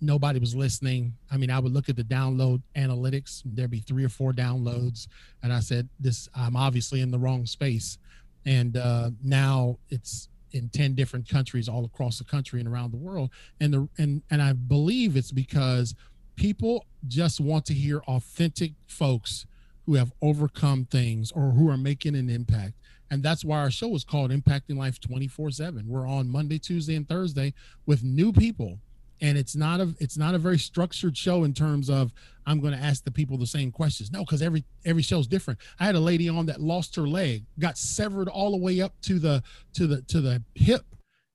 nobody 0.00 0.38
was 0.38 0.54
listening. 0.54 1.14
I 1.30 1.36
mean, 1.36 1.50
I 1.50 1.58
would 1.58 1.72
look 1.72 1.88
at 1.88 1.96
the 1.96 2.04
download 2.04 2.62
analytics. 2.76 3.42
There'd 3.44 3.70
be 3.70 3.80
three 3.80 4.04
or 4.04 4.08
four 4.08 4.32
downloads, 4.32 5.08
and 5.42 5.52
I 5.52 5.60
said, 5.60 5.88
"This, 5.98 6.28
I'm 6.34 6.56
obviously 6.56 7.00
in 7.00 7.10
the 7.10 7.18
wrong 7.18 7.46
space." 7.46 7.98
And 8.44 8.76
uh, 8.76 9.10
now 9.22 9.78
it's 9.88 10.28
in 10.52 10.68
ten 10.68 10.94
different 10.94 11.28
countries 11.28 11.68
all 11.68 11.84
across 11.84 12.18
the 12.18 12.24
country 12.24 12.60
and 12.60 12.68
around 12.68 12.92
the 12.92 12.98
world. 12.98 13.30
And 13.60 13.72
the 13.72 13.88
and 13.98 14.22
and 14.30 14.42
I 14.42 14.52
believe 14.52 15.16
it's 15.16 15.32
because 15.32 15.94
people 16.36 16.86
just 17.06 17.40
want 17.40 17.64
to 17.66 17.74
hear 17.74 18.00
authentic 18.08 18.72
folks 18.86 19.46
who 19.86 19.94
have 19.94 20.12
overcome 20.22 20.86
things 20.86 21.32
or 21.32 21.50
who 21.50 21.68
are 21.68 21.76
making 21.76 22.16
an 22.16 22.30
impact. 22.30 22.74
And 23.10 23.22
that's 23.22 23.44
why 23.44 23.58
our 23.58 23.70
show 23.70 23.94
is 23.94 24.04
called 24.04 24.30
Impacting 24.30 24.76
Life 24.76 25.00
24 25.00 25.50
7. 25.50 25.84
We're 25.86 26.08
on 26.08 26.28
Monday, 26.28 26.58
Tuesday, 26.58 26.96
and 26.96 27.08
Thursday 27.08 27.54
with 27.86 28.02
new 28.02 28.32
people 28.32 28.78
and 29.20 29.38
it's 29.38 29.56
not 29.56 29.80
a 29.80 29.94
it's 30.00 30.18
not 30.18 30.34
a 30.34 30.38
very 30.38 30.58
structured 30.58 31.16
show 31.16 31.44
in 31.44 31.52
terms 31.54 31.88
of 31.88 32.12
i'm 32.46 32.60
going 32.60 32.76
to 32.76 32.82
ask 32.82 33.04
the 33.04 33.10
people 33.10 33.38
the 33.38 33.46
same 33.46 33.70
questions 33.70 34.10
no 34.10 34.20
because 34.20 34.42
every 34.42 34.64
every 34.84 35.02
show's 35.02 35.26
different 35.26 35.58
i 35.80 35.84
had 35.84 35.94
a 35.94 36.00
lady 36.00 36.28
on 36.28 36.46
that 36.46 36.60
lost 36.60 36.94
her 36.96 37.06
leg 37.06 37.44
got 37.58 37.78
severed 37.78 38.28
all 38.28 38.50
the 38.50 38.56
way 38.56 38.80
up 38.80 38.92
to 39.02 39.18
the 39.18 39.42
to 39.72 39.86
the 39.86 40.02
to 40.02 40.20
the 40.20 40.42
hip 40.54 40.84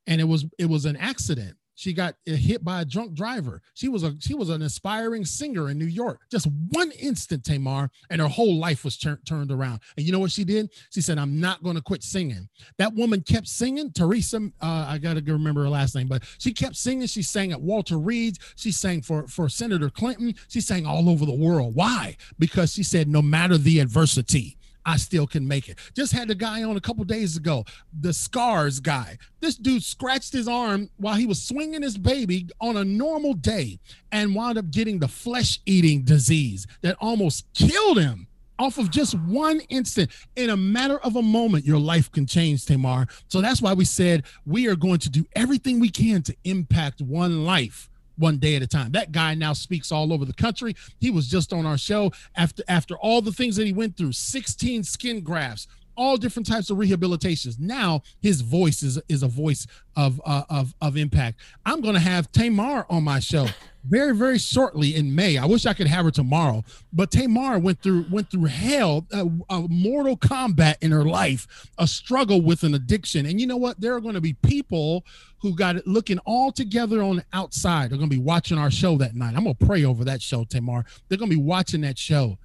and 0.08 0.20
it 0.20 0.26
was 0.26 0.46
it 0.58 0.66
was 0.66 0.86
an 0.86 0.98
accident 0.98 1.56
she 1.80 1.94
got 1.94 2.16
hit 2.26 2.62
by 2.62 2.82
a 2.82 2.86
drunk 2.86 3.14
driver. 3.14 3.62
She 3.74 3.88
was 3.88 4.04
a 4.04 4.14
she 4.20 4.34
was 4.34 4.50
an 4.50 4.62
aspiring 4.64 5.24
singer 5.24 5.70
in 5.70 5.80
New 5.80 5.86
York. 5.86 6.20
Just 6.30 6.48
one 6.72 6.92
instant, 6.92 7.46
Tamar, 7.46 7.90
and 8.10 8.20
her 8.20 8.28
whole 8.28 8.60
life 8.60 8.84
was 8.84 8.98
tur- 8.98 9.22
turned 9.26 9.50
around. 9.50 9.80
And 9.96 10.06
you 10.06 10.12
know 10.12 10.20
what 10.20 10.32
she 10.32 10.44
did? 10.44 10.72
She 10.90 11.00
said, 11.00 11.18
"I'm 11.18 11.40
not 11.40 11.64
going 11.64 11.78
to 11.78 11.82
quit 11.82 12.04
singing." 12.04 12.50
That 12.80 12.94
woman 12.94 13.22
kept 13.22 13.48
singing. 13.48 13.94
Teresa, 13.94 14.52
uh, 14.62 14.88
I 14.90 14.98
got 14.98 15.16
to 15.16 15.22
remember 15.32 15.64
her 15.64 15.70
last 15.70 15.96
name, 15.96 16.10
but 16.10 16.24
she 16.38 16.52
kept 16.52 16.76
singing. 16.76 17.08
She 17.08 17.22
sang 17.24 17.54
at 17.54 17.62
Walter 17.62 17.98
Reed's. 17.98 18.40
She 18.58 18.74
sang 18.74 19.02
for 19.02 19.26
for 19.30 19.48
Senator 19.48 19.90
Clinton. 19.90 20.36
She 20.50 20.60
sang 20.60 20.86
all 20.86 21.10
over 21.10 21.26
the 21.26 21.34
world. 21.34 21.76
Why? 21.76 22.18
Because 22.38 22.74
she 22.74 22.84
said, 22.84 23.08
"No 23.08 23.22
matter 23.22 23.58
the 23.58 23.80
adversity." 23.80 24.59
I 24.90 24.98
still 24.98 25.28
can 25.28 25.48
make 25.48 25.70
it. 25.70 25.78
Just 25.96 26.12
had 26.14 26.30
the 26.30 26.36
guy 26.36 26.64
on 26.64 26.76
a 26.76 26.82
couple 26.82 27.04
days 27.04 27.38
ago, 27.38 27.64
the 28.02 28.12
scars 28.12 28.80
guy. 28.80 29.20
This 29.40 29.56
dude 29.56 29.84
scratched 29.84 30.34
his 30.34 30.48
arm 30.48 30.90
while 30.98 31.14
he 31.14 31.28
was 31.28 31.44
swinging 31.44 31.84
his 31.84 31.96
baby 31.96 32.48
on 32.60 32.76
a 32.76 32.84
normal 32.84 33.36
day 33.36 33.80
and 34.12 34.34
wound 34.34 34.58
up 34.58 34.72
getting 34.72 34.98
the 34.98 35.08
flesh 35.08 35.60
eating 35.68 36.02
disease 36.02 36.66
that 36.82 36.98
almost 37.00 37.46
killed 37.54 38.00
him 38.00 38.28
off 38.58 38.80
of 38.80 38.90
just 38.90 39.14
one 39.20 39.60
instant. 39.70 40.10
In 40.36 40.50
a 40.50 40.58
matter 40.58 40.98
of 41.02 41.16
a 41.18 41.22
moment, 41.22 41.66
your 41.66 41.80
life 41.80 42.12
can 42.12 42.26
change, 42.26 42.66
Tamar. 42.66 43.06
So 43.28 43.42
that's 43.42 43.62
why 43.62 43.74
we 43.74 43.86
said 43.86 44.24
we 44.48 44.68
are 44.68 44.76
going 44.76 44.98
to 45.00 45.10
do 45.12 45.24
everything 45.36 45.80
we 45.80 45.90
can 45.90 46.24
to 46.24 46.36
impact 46.46 47.00
one 47.00 47.46
life 47.46 47.92
one 48.20 48.38
day 48.38 48.56
at 48.56 48.62
a 48.62 48.68
time. 48.68 48.92
That 48.92 49.12
guy 49.12 49.34
now 49.34 49.54
speaks 49.54 49.92
all 49.92 50.14
over 50.14 50.26
the 50.26 50.34
country. 50.34 50.76
He 51.00 51.10
was 51.10 51.28
just 51.28 51.54
on 51.54 51.66
our 51.66 51.78
show 51.78 52.12
after 52.36 52.64
after 52.68 52.96
all 52.98 53.22
the 53.22 53.32
things 53.32 53.56
that 53.56 53.66
he 53.66 53.74
went 53.74 53.98
through, 53.98 54.12
16 54.12 54.84
skin 54.84 55.22
grafts, 55.22 55.68
all 56.00 56.16
different 56.16 56.48
types 56.48 56.70
of 56.70 56.78
rehabilitations. 56.78 57.60
Now 57.60 58.02
his 58.22 58.40
voice 58.40 58.82
is 58.84 59.00
is 59.10 59.22
a 59.22 59.28
voice 59.28 59.68
of 59.98 60.22
uh, 60.26 60.44
of 60.50 60.74
of 60.82 60.96
impact. 60.96 61.42
I'm 61.66 61.82
to 61.82 62.00
have 62.00 62.32
Tamar 62.32 62.86
on 62.90 63.04
my 63.04 63.20
show 63.20 63.48
very 63.84 64.16
very 64.16 64.40
shortly 64.40 64.96
in 64.96 65.14
May. 65.14 65.38
I 65.38 65.46
wish 65.46 65.66
I 65.66 65.74
could 65.74 65.88
have 65.88 66.06
her 66.06 66.12
tomorrow, 66.12 66.64
but 66.94 67.12
Tamar 67.12 67.60
went 67.60 67.84
through 67.84 68.06
went 68.10 68.32
through 68.32 68.46
hell, 68.46 69.06
uh, 69.14 69.26
a 69.50 69.68
mortal 69.68 70.16
combat 70.16 70.78
in 70.82 70.92
her 70.92 71.04
life, 71.04 71.70
a 71.78 71.86
struggle 71.86 72.42
with 72.42 72.64
an 72.64 72.74
addiction. 72.74 73.26
And 73.26 73.42
you 73.42 73.46
know 73.46 73.58
what? 73.58 73.82
There 73.82 73.94
are 73.94 74.02
going 74.02 74.16
to 74.16 74.22
be 74.22 74.34
people 74.34 75.04
who 75.40 75.54
got 75.54 75.76
it 75.76 75.86
looking 75.86 76.20
all 76.20 76.54
together 76.54 77.04
on 77.04 77.18
the 77.18 77.26
outside. 77.34 77.92
They're 77.92 77.98
going 77.98 78.10
to 78.10 78.16
be 78.16 78.22
watching 78.22 78.58
our 78.58 78.72
show 78.72 78.98
that 78.98 79.16
night. 79.16 79.36
I'm 79.36 79.44
going 79.44 79.56
to 79.56 79.66
pray 79.66 79.84
over 79.84 80.06
that 80.06 80.22
show, 80.22 80.46
Tamar. 80.46 80.86
They're 81.10 81.18
going 81.18 81.30
to 81.30 81.36
be 81.36 81.44
watching 81.44 81.82
that 81.82 81.98
show, 81.98 82.38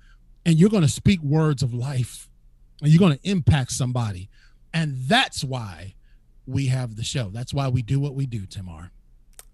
and 0.45 0.59
you're 0.59 0.71
going 0.71 0.83
to 0.83 0.89
speak 0.89 1.23
words 1.23 1.63
of 1.63 1.73
life, 1.73 2.29
and 2.81 2.91
you're 2.91 2.99
going 2.99 3.17
to 3.17 3.29
impact 3.31 3.73
somebody, 3.73 4.29
and 4.73 4.97
that's 5.07 5.45
why 5.45 5.95
we 6.47 6.67
have 6.67 6.97
the 6.97 7.05
show. 7.05 7.31
That's 7.31 7.55
why 7.55 7.69
we 7.69 7.83
do 7.83 7.99
what 8.01 8.15
we 8.15 8.27
do, 8.27 8.47
Tamar. 8.47 8.91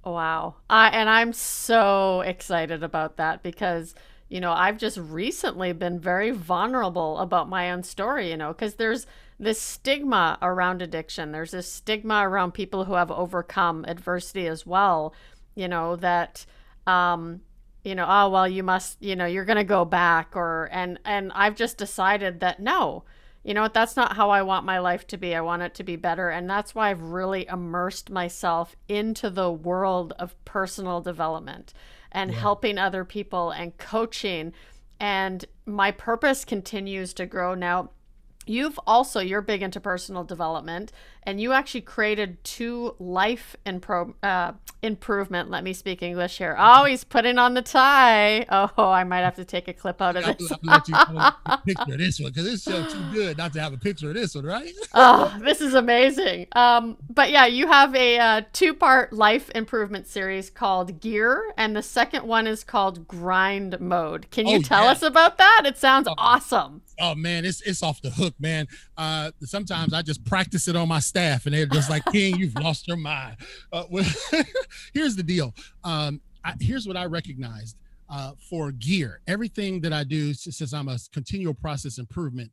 Wow. 0.05 0.57
I 0.69 0.89
and 0.89 1.11
I'm 1.11 1.33
so 1.33 2.23
excited 2.23 2.83
about 2.83 3.17
that 3.19 3.43
because 3.43 3.95
you 4.31 4.41
know, 4.41 4.53
I've 4.53 4.79
just 4.79 4.97
recently 4.97 5.73
been 5.73 5.99
very 5.99 6.31
vulnerable 6.31 7.19
about 7.19 7.49
my 7.49 7.73
own 7.73 7.83
story, 7.83 8.31
you 8.31 8.37
know, 8.37 8.53
because 8.53 8.77
there's 8.77 9.05
this 9.41 9.61
stigma 9.61 10.39
around 10.41 10.83
addiction. 10.83 11.33
There's 11.33 11.51
this 11.51 11.71
stigma 11.71 12.29
around 12.29 12.53
people 12.53 12.85
who 12.85 12.93
have 12.95 13.11
overcome 13.11 13.85
adversity 13.89 14.47
as 14.47 14.65
well, 14.65 15.15
you 15.57 15.67
know, 15.67 15.97
that 15.97 16.47
um 16.87 17.41
you 17.85 17.95
know, 17.95 18.07
oh 18.09 18.29
well 18.29 18.49
you 18.49 18.63
must, 18.63 19.03
you 19.03 19.17
know, 19.17 19.27
you're 19.27 19.45
going 19.45 19.57
to 19.57 19.65
go 19.65 19.85
back 19.85 20.37
or 20.37 20.69
and 20.73 20.99
and 21.05 21.33
I've 21.35 21.57
just 21.57 21.79
decided 21.79 22.41
that 22.41 22.61
no, 22.61 23.05
you 23.43 23.55
know 23.55 23.63
what? 23.63 23.75
That's 23.75 23.97
not 23.97 24.17
how 24.17 24.31
I 24.31 24.43
want 24.43 24.67
my 24.67 24.79
life 24.79 25.07
to 25.09 25.17
be. 25.17 25.35
I 25.35 25.41
want 25.41 25.63
it 25.63 25.75
to 25.75 25.83
be 25.85 25.97
better. 25.97 26.29
And 26.29 26.49
that's 26.49 26.75
why 26.75 26.91
I've 26.91 27.01
really 27.01 27.47
immersed 27.47 28.11
myself 28.11 28.77
into 28.87 29.31
the 29.31 29.51
world 29.51 30.13
of 30.19 30.43
personal 30.45 31.01
development 31.01 31.73
and 32.13 32.31
yeah. 32.31 32.39
helping 32.39 32.77
other 32.77 33.05
people 33.05 33.51
and 33.51 33.77
coaching. 33.79 34.53
And 34.99 35.45
my 35.65 35.91
purpose 35.91 36.45
continues 36.45 37.15
to 37.15 37.25
grow. 37.25 37.55
Now, 37.55 37.91
you've 38.47 38.79
also, 38.87 39.21
you're 39.21 39.41
big 39.41 39.63
into 39.63 39.81
personal 39.81 40.25
development 40.25 40.93
and 41.25 41.41
you 41.41 41.53
actually 41.53 41.83
created 41.83 42.43
two 42.45 42.95
life 42.99 43.57
impro- 43.67 44.15
uh, 44.23 44.53
improvement. 44.83 45.51
Let 45.51 45.65
me 45.65 45.73
speak 45.73 46.03
English 46.03 46.39
here. 46.39 46.57
Oh, 46.59 46.85
he's 46.85 47.05
putting 47.05 47.39
on 47.39 47.55
the 47.55 47.63
tie. 47.63 48.47
Oh, 48.49 48.91
I 48.91 49.05
might 49.05 49.21
have 49.21 49.37
to 49.37 49.45
take 49.45 49.69
a 49.69 49.73
clip 49.73 50.01
out 50.01 50.17
of 50.17 50.25
this. 50.25 50.49
picture 51.67 51.93
of 51.93 51.99
this 51.99 52.21
one 52.21 52.31
because 52.31 52.45
this 52.45 52.63
show 52.63 52.85
too 52.87 53.05
good 53.13 53.37
not 53.37 53.53
to 53.53 53.61
have 53.61 53.73
a 53.73 53.77
picture 53.77 54.09
of 54.09 54.15
this 54.15 54.35
one, 54.35 54.45
right? 54.45 54.73
oh, 54.95 55.37
this 55.43 55.61
is 55.61 55.75
amazing. 55.75 56.47
Um, 56.53 56.97
but 57.09 57.31
yeah, 57.31 57.47
you 57.47 57.67
have 57.67 57.95
a 57.95 58.19
uh, 58.19 58.43
two-part 58.53 59.13
life 59.13 59.51
improvement 59.55 60.07
series 60.07 60.51
called 60.51 61.01
Gear, 61.01 61.53
and 61.57 61.77
the 61.77 61.83
second 61.83 62.27
one 62.27 62.47
is 62.47 62.65
called 62.65 63.07
Grind 63.07 63.79
Mode. 63.81 64.31
Can 64.31 64.47
you 64.47 64.59
oh, 64.59 64.63
tell 64.63 64.85
yeah. 64.85 64.93
us 64.93 65.03
about 65.03 65.39
that? 65.39 65.63
It 65.67 65.77
sounds 65.77 66.09
oh. 66.09 66.15
awesome. 66.17 66.83
Oh 66.99 67.15
man, 67.15 67.45
it's 67.45 67.63
it's 67.63 67.83
off 67.83 68.03
the 68.03 68.11
hook, 68.11 68.35
man. 68.39 68.67
Uh, 68.97 69.31
sometimes 69.43 69.95
I 69.95 70.03
just 70.03 70.25
practice 70.25 70.69
it 70.69 70.77
on 70.77 70.89
my 70.89 71.01
staff, 71.11 71.47
and 71.47 71.55
they're 71.55 71.67
just 71.67 71.91
like, 71.91 72.05
"King, 72.07 72.37
you've 72.37 72.55
lost 72.55 72.89
your 72.89 72.97
mind." 72.97 73.37
Uh, 73.73 73.85
well, 73.91 74.07
here's 74.95 75.17
the 75.17 75.23
deal. 75.23 75.55
Um, 75.85 76.21
I, 76.45 76.55
here's 76.61 76.87
what 76.87 76.97
I 76.97 77.05
recognized 77.05 77.77
uh, 78.09 78.33
for 78.49 78.73
gear. 78.73 79.21
Everything 79.27 79.81
that 79.83 79.93
I 79.93 80.05
do, 80.05 80.33
since 80.33 80.73
I'm 80.73 80.89
a 80.89 80.99
continual 81.13 81.55
process 81.55 81.99
improvement 81.99 82.51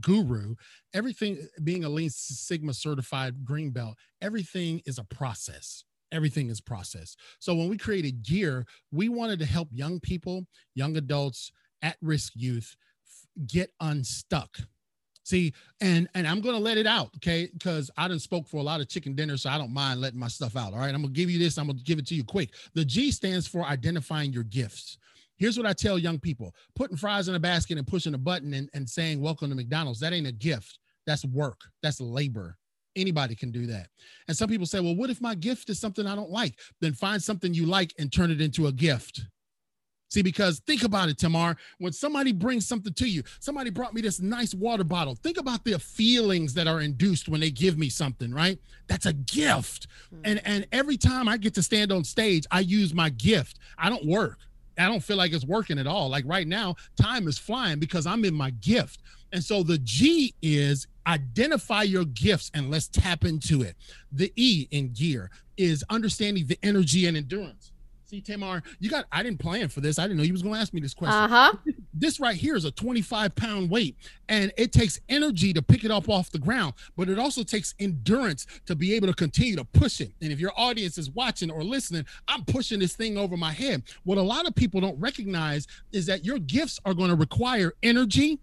guru, 0.00 0.54
everything 0.94 1.48
being 1.64 1.84
a 1.84 1.88
Lean 1.88 2.10
Sigma 2.10 2.74
certified 2.74 3.44
green 3.44 3.70
belt, 3.70 3.96
everything 4.20 4.82
is 4.86 4.98
a 4.98 5.04
process 5.04 5.84
everything 6.12 6.48
is 6.48 6.60
process. 6.60 7.16
So 7.40 7.52
when 7.52 7.68
we 7.68 7.76
created 7.76 8.22
Gear, 8.22 8.64
we 8.92 9.08
wanted 9.08 9.40
to 9.40 9.44
help 9.44 9.68
young 9.72 9.98
people, 9.98 10.46
young 10.72 10.96
adults, 10.96 11.50
at 11.82 11.96
risk 12.00 12.32
youth 12.36 12.76
get 13.46 13.70
unstuck 13.80 14.56
See, 15.26 15.54
and 15.80 16.08
and 16.14 16.24
I'm 16.24 16.40
gonna 16.40 16.60
let 16.60 16.78
it 16.78 16.86
out, 16.86 17.10
okay? 17.16 17.48
Because 17.52 17.90
I 17.96 18.06
didn't 18.06 18.22
spoke 18.22 18.46
for 18.46 18.58
a 18.58 18.62
lot 18.62 18.80
of 18.80 18.88
chicken 18.88 19.16
dinner, 19.16 19.36
so 19.36 19.50
I 19.50 19.58
don't 19.58 19.74
mind 19.74 20.00
letting 20.00 20.20
my 20.20 20.28
stuff 20.28 20.54
out. 20.54 20.72
All 20.72 20.78
right, 20.78 20.94
I'm 20.94 21.02
gonna 21.02 21.12
give 21.12 21.28
you 21.28 21.40
this. 21.40 21.58
I'm 21.58 21.66
gonna 21.66 21.80
give 21.82 21.98
it 21.98 22.06
to 22.06 22.14
you 22.14 22.22
quick. 22.22 22.50
The 22.74 22.84
G 22.84 23.10
stands 23.10 23.48
for 23.48 23.64
identifying 23.64 24.32
your 24.32 24.44
gifts. 24.44 24.98
Here's 25.36 25.56
what 25.56 25.66
I 25.66 25.72
tell 25.72 25.98
young 25.98 26.20
people: 26.20 26.54
putting 26.76 26.96
fries 26.96 27.26
in 27.26 27.34
a 27.34 27.40
basket 27.40 27.76
and 27.76 27.84
pushing 27.84 28.14
a 28.14 28.18
button 28.18 28.54
and, 28.54 28.70
and 28.72 28.88
saying 28.88 29.20
"Welcome 29.20 29.48
to 29.48 29.56
McDonald's." 29.56 29.98
That 29.98 30.12
ain't 30.12 30.28
a 30.28 30.32
gift. 30.32 30.78
That's 31.08 31.24
work. 31.24 31.60
That's 31.82 32.00
labor. 32.00 32.56
Anybody 32.94 33.34
can 33.34 33.50
do 33.50 33.66
that. 33.66 33.88
And 34.28 34.36
some 34.36 34.48
people 34.48 34.64
say, 34.64 34.78
"Well, 34.78 34.94
what 34.94 35.10
if 35.10 35.20
my 35.20 35.34
gift 35.34 35.70
is 35.70 35.80
something 35.80 36.06
I 36.06 36.14
don't 36.14 36.30
like?" 36.30 36.56
Then 36.80 36.92
find 36.92 37.20
something 37.20 37.52
you 37.52 37.66
like 37.66 37.92
and 37.98 38.12
turn 38.12 38.30
it 38.30 38.40
into 38.40 38.68
a 38.68 38.72
gift. 38.72 39.22
See, 40.08 40.22
because 40.22 40.60
think 40.60 40.84
about 40.84 41.08
it, 41.08 41.18
Tamar. 41.18 41.56
When 41.78 41.92
somebody 41.92 42.32
brings 42.32 42.66
something 42.66 42.92
to 42.94 43.08
you, 43.08 43.22
somebody 43.40 43.70
brought 43.70 43.92
me 43.92 44.00
this 44.00 44.20
nice 44.20 44.54
water 44.54 44.84
bottle. 44.84 45.16
Think 45.16 45.36
about 45.36 45.64
the 45.64 45.78
feelings 45.78 46.54
that 46.54 46.68
are 46.68 46.80
induced 46.80 47.28
when 47.28 47.40
they 47.40 47.50
give 47.50 47.76
me 47.76 47.88
something, 47.88 48.32
right? 48.32 48.58
That's 48.86 49.06
a 49.06 49.12
gift. 49.12 49.88
Mm-hmm. 50.14 50.22
And 50.24 50.42
and 50.46 50.66
every 50.72 50.96
time 50.96 51.28
I 51.28 51.36
get 51.36 51.54
to 51.54 51.62
stand 51.62 51.90
on 51.90 52.04
stage, 52.04 52.46
I 52.50 52.60
use 52.60 52.94
my 52.94 53.10
gift. 53.10 53.58
I 53.78 53.88
don't 53.88 54.06
work. 54.06 54.38
I 54.78 54.86
don't 54.86 55.02
feel 55.02 55.16
like 55.16 55.32
it's 55.32 55.44
working 55.44 55.78
at 55.78 55.86
all. 55.86 56.08
Like 56.08 56.24
right 56.26 56.46
now, 56.46 56.76
time 57.00 57.26
is 57.28 57.38
flying 57.38 57.78
because 57.78 58.06
I'm 58.06 58.24
in 58.24 58.34
my 58.34 58.50
gift. 58.50 59.02
And 59.32 59.42
so 59.42 59.62
the 59.62 59.78
G 59.78 60.34
is 60.42 60.86
identify 61.06 61.82
your 61.82 62.04
gifts 62.04 62.50
and 62.54 62.70
let's 62.70 62.88
tap 62.88 63.24
into 63.24 63.62
it. 63.62 63.76
The 64.12 64.32
E 64.36 64.68
in 64.70 64.92
gear 64.92 65.30
is 65.56 65.84
understanding 65.90 66.46
the 66.46 66.58
energy 66.62 67.06
and 67.06 67.16
endurance. 67.16 67.72
See, 68.08 68.20
Tamar, 68.20 68.62
you 68.78 68.88
got, 68.88 69.06
I 69.10 69.24
didn't 69.24 69.40
plan 69.40 69.68
for 69.68 69.80
this. 69.80 69.98
I 69.98 70.02
didn't 70.02 70.18
know 70.18 70.22
you 70.22 70.32
was 70.32 70.42
going 70.42 70.54
to 70.54 70.60
ask 70.60 70.72
me 70.72 70.80
this 70.80 70.94
question. 70.94 71.24
Uh-huh. 71.24 71.52
This 71.92 72.20
right 72.20 72.36
here 72.36 72.54
is 72.54 72.64
a 72.64 72.70
25 72.70 73.34
pound 73.34 73.68
weight 73.68 73.96
and 74.28 74.52
it 74.56 74.72
takes 74.72 75.00
energy 75.08 75.52
to 75.52 75.60
pick 75.60 75.82
it 75.82 75.90
up 75.90 76.08
off 76.08 76.30
the 76.30 76.38
ground, 76.38 76.74
but 76.96 77.08
it 77.08 77.18
also 77.18 77.42
takes 77.42 77.74
endurance 77.80 78.46
to 78.66 78.76
be 78.76 78.94
able 78.94 79.08
to 79.08 79.14
continue 79.14 79.56
to 79.56 79.64
push 79.64 80.00
it. 80.00 80.12
And 80.22 80.30
if 80.30 80.38
your 80.38 80.52
audience 80.56 80.98
is 80.98 81.10
watching 81.10 81.50
or 81.50 81.64
listening, 81.64 82.04
I'm 82.28 82.44
pushing 82.44 82.78
this 82.78 82.94
thing 82.94 83.18
over 83.18 83.36
my 83.36 83.50
head. 83.50 83.82
What 84.04 84.18
a 84.18 84.22
lot 84.22 84.46
of 84.46 84.54
people 84.54 84.80
don't 84.80 84.98
recognize 85.00 85.66
is 85.92 86.06
that 86.06 86.24
your 86.24 86.38
gifts 86.38 86.78
are 86.84 86.94
going 86.94 87.10
to 87.10 87.16
require 87.16 87.72
energy 87.82 88.38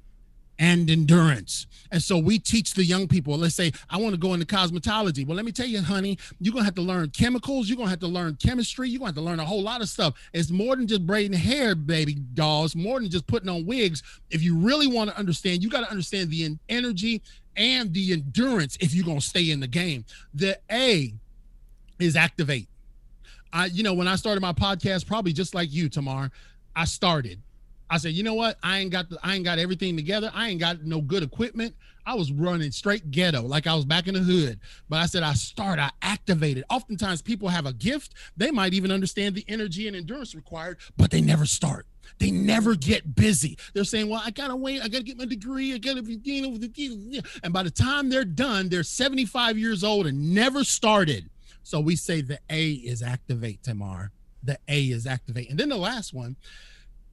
and 0.64 0.89
endurance. 0.89 1.68
And 1.91 2.01
so 2.01 2.18
we 2.18 2.39
teach 2.39 2.74
the 2.74 2.86
young 2.86 3.09
people, 3.09 3.38
let's 3.38 3.53
say, 3.53 3.74
I 3.89 3.97
want 3.97 4.14
to 4.14 4.18
go 4.18 4.34
into 4.34 4.45
cosmetology. 4.45 5.28
Well, 5.28 5.36
let 5.36 5.43
me 5.43 5.51
tell 5.51 5.66
you, 5.66 5.82
honey, 5.82 6.18
you're 6.39 6.53
going 6.53 6.61
to 6.61 6.66
have 6.66 6.76
to 6.76 6.82
learn 6.82 7.09
chemicals. 7.09 7.68
You're 7.68 7.76
going 7.76 7.88
to 7.88 7.91
have 7.91 7.99
to 7.99 8.07
learn 8.07 8.38
chemistry. 8.41 8.89
You're 8.89 8.99
going 8.99 9.14
to 9.14 9.20
have 9.20 9.26
to 9.26 9.30
learn 9.30 9.41
a 9.41 9.45
whole 9.45 9.61
lot 9.61 9.82
of 9.82 9.89
stuff. 9.89 10.14
It's 10.32 10.51
more 10.51 10.78
than 10.78 10.88
just 10.88 11.05
braiding 11.05 11.38
hair, 11.38 11.76
baby 11.76 12.14
dolls, 12.14 12.78
more 12.78 13.01
than 13.01 13.09
just 13.09 13.28
putting 13.28 13.49
on 13.49 13.66
wigs. 13.66 14.03
If 14.32 14.41
you 14.41 14.57
really 14.57 14.88
want 14.88 15.09
to 15.09 15.18
understand, 15.18 15.61
you 15.61 15.70
got 15.70 15.82
to 15.82 15.91
understand 15.91 16.32
the 16.32 16.57
energy 16.70 17.22
and 17.57 17.93
the 17.93 18.14
endurance 18.14 18.78
if 18.80 18.95
you're 18.95 19.05
going 19.05 19.20
to 19.20 19.26
stay 19.26 19.51
in 19.51 19.59
the 19.59 19.68
game. 19.68 20.05
The 20.34 20.57
A 20.72 21.14
is 21.99 22.16
activate. 22.16 22.70
I, 23.51 23.66
you 23.66 23.84
know, 23.84 23.93
when 23.93 24.07
I 24.07 24.16
started 24.16 24.39
my 24.39 24.53
podcast, 24.53 25.07
probably 25.07 25.34
just 25.34 25.53
like 25.53 25.74
you, 25.74 25.89
Tamar, 25.89 26.32
I 26.74 26.86
started 26.86 27.41
I 27.94 27.98
said, 27.98 28.14
you 28.14 28.24
know 28.24 28.34
what? 28.34 28.58
I 28.64 28.80
ain't 28.80 28.89
got 28.89 29.12
the, 29.12 29.20
I 29.22 29.36
ain't 29.36 29.46
got 29.46 29.60
everything 29.60 29.96
together. 29.96 30.32
I 30.34 30.50
ain't 30.50 30.60
got 30.60 30.82
no 30.82 31.00
good 31.00 31.22
equipment. 31.22 31.76
I 32.08 32.16
was 32.16 32.32
running 32.32 32.72
straight 32.72 33.12
ghetto, 33.12 33.44
like 33.44 33.68
I 33.68 33.76
was 33.76 33.86
back 33.86 34.08
in 34.08 34.16
the 34.16 34.20
hood. 34.20 34.60
But 34.89 34.98
I 34.98 35.06
said, 35.06 35.22
I 35.22 35.34
start, 35.34 35.78
I 35.78 35.91
activated. 36.02 36.64
Oftentimes 36.72 37.22
people 37.22 37.50
have 37.50 37.68
a 37.68 37.72
gift. 37.72 38.16
They 38.36 38.50
might 38.50 38.74
even 38.74 38.89
understand 38.89 39.36
the 39.36 39.46
energy 39.48 39.88
and 39.88 39.96
endurance 39.96 40.34
required, 40.34 40.80
but 40.98 41.12
they 41.12 41.22
never 41.22 41.46
start. 41.46 41.86
They 42.18 42.32
never 42.32 42.74
get 42.74 43.16
busy. 43.16 43.60
They're 43.76 43.84
saying, 43.84 44.10
well, 44.10 44.24
I 44.26 44.32
gotta 44.32 44.56
wait, 44.56 44.82
I 44.82 44.88
gotta 44.88 45.04
get 45.04 45.20
my 45.20 45.26
degree, 45.26 45.76
I 45.76 45.78
gotta 45.78 46.02
be, 46.02 46.20
you 46.24 46.41
know, 46.41 47.22
and 47.44 47.54
by 47.54 47.62
the 47.62 47.70
time 47.70 48.10
they're 48.10 48.26
done, 48.26 48.70
they're 48.70 48.82
75 48.82 49.56
years 49.60 49.84
old 49.84 50.08
and 50.08 50.34
never 50.34 50.64
started. 50.64 51.30
So 51.62 51.80
we 51.80 51.96
say 51.96 52.22
the 52.22 52.39
A 52.50 52.72
is 52.72 53.04
activate, 53.04 53.62
Tamar. 53.62 54.10
The 54.41 54.58
A 54.68 54.86
is 54.86 55.06
activate. 55.06 55.52
And 55.52 55.60
then 55.60 55.70
the 55.70 55.78
last 55.78 56.12
one, 56.12 56.38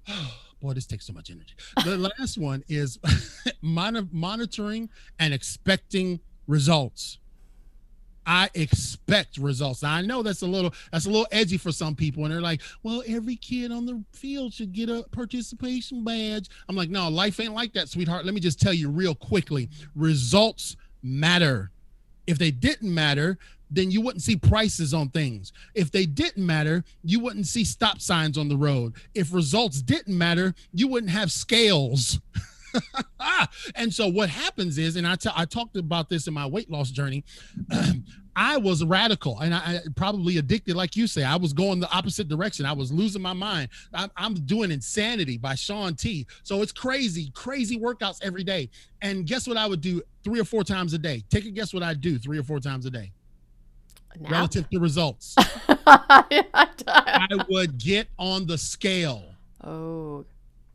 oh, 0.09 0.37
boy, 0.61 0.73
this 0.73 0.87
takes 0.87 1.07
so 1.07 1.13
much 1.13 1.31
energy. 1.31 1.55
The 1.85 1.97
last 1.97 2.39
one 2.39 2.63
is 2.69 2.99
monitoring 3.63 4.89
and 5.19 5.35
expecting 5.35 6.21
results. 6.47 7.19
I 8.27 8.51
expect 8.55 9.39
results. 9.39 9.83
Now, 9.83 9.95
I 9.95 10.03
know 10.03 10.23
that's 10.23 10.43
a 10.43 10.47
little 10.47 10.73
that's 10.93 11.07
a 11.07 11.11
little 11.11 11.27
edgy 11.33 11.57
for 11.57 11.73
some 11.73 11.97
people, 11.97 12.25
and 12.25 12.33
they're 12.33 12.41
like, 12.41 12.61
"Well, 12.83 13.03
every 13.07 13.37
kid 13.37 13.73
on 13.73 13.87
the 13.87 14.05
field 14.13 14.53
should 14.53 14.73
get 14.73 14.89
a 14.89 15.05
participation 15.11 16.05
badge." 16.05 16.49
I'm 16.69 16.77
like, 16.77 16.91
"No, 16.91 17.09
life 17.09 17.41
ain't 17.41 17.55
like 17.55 17.73
that, 17.73 17.89
sweetheart. 17.89 18.25
Let 18.27 18.35
me 18.35 18.41
just 18.41 18.61
tell 18.61 18.75
you 18.75 18.91
real 18.91 19.15
quickly: 19.15 19.69
results 19.97 20.77
matter. 21.03 21.73
If 22.27 22.39
they 22.39 22.51
didn't 22.51 22.93
matter, 22.95 23.39
then 23.71 23.91
you 23.91 24.01
wouldn't 24.01 24.23
see 24.23 24.37
prices 24.37 24.93
on 24.93 25.09
things. 25.11 25.53
If 25.75 25.91
they 25.91 26.07
didn't 26.07 26.45
matter, 26.45 26.85
you 27.03 27.21
wouldn't 27.21 27.47
see 27.47 27.65
stop 27.65 28.01
signs 28.01 28.37
on 28.37 28.49
the 28.49 28.57
road. 28.57 28.95
If 29.15 29.33
results 29.33 29.83
didn't 29.83 30.17
matter, 30.17 30.55
you 30.73 30.89
wouldn't 30.89 31.13
have 31.13 31.31
scales. 31.31 32.21
and 33.75 33.93
so 33.93 34.09
what 34.09 34.29
happens 34.29 34.79
is, 34.79 34.97
and 34.97 35.07
I, 35.07 35.17
t- 35.17 35.31
I 35.35 35.45
talked 35.45 35.77
about 35.77 36.09
this 36.09 36.27
in 36.27 36.35
my 36.35 36.47
weight 36.47 36.71
loss 36.71 36.91
journey. 36.91 37.25
I 38.37 38.57
was 38.57 38.85
radical 38.85 39.41
and 39.41 39.53
I, 39.53 39.59
I, 39.59 39.81
probably 39.97 40.39
addicted, 40.39 40.77
like 40.77 40.97
you 40.97 41.07
say. 41.07 41.25
I 41.25 41.37
was 41.37 41.53
going 41.53 41.81
the 41.81 41.91
opposite 41.91 42.29
direction. 42.29 42.65
I 42.65 42.73
was 42.73 42.93
losing 42.93 43.21
my 43.21 43.33
mind. 43.33 43.69
I'm, 43.93 44.11
I'm 44.17 44.35
doing 44.47 44.71
Insanity 44.71 45.37
by 45.37 45.57
Shaun 45.57 45.95
T. 45.95 46.27
So 46.43 46.63
it's 46.63 46.73
crazy, 46.73 47.31
crazy 47.35 47.79
workouts 47.79 48.23
every 48.23 48.45
day. 48.45 48.71
And 49.03 49.27
guess 49.27 49.49
what 49.49 49.57
I 49.57 49.67
would 49.67 49.81
do 49.81 50.01
three 50.23 50.41
or 50.41 50.45
four 50.45 50.65
times 50.65 50.95
a 50.95 50.99
day? 50.99 51.25
Take 51.29 51.45
a 51.45 51.51
guess 51.51 51.75
what 51.75 51.83
I 51.83 51.93
do 51.95 52.19
three 52.19 52.39
or 52.39 52.45
four 52.45 52.61
times 52.61 52.87
a 52.87 52.91
day? 52.91 53.13
Relative 54.19 54.69
to 54.71 54.79
results. 54.79 55.35
I 55.87 57.29
would 57.49 57.79
get 57.79 58.09
on 58.19 58.47
the 58.47 58.59
scale. 58.59 59.25
Oh. 59.63 60.25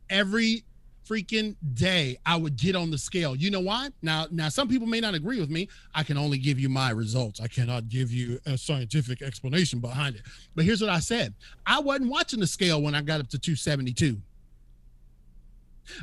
Every 0.08 0.64
freaking 1.06 1.54
day 1.74 2.18
I 2.26 2.36
would 2.36 2.56
get 2.56 2.74
on 2.74 2.90
the 2.90 2.98
scale. 2.98 3.36
You 3.36 3.50
know 3.50 3.60
why? 3.60 3.90
Now 4.02 4.26
now 4.30 4.48
some 4.48 4.68
people 4.68 4.86
may 4.86 5.00
not 5.00 5.14
agree 5.14 5.40
with 5.40 5.50
me. 5.50 5.68
I 5.94 6.02
can 6.02 6.18
only 6.18 6.38
give 6.38 6.58
you 6.58 6.68
my 6.68 6.90
results. 6.90 7.40
I 7.40 7.46
cannot 7.46 7.88
give 7.88 8.10
you 8.10 8.40
a 8.46 8.58
scientific 8.58 9.22
explanation 9.22 9.78
behind 9.78 10.16
it. 10.16 10.22
But 10.54 10.64
here's 10.64 10.80
what 10.80 10.90
I 10.90 10.98
said. 10.98 11.34
I 11.66 11.80
wasn't 11.80 12.10
watching 12.10 12.40
the 12.40 12.46
scale 12.46 12.82
when 12.82 12.94
I 12.94 13.02
got 13.02 13.20
up 13.20 13.28
to 13.28 13.38
272. 13.38 14.20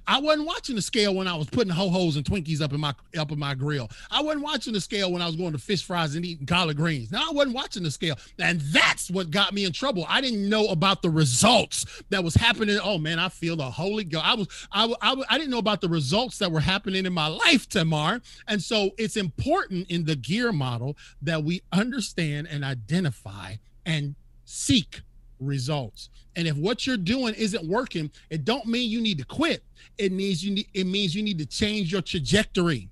I 0.07 0.19
wasn't 0.19 0.47
watching 0.47 0.75
the 0.75 0.81
scale 0.81 1.15
when 1.15 1.27
I 1.27 1.35
was 1.35 1.49
putting 1.49 1.71
ho 1.71 1.89
hos 1.89 2.15
and 2.15 2.25
Twinkies 2.25 2.61
up 2.61 2.73
in 2.73 2.79
my 2.79 2.93
up 3.17 3.31
in 3.31 3.39
my 3.39 3.53
grill. 3.55 3.89
I 4.11 4.21
wasn't 4.21 4.43
watching 4.43 4.73
the 4.73 4.81
scale 4.81 5.11
when 5.11 5.21
I 5.21 5.27
was 5.27 5.35
going 5.35 5.53
to 5.53 5.57
fish 5.57 5.83
fries 5.83 6.15
and 6.15 6.25
eating 6.25 6.45
collard 6.45 6.77
greens. 6.77 7.11
Now 7.11 7.29
I 7.29 7.31
wasn't 7.31 7.55
watching 7.55 7.83
the 7.83 7.91
scale, 7.91 8.15
and 8.39 8.61
that's 8.61 9.09
what 9.09 9.31
got 9.31 9.53
me 9.53 9.65
in 9.65 9.71
trouble. 9.71 10.05
I 10.07 10.21
didn't 10.21 10.47
know 10.47 10.67
about 10.67 11.01
the 11.01 11.09
results 11.09 11.85
that 12.09 12.23
was 12.23 12.35
happening. 12.35 12.79
Oh 12.81 12.97
man, 12.97 13.19
I 13.19 13.29
feel 13.29 13.55
the 13.55 13.69
Holy 13.69 14.03
Ghost. 14.03 14.25
I 14.25 14.35
was 14.35 14.47
I, 14.71 14.93
I, 15.01 15.23
I 15.29 15.37
didn't 15.37 15.51
know 15.51 15.57
about 15.57 15.81
the 15.81 15.89
results 15.89 16.37
that 16.39 16.51
were 16.51 16.59
happening 16.59 17.05
in 17.05 17.13
my 17.13 17.27
life, 17.27 17.67
Tamar. 17.69 18.21
And 18.47 18.61
so 18.61 18.91
it's 18.97 19.17
important 19.17 19.89
in 19.89 20.05
the 20.05 20.15
gear 20.15 20.51
model 20.51 20.97
that 21.21 21.43
we 21.43 21.61
understand 21.71 22.47
and 22.49 22.63
identify 22.63 23.55
and 23.85 24.15
seek 24.45 25.01
results. 25.39 26.09
And 26.35 26.47
if 26.47 26.55
what 26.55 26.87
you're 26.87 26.97
doing 26.97 27.33
isn't 27.35 27.67
working, 27.67 28.11
it 28.29 28.45
don't 28.45 28.65
mean 28.65 28.89
you 28.89 29.01
need 29.01 29.17
to 29.19 29.25
quit. 29.25 29.63
It 29.97 30.11
means 30.11 30.43
you 30.43 30.55
need 30.55 30.67
it 30.73 30.85
means 30.85 31.15
you 31.15 31.23
need 31.23 31.37
to 31.39 31.45
change 31.45 31.91
your 31.91 32.01
trajectory. 32.01 32.89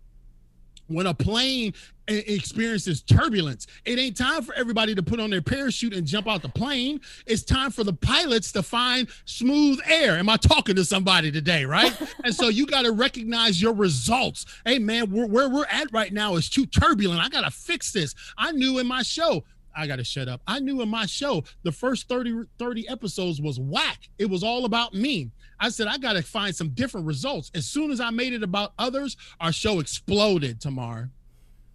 When 0.87 1.07
a 1.07 1.13
plane 1.13 1.73
experiences 2.07 3.01
turbulence, 3.01 3.67
it 3.85 3.97
ain't 3.97 4.17
time 4.17 4.43
for 4.43 4.53
everybody 4.55 4.93
to 4.95 5.03
put 5.03 5.19
on 5.19 5.29
their 5.29 5.41
parachute 5.41 5.93
and 5.93 6.05
jump 6.05 6.27
out 6.27 6.41
the 6.41 6.49
plane. 6.49 6.99
It's 7.25 7.43
time 7.43 7.71
for 7.71 7.83
the 7.83 7.93
pilots 7.93 8.51
to 8.53 8.63
find 8.63 9.07
smooth 9.25 9.79
air. 9.85 10.17
Am 10.17 10.27
I 10.27 10.37
talking 10.37 10.75
to 10.75 10.85
somebody 10.85 11.31
today, 11.31 11.65
right? 11.65 11.95
and 12.23 12.35
so 12.35 12.49
you 12.49 12.65
got 12.65 12.83
to 12.83 12.91
recognize 12.91 13.61
your 13.61 13.73
results. 13.73 14.45
Hey, 14.65 14.79
man, 14.79 15.11
where, 15.11 15.27
where 15.27 15.49
we're 15.49 15.65
at 15.71 15.91
right 15.93 16.11
now 16.11 16.35
is 16.35 16.49
too 16.49 16.65
turbulent. 16.65 17.21
I 17.21 17.29
got 17.29 17.45
to 17.45 17.51
fix 17.51 17.91
this. 17.91 18.13
I 18.37 18.51
knew 18.51 18.79
in 18.79 18.87
my 18.87 19.03
show 19.03 19.43
I 19.75 19.87
got 19.87 19.97
to 19.97 20.03
shut 20.03 20.27
up. 20.27 20.41
I 20.47 20.59
knew 20.59 20.81
in 20.81 20.89
my 20.89 21.05
show, 21.05 21.43
the 21.63 21.71
first 21.71 22.07
30, 22.07 22.43
30 22.59 22.89
episodes 22.89 23.41
was 23.41 23.59
whack. 23.59 24.09
It 24.17 24.29
was 24.29 24.43
all 24.43 24.65
about 24.65 24.93
me. 24.93 25.31
I 25.59 25.69
said, 25.69 25.87
I 25.87 25.97
got 25.97 26.13
to 26.13 26.23
find 26.23 26.55
some 26.55 26.69
different 26.69 27.05
results. 27.07 27.51
As 27.53 27.65
soon 27.65 27.91
as 27.91 27.99
I 27.99 28.09
made 28.09 28.33
it 28.33 28.43
about 28.43 28.73
others, 28.79 29.17
our 29.39 29.51
show 29.51 29.79
exploded 29.79 30.59
Tamar. 30.59 31.09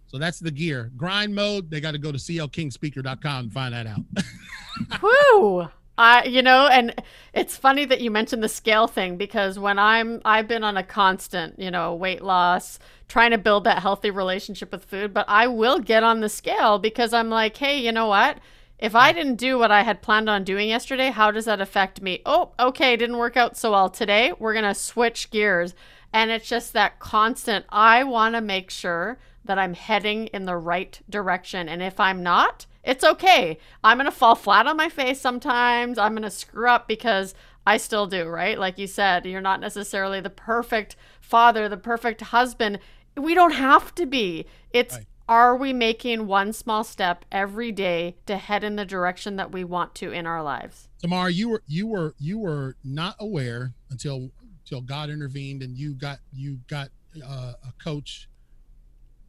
So 0.07 0.17
that's 0.17 0.39
the 0.39 0.51
gear. 0.51 0.91
Grind 0.95 1.35
mode, 1.35 1.69
they 1.69 1.81
got 1.81 1.91
to 1.91 1.97
go 1.97 2.11
to 2.11 2.17
clkingspeaker.com 2.17 3.45
and 3.45 3.53
find 3.53 3.73
that 3.73 3.87
out. 3.87 5.01
Woo! 5.01 5.67
I, 5.97 6.25
you 6.25 6.43
know, 6.43 6.67
and 6.67 6.93
it's 7.33 7.57
funny 7.57 7.85
that 7.85 8.01
you 8.01 8.11
mentioned 8.11 8.43
the 8.43 8.49
scale 8.49 8.87
thing 8.87 9.17
because 9.17 9.57
when 9.57 9.79
I'm, 9.79 10.21
I've 10.23 10.47
been 10.47 10.63
on 10.63 10.77
a 10.77 10.83
constant, 10.83 11.57
you 11.57 11.71
know, 11.71 11.95
weight 11.95 12.21
loss, 12.21 12.77
trying 13.07 13.31
to 13.31 13.37
build 13.37 13.63
that 13.63 13.81
healthy 13.81 14.11
relationship 14.11 14.71
with 14.71 14.85
food, 14.85 15.13
but 15.13 15.25
I 15.27 15.47
will 15.47 15.79
get 15.79 16.03
on 16.03 16.19
the 16.19 16.29
scale 16.29 16.77
because 16.77 17.13
I'm 17.13 17.29
like, 17.29 17.57
hey, 17.57 17.79
you 17.79 17.91
know 17.91 18.07
what? 18.07 18.37
If 18.77 18.93
I 18.93 19.11
didn't 19.11 19.35
do 19.37 19.57
what 19.57 19.71
I 19.71 19.81
had 19.81 20.03
planned 20.03 20.29
on 20.29 20.43
doing 20.43 20.69
yesterday, 20.69 21.09
how 21.09 21.31
does 21.31 21.45
that 21.45 21.61
affect 21.61 21.99
me? 21.99 22.21
Oh, 22.27 22.51
okay, 22.59 22.95
didn't 22.95 23.17
work 23.17 23.35
out 23.35 23.57
so 23.57 23.71
well 23.71 23.89
today. 23.89 24.33
We're 24.37 24.53
going 24.53 24.65
to 24.65 24.75
switch 24.75 25.31
gears. 25.31 25.73
And 26.13 26.29
it's 26.29 26.47
just 26.47 26.73
that 26.73 26.99
constant, 26.99 27.65
I 27.69 28.03
want 28.03 28.35
to 28.35 28.41
make 28.41 28.69
sure 28.69 29.17
that 29.45 29.57
I'm 29.57 29.73
heading 29.73 30.27
in 30.27 30.45
the 30.45 30.57
right 30.57 30.99
direction. 31.09 31.67
And 31.67 31.81
if 31.81 31.99
I'm 31.99 32.21
not, 32.21 32.67
it's 32.87 33.03
okay. 33.03 33.59
I'm 33.83 33.97
going 33.97 34.05
to 34.05 34.11
fall 34.11 34.33
flat 34.33 34.65
on 34.65 34.77
my 34.77 34.87
face 34.87 35.19
sometimes. 35.19 35.97
I'm 35.97 36.13
going 36.13 36.23
to 36.23 36.31
screw 36.31 36.69
up 36.69 36.87
because 36.87 37.35
I 37.65 37.75
still 37.75 38.07
do, 38.07 38.27
right? 38.27 38.57
Like 38.57 38.77
you 38.77 38.87
said, 38.87 39.25
you're 39.25 39.41
not 39.41 39.59
necessarily 39.59 40.21
the 40.21 40.29
perfect 40.29 40.95
father, 41.19 41.67
the 41.67 41.75
perfect 41.75 42.21
husband. 42.21 42.79
We 43.17 43.33
don't 43.33 43.51
have 43.51 43.93
to 43.95 44.05
be. 44.05 44.45
It's 44.71 44.95
right. 44.95 45.05
are 45.27 45.57
we 45.57 45.73
making 45.73 46.27
one 46.27 46.53
small 46.53 46.85
step 46.85 47.25
every 47.29 47.73
day 47.73 48.15
to 48.25 48.37
head 48.37 48.63
in 48.63 48.77
the 48.77 48.85
direction 48.85 49.35
that 49.35 49.51
we 49.51 49.65
want 49.65 49.93
to 49.95 50.13
in 50.13 50.25
our 50.25 50.41
lives? 50.41 50.87
Tamar, 51.01 51.29
you 51.29 51.49
were 51.49 51.63
you 51.67 51.87
were 51.87 52.15
you 52.17 52.39
were 52.39 52.77
not 52.85 53.17
aware 53.19 53.73
until 53.89 54.31
until 54.63 54.79
God 54.79 55.09
intervened 55.09 55.61
and 55.61 55.77
you 55.77 55.93
got 55.93 56.19
you 56.31 56.59
got 56.69 56.87
uh, 57.21 57.53
a 57.67 57.83
coach. 57.83 58.29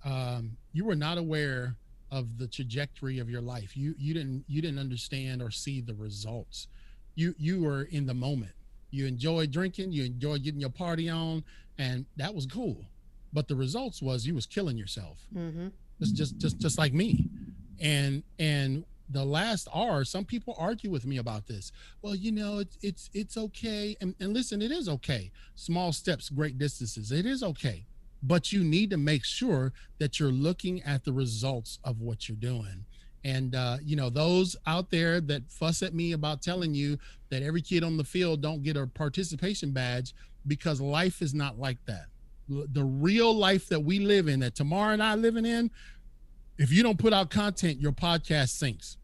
Um, 0.04 0.59
you 0.72 0.84
were 0.84 0.94
not 0.94 1.18
aware 1.18 1.74
of 2.11 2.38
the 2.38 2.46
trajectory 2.46 3.18
of 3.18 3.28
your 3.28 3.40
life. 3.42 3.76
You 3.76 3.94
you 3.98 4.14
didn't 4.14 4.44
you 4.48 4.62
didn't 4.62 4.78
understand 4.78 5.42
or 5.42 5.50
see 5.50 5.80
the 5.80 5.94
results. 5.94 6.68
you 7.14 7.34
you 7.38 7.62
were 7.62 7.82
in 7.82 8.06
the 8.06 8.14
moment. 8.14 8.52
You 8.90 9.06
enjoyed 9.06 9.50
drinking, 9.50 9.92
you 9.92 10.04
enjoyed 10.04 10.42
getting 10.42 10.61
your 10.61 10.70
party 10.70 11.11
on, 11.11 11.44
and 11.76 12.06
that 12.16 12.34
was 12.34 12.46
cool. 12.46 12.86
But 13.32 13.48
the 13.48 13.56
results 13.56 14.00
was 14.00 14.26
you 14.26 14.34
was 14.34 14.46
killing 14.46 14.78
yourself. 14.78 15.18
Mm-hmm. 15.36 15.68
It's 16.00 16.12
just 16.12 16.38
just 16.38 16.59
just 16.59 16.78
like 16.78 16.94
me, 16.94 17.26
and 17.80 18.22
and 18.38 18.84
the 19.11 19.24
last 19.24 19.68
R, 19.72 20.04
some 20.04 20.24
people 20.24 20.54
argue 20.59 20.90
with 20.90 21.06
me 21.06 21.18
about 21.18 21.46
this. 21.46 21.72
Well, 22.02 22.14
you 22.14 22.32
know, 22.32 22.59
it's 22.59 22.78
it's 22.82 23.11
it's 23.12 23.36
okay. 23.36 23.96
And, 24.00 24.14
and 24.20 24.32
listen, 24.32 24.62
it 24.62 24.70
is 24.70 24.88
okay. 24.88 25.30
Small 25.54 25.92
steps, 25.92 26.28
great 26.28 26.59
distances. 26.59 27.11
It 27.11 27.26
is 27.26 27.42
okay. 27.42 27.84
But 28.22 28.52
you 28.52 28.64
need 28.64 28.90
to 28.90 28.96
make 28.96 29.24
sure 29.24 29.72
that 29.98 30.18
you're 30.18 30.32
looking 30.32 30.82
at 30.82 31.04
the 31.04 31.12
results 31.12 31.78
of 31.84 32.00
what 32.00 32.28
you're 32.28 32.36
doing. 32.36 32.84
And 33.24 33.54
uh, 33.54 33.78
you 33.82 33.96
know, 33.96 34.10
those 34.10 34.56
out 34.66 34.90
there 34.90 35.20
that 35.22 35.50
fuss 35.50 35.82
at 35.82 35.94
me 35.94 36.12
about 36.12 36.42
telling 36.42 36.74
you 36.74 36.98
that 37.30 37.42
every 37.42 37.62
kid 37.62 37.84
on 37.84 37.96
the 37.96 38.04
field 38.04 38.40
don't 38.40 38.62
get 38.62 38.76
a 38.76 38.86
participation 38.86 39.70
badge 39.70 40.14
because 40.46 40.80
life 40.80 41.20
is 41.20 41.34
not 41.34 41.58
like 41.58 41.78
that. 41.86 42.06
The 42.48 42.84
real 42.84 43.34
life 43.34 43.68
that 43.68 43.80
we 43.80 43.98
live 43.98 44.26
in, 44.26 44.40
that 44.40 44.54
Tamar 44.54 44.92
and 44.92 45.02
I 45.02 45.14
living 45.16 45.44
in, 45.44 45.70
if 46.56 46.72
you 46.72 46.82
don't 46.82 46.98
put 46.98 47.12
out 47.12 47.28
content, 47.28 47.78
your 47.78 47.92
podcast 47.92 48.50
sinks. 48.50 48.96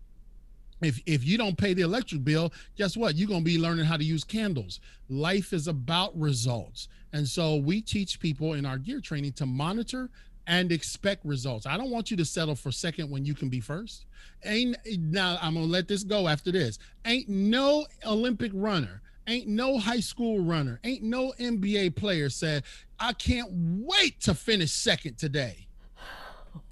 If 0.84 1.00
if 1.06 1.24
you 1.24 1.38
don't 1.38 1.56
pay 1.56 1.74
the 1.74 1.82
electric 1.82 2.24
bill, 2.24 2.52
guess 2.76 2.96
what? 2.96 3.16
You're 3.16 3.28
gonna 3.28 3.42
be 3.42 3.58
learning 3.58 3.84
how 3.84 3.96
to 3.96 4.04
use 4.04 4.24
candles. 4.24 4.80
Life 5.08 5.52
is 5.52 5.68
about 5.68 6.18
results. 6.18 6.88
And 7.12 7.26
so 7.26 7.56
we 7.56 7.80
teach 7.80 8.18
people 8.20 8.54
in 8.54 8.66
our 8.66 8.78
gear 8.78 9.00
training 9.00 9.32
to 9.34 9.46
monitor 9.46 10.10
and 10.46 10.70
expect 10.72 11.24
results. 11.24 11.66
I 11.66 11.76
don't 11.76 11.90
want 11.90 12.10
you 12.10 12.16
to 12.18 12.24
settle 12.24 12.54
for 12.54 12.70
second 12.70 13.10
when 13.10 13.24
you 13.24 13.34
can 13.34 13.48
be 13.48 13.60
first. 13.60 14.06
Ain't 14.44 14.76
now 14.98 15.38
I'm 15.40 15.54
gonna 15.54 15.66
let 15.66 15.88
this 15.88 16.04
go 16.04 16.28
after 16.28 16.52
this. 16.52 16.78
Ain't 17.04 17.28
no 17.28 17.86
Olympic 18.04 18.52
runner, 18.54 19.00
ain't 19.26 19.48
no 19.48 19.78
high 19.78 20.00
school 20.00 20.40
runner, 20.40 20.80
ain't 20.84 21.02
no 21.02 21.32
NBA 21.38 21.96
player 21.96 22.28
said, 22.28 22.64
I 22.98 23.12
can't 23.12 23.48
wait 23.52 24.20
to 24.22 24.34
finish 24.34 24.72
second 24.72 25.18
today. 25.18 25.66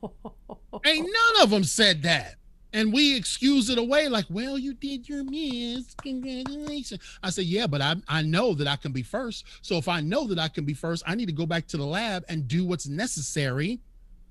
Ain't 0.85 1.07
none 1.07 1.43
of 1.43 1.51
them 1.51 1.65
said 1.65 2.03
that. 2.03 2.37
And 2.73 2.93
we 2.93 3.17
excuse 3.17 3.69
it 3.69 3.79
away 3.79 4.09
like, 4.09 4.25
well, 4.31 4.59
you 4.59 4.75
did 4.75 5.09
your 5.09 5.25
miss. 5.25 5.95
Congratulations. 6.03 7.01
I 7.23 7.31
said, 7.31 7.45
yeah, 7.45 7.67
but 7.67 7.83
I, 7.83 7.97
I 8.09 8.23
know 8.23 8.55
that 8.55 8.67
I 8.67 8.77
can 8.77 8.93
be 8.93 9.03
first. 9.03 9.45
So 9.61 9.77
if 9.77 9.89
I 9.89 10.01
know 10.01 10.27
that 10.29 10.39
I 10.39 10.49
can 10.49 10.65
be 10.65 10.75
first, 10.75 11.03
I 11.07 11.15
need 11.15 11.27
to 11.27 11.33
go 11.33 11.47
back 11.47 11.67
to 11.69 11.77
the 11.77 11.87
lab 11.87 12.25
and 12.29 12.49
do 12.49 12.65
what's 12.65 12.87
necessary 12.87 13.81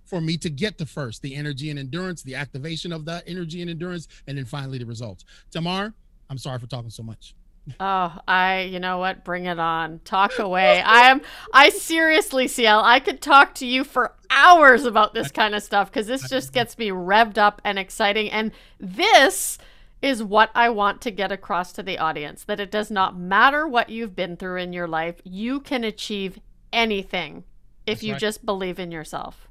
for 0.05 0.19
me 0.19 0.37
to 0.37 0.49
get 0.49 0.77
to 0.77 0.85
first 0.85 1.21
the 1.21 1.35
energy 1.35 1.69
and 1.69 1.79
endurance, 1.79 2.23
the 2.23 2.35
activation 2.35 2.91
of 2.91 3.05
that 3.05 3.23
energy 3.27 3.61
and 3.61 3.69
endurance, 3.69 4.07
and 4.27 4.37
then 4.37 4.45
finally 4.45 4.77
the 4.77 4.85
results. 4.85 5.23
Tamar, 5.51 5.93
I'm 6.29 6.37
sorry 6.37 6.59
for 6.59 6.67
talking 6.67 6.89
so 6.89 7.03
much. 7.03 7.35
Oh, 7.79 8.17
I, 8.27 8.61
you 8.61 8.79
know 8.79 8.97
what? 8.97 9.23
Bring 9.23 9.45
it 9.45 9.59
on. 9.59 9.99
Talk 10.03 10.39
away. 10.39 10.81
I 10.81 11.09
am, 11.09 11.21
I 11.53 11.69
seriously, 11.69 12.47
CL, 12.47 12.81
I 12.83 12.99
could 12.99 13.21
talk 13.21 13.53
to 13.55 13.65
you 13.65 13.83
for 13.83 14.13
hours 14.29 14.85
about 14.85 15.13
this 15.13 15.31
kind 15.31 15.53
of 15.53 15.61
stuff 15.63 15.91
because 15.91 16.07
this 16.07 16.27
just 16.27 16.53
gets 16.53 16.77
me 16.77 16.89
revved 16.89 17.37
up 17.37 17.61
and 17.63 17.77
exciting. 17.77 18.29
And 18.31 18.51
this 18.79 19.57
is 20.01 20.23
what 20.23 20.49
I 20.55 20.69
want 20.69 21.01
to 21.01 21.11
get 21.11 21.31
across 21.31 21.71
to 21.73 21.83
the 21.83 21.99
audience 21.99 22.43
that 22.45 22.59
it 22.59 22.71
does 22.71 22.89
not 22.89 23.17
matter 23.17 23.67
what 23.67 23.89
you've 23.89 24.15
been 24.15 24.35
through 24.37 24.57
in 24.57 24.73
your 24.73 24.87
life, 24.87 25.21
you 25.23 25.59
can 25.59 25.83
achieve 25.83 26.39
anything 26.73 27.43
if 27.85 27.97
That's 27.97 28.03
you 28.03 28.13
right. 28.13 28.21
just 28.21 28.45
believe 28.45 28.79
in 28.79 28.91
yourself. 28.91 29.47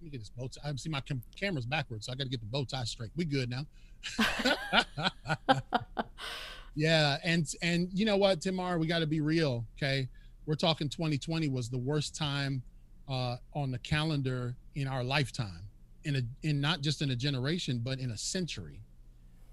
Let 0.00 0.04
me 0.04 0.10
get 0.10 0.20
this 0.20 0.30
bow 0.30 0.48
tie. 0.48 0.68
I 0.68 0.76
see 0.76 0.90
my 0.90 1.00
cam- 1.00 1.22
camera's 1.38 1.64
backwards, 1.66 2.06
so 2.06 2.12
I 2.12 2.16
got 2.16 2.24
to 2.24 2.30
get 2.30 2.40
the 2.40 2.46
bow 2.46 2.64
tie 2.64 2.84
straight. 2.84 3.10
We 3.16 3.24
good 3.24 3.48
now. 3.48 3.66
Yeah, 6.76 7.18
and 7.24 7.46
and 7.62 7.88
you 7.92 8.04
know 8.04 8.18
what, 8.18 8.42
Tamar, 8.42 8.78
we 8.78 8.86
got 8.86 9.00
to 9.00 9.06
be 9.06 9.22
real. 9.22 9.66
Okay, 9.78 10.08
we're 10.46 10.56
talking 10.56 10.90
2020 10.90 11.48
was 11.48 11.70
the 11.70 11.78
worst 11.78 12.14
time 12.14 12.62
uh, 13.08 13.38
on 13.54 13.72
the 13.72 13.78
calendar 13.78 14.56
in 14.74 14.86
our 14.86 15.02
lifetime, 15.02 15.70
in 16.04 16.16
a 16.16 16.22
in 16.46 16.60
not 16.60 16.82
just 16.82 17.02
in 17.02 17.10
a 17.10 17.16
generation, 17.16 17.80
but 17.82 17.98
in 17.98 18.10
a 18.10 18.18
century. 18.18 18.82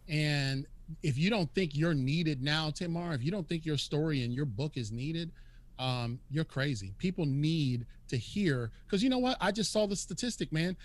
And 0.10 0.68
if 1.02 1.18
you 1.18 1.30
don't 1.30 1.54
think 1.56 1.76
you're 1.76 1.94
needed 1.94 2.44
now, 2.44 2.72
Tamar, 2.72 3.14
if 3.14 3.24
you 3.24 3.32
don't 3.32 3.48
think 3.48 3.66
your 3.66 3.78
story 3.78 4.24
and 4.24 4.34
your 4.34 4.46
book 4.46 4.78
is 4.78 4.92
needed, 4.92 5.32
um, 5.80 6.20
you're 6.30 6.44
crazy. 6.44 6.94
People 6.98 7.26
need 7.26 7.86
to 8.10 8.18
hear 8.18 8.72
because 8.86 9.02
you 9.02 9.10
know 9.10 9.20
what? 9.20 9.38
I 9.40 9.52
just 9.52 9.72
saw 9.72 9.88
the 9.88 9.96
statistic, 9.96 10.52
man 10.52 10.76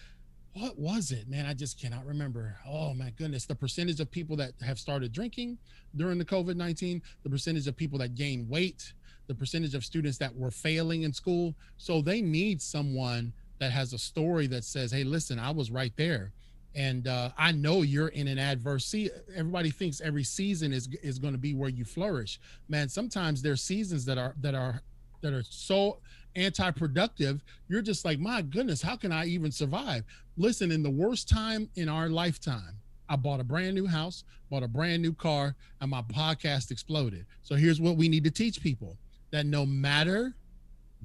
what 0.55 0.79
was 0.79 1.13
it, 1.13 1.29
man? 1.29 1.47
I 1.47 1.55
just 1.55 1.81
cannot 1.81 2.07
remember. 2.07 2.57
Oh 2.67 2.95
my 2.95 3.11
goodness, 3.11 3.47
the 3.47 3.55
percentage 3.55 4.01
of 4.01 4.11
people 4.11 4.37
that 4.37 4.53
have 4.65 4.79
started 4.79 5.13
drinking 5.13 5.59
during 5.97 6.19
the 6.19 6.25
COVID 6.25 6.57
19, 6.57 7.03
the 7.23 7.31
percentage 7.31 7.67
of 7.67 7.77
people 7.77 7.99
that 7.99 8.15
gain 8.15 8.49
weight, 8.49 8.93
the 9.27 9.35
percentage 9.35 9.75
of 9.75 9.85
students 9.85 10.19
that 10.19 10.35
were 10.35 10.51
failing 10.51 11.03
in 11.03 11.13
school. 11.13 11.55
So 11.77 12.01
they 12.01 12.21
need 12.21 12.61
someone 12.61 13.33
that 13.59 13.73
has 13.73 13.93
a 13.93 13.99
story 13.99 14.47
that 14.49 14.65
says, 14.65 14.91
hey, 14.91 15.05
listen, 15.05 15.39
I 15.39 15.51
was 15.51 15.71
right 15.71 15.93
there. 15.97 16.33
And 16.75 17.09
uh, 17.09 17.31
I 17.37 17.53
know 17.53 17.83
you're 17.83 18.09
in 18.09 18.29
an 18.29 18.39
adverse 18.39 18.87
season. 18.87 19.17
Everybody 19.35 19.71
thinks 19.71 20.01
every 20.01 20.25
season 20.25 20.73
is 20.73 20.89
is 21.03 21.19
going 21.19 21.35
to 21.35 21.39
be 21.39 21.55
where 21.55 21.71
you 21.71 21.85
flourish. 21.85 22.41
Man, 22.69 22.89
sometimes 22.89 23.43
there's 23.43 23.63
seasons 23.63 24.05
that 24.05 24.19
are 24.19 24.35
that 24.41 24.55
are 24.55 24.83
that 25.23 25.33
are 25.33 25.43
so 25.43 25.99
anti-productive 26.37 27.43
you're 27.69 27.83
just 27.83 28.05
like 28.05 28.19
my 28.19 28.43
goodness 28.43 28.83
how 28.83 28.97
can 28.97 29.13
i 29.13 29.25
even 29.25 29.51
survive? 29.51 30.05
Listen 30.37 30.71
in 30.71 30.85
the 30.85 30.91
worst 30.91 31.29
time 31.29 31.69
in 31.75 31.89
our 31.89 32.09
lifetime 32.09 32.77
i 33.09 33.17
bought 33.17 33.41
a 33.41 33.45
brand 33.45 33.75
new 33.75 33.87
house 33.87 34.25
bought 34.51 34.63
a 34.63 34.69
brand 34.69 35.03
new 35.03 35.13
car 35.13 35.55
and 35.81 35.91
my 35.91 36.03
podcast 36.03 36.71
exploded. 36.71 37.27
So 37.43 37.55
here's 37.55 37.81
what 37.81 37.97
we 37.97 38.09
need 38.09 38.25
to 38.25 38.31
teach 38.31 38.63
people 38.63 38.97
that 39.31 39.47
no 39.47 39.67
matter 39.67 40.35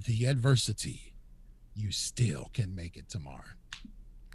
the 0.07 0.25
adversity 0.25 1.13
you 1.75 1.91
still 1.91 2.49
can 2.53 2.73
make 2.73 2.95
it 2.97 3.09
Tamar. 3.09 3.57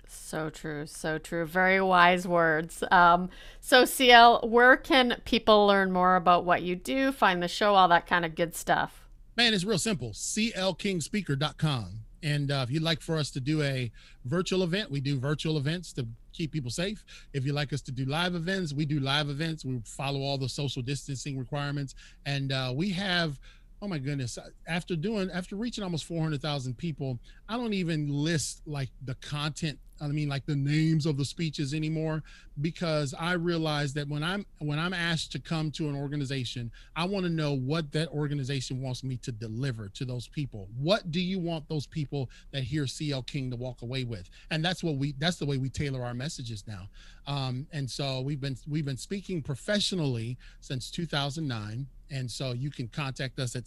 So 0.07 0.51
true 0.51 0.87
so 0.87 1.19
true. 1.19 1.47
Very 1.47 1.81
wise 1.81 2.27
words. 2.27 2.83
Um, 2.91 3.31
so 3.61 3.85
cl 3.85 4.41
where 4.49 4.77
can 4.77 5.21
people 5.25 5.67
learn 5.67 5.93
more 5.93 6.17
about 6.17 6.45
what 6.45 6.63
you 6.63 6.77
do 6.77 7.13
find 7.13 7.43
the 7.43 7.49
show 7.49 7.75
all 7.75 7.89
that 7.89 8.07
kind 8.07 8.25
of 8.25 8.35
good 8.35 8.55
stuff 8.55 9.08
Man, 9.39 9.55
it's 9.55 9.63
real 9.63 9.79
simple. 9.79 10.11
CLKingspeaker.com. 10.11 12.01
And 12.25 12.51
uh, 12.51 12.65
if 12.65 12.73
you'd 12.73 12.83
like 12.83 13.01
for 13.01 13.17
us 13.17 13.31
to 13.31 13.39
do 13.39 13.63
a 13.63 13.89
virtual 14.25 14.65
event, 14.65 14.91
we 14.91 15.01
do 15.01 15.17
virtual 15.17 15.59
events 15.59 15.93
to 15.93 16.09
keep 16.33 16.51
people 16.51 16.73
safe. 16.73 17.05
If 17.33 17.47
you'd 17.47 17.55
like 17.55 17.73
us 17.73 17.81
to 17.83 17.93
do 17.93 18.05
live 18.05 18.35
events, 18.35 18.73
we 18.73 18.85
do 18.85 18.99
live 18.99 19.29
events. 19.29 19.65
We 19.65 19.79
follow 19.85 20.23
all 20.23 20.39
the 20.39 20.49
social 20.49 20.83
distancing 20.83 21.39
requirements. 21.39 21.95
And 22.27 22.51
uh, 22.51 22.73
we 22.75 22.91
have 22.91 23.39
oh 23.81 23.87
my 23.87 23.99
goodness 23.99 24.39
after 24.67 24.97
doing 24.97 25.31
after 25.31 25.55
reaching 25.55 25.85
almost 25.85 26.05
400,000 26.07 26.77
people 26.77 27.21
I 27.49 27.57
don't 27.57 27.73
even 27.73 28.09
list 28.09 28.63
like 28.67 28.91
the 29.05 29.15
content 29.17 29.79
I 30.01 30.07
mean 30.09 30.29
like 30.29 30.47
the 30.47 30.55
names 30.55 31.07
of 31.07 31.17
the 31.17 31.25
speeches 31.25 31.75
anymore 31.75 32.23
because 32.61 33.15
I 33.19 33.33
realize 33.33 33.95
that 33.95 34.09
when 34.09 34.23
I'm 34.23 34.47
when 34.59 34.79
I'm 34.79 34.93
asked 34.93 35.33
to 35.33 35.41
come 35.41 35.71
to 35.73 35.89
an 35.89 35.97
organization 35.97 36.71
I 36.95 37.05
want 37.07 37.25
to 37.25 37.31
know 37.31 37.55
what 37.55 37.91
that 37.93 38.09
organization 38.09 38.81
wants 38.81 39.03
me 39.03 39.17
to 39.19 39.33
deliver 39.33 39.89
to 39.91 40.05
those 40.05 40.29
people. 40.29 40.69
What 40.77 41.11
do 41.11 41.21
you 41.21 41.39
want 41.39 41.69
those 41.69 41.87
people 41.87 42.31
that 42.53 42.65
hear 42.65 42.87
CL 42.87 43.23
King 43.23 43.51
to 43.51 43.57
walk 43.57 43.83
away 43.83 44.05
with? 44.05 44.29
And 44.51 44.65
that's 44.65 44.85
what 44.85 44.97
we 44.97 45.15
that's 45.19 45.39
the 45.39 45.47
way 45.47 45.57
we 45.57 45.71
tailor 45.71 46.05
our 46.05 46.15
messages 46.15 46.65
now. 46.67 46.89
Um, 47.27 47.67
and 47.73 47.91
so 47.91 48.21
we've 48.21 48.41
been 48.41 48.57
we've 48.69 48.85
been 48.85 48.97
speaking 48.97 49.43
professionally 49.43 50.39
since 50.61 50.91
2009 50.91 51.87
and 52.11 52.31
so 52.31 52.53
you 52.53 52.71
can 52.71 52.89
contact 52.89 53.39
us 53.39 53.55
at 53.55 53.65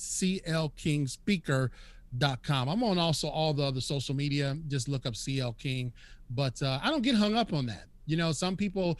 clkingspeaker.com. 2.11 2.69
I'm 2.69 2.83
on 2.83 2.97
also 2.97 3.27
all 3.27 3.53
the 3.53 3.63
other 3.63 3.81
social 3.81 4.15
media. 4.15 4.57
Just 4.67 4.87
look 4.87 5.05
up 5.05 5.15
CL 5.15 5.53
King. 5.53 5.91
But 6.29 6.61
uh, 6.61 6.79
I 6.81 6.89
don't 6.89 7.01
get 7.01 7.15
hung 7.15 7.35
up 7.35 7.53
on 7.53 7.65
that. 7.67 7.85
You 8.07 8.17
know, 8.17 8.31
some 8.31 8.57
people 8.57 8.97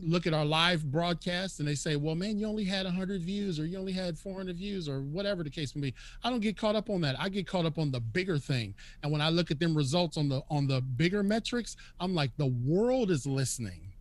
look 0.00 0.26
at 0.26 0.32
our 0.32 0.44
live 0.44 0.90
broadcast 0.90 1.58
and 1.58 1.68
they 1.68 1.74
say, 1.74 1.96
well, 1.96 2.14
man, 2.14 2.38
you 2.38 2.46
only 2.46 2.64
had 2.64 2.84
100 2.86 3.20
views 3.20 3.58
or 3.58 3.66
you 3.66 3.78
only 3.78 3.92
had 3.92 4.16
400 4.16 4.56
views 4.56 4.88
or 4.88 5.00
whatever 5.00 5.42
the 5.42 5.50
case 5.50 5.74
may 5.74 5.90
be. 5.90 5.94
I 6.22 6.30
don't 6.30 6.40
get 6.40 6.56
caught 6.56 6.76
up 6.76 6.88
on 6.88 7.00
that. 7.02 7.16
I 7.18 7.28
get 7.28 7.46
caught 7.46 7.66
up 7.66 7.78
on 7.78 7.90
the 7.90 8.00
bigger 8.00 8.38
thing. 8.38 8.74
And 9.02 9.10
when 9.10 9.20
I 9.20 9.28
look 9.28 9.50
at 9.50 9.58
them 9.58 9.76
results 9.76 10.16
on 10.16 10.28
the 10.28 10.42
on 10.50 10.66
the 10.66 10.80
bigger 10.80 11.22
metrics, 11.22 11.76
I'm 11.98 12.14
like, 12.14 12.30
the 12.36 12.46
world 12.46 13.10
is 13.10 13.26
listening 13.26 13.94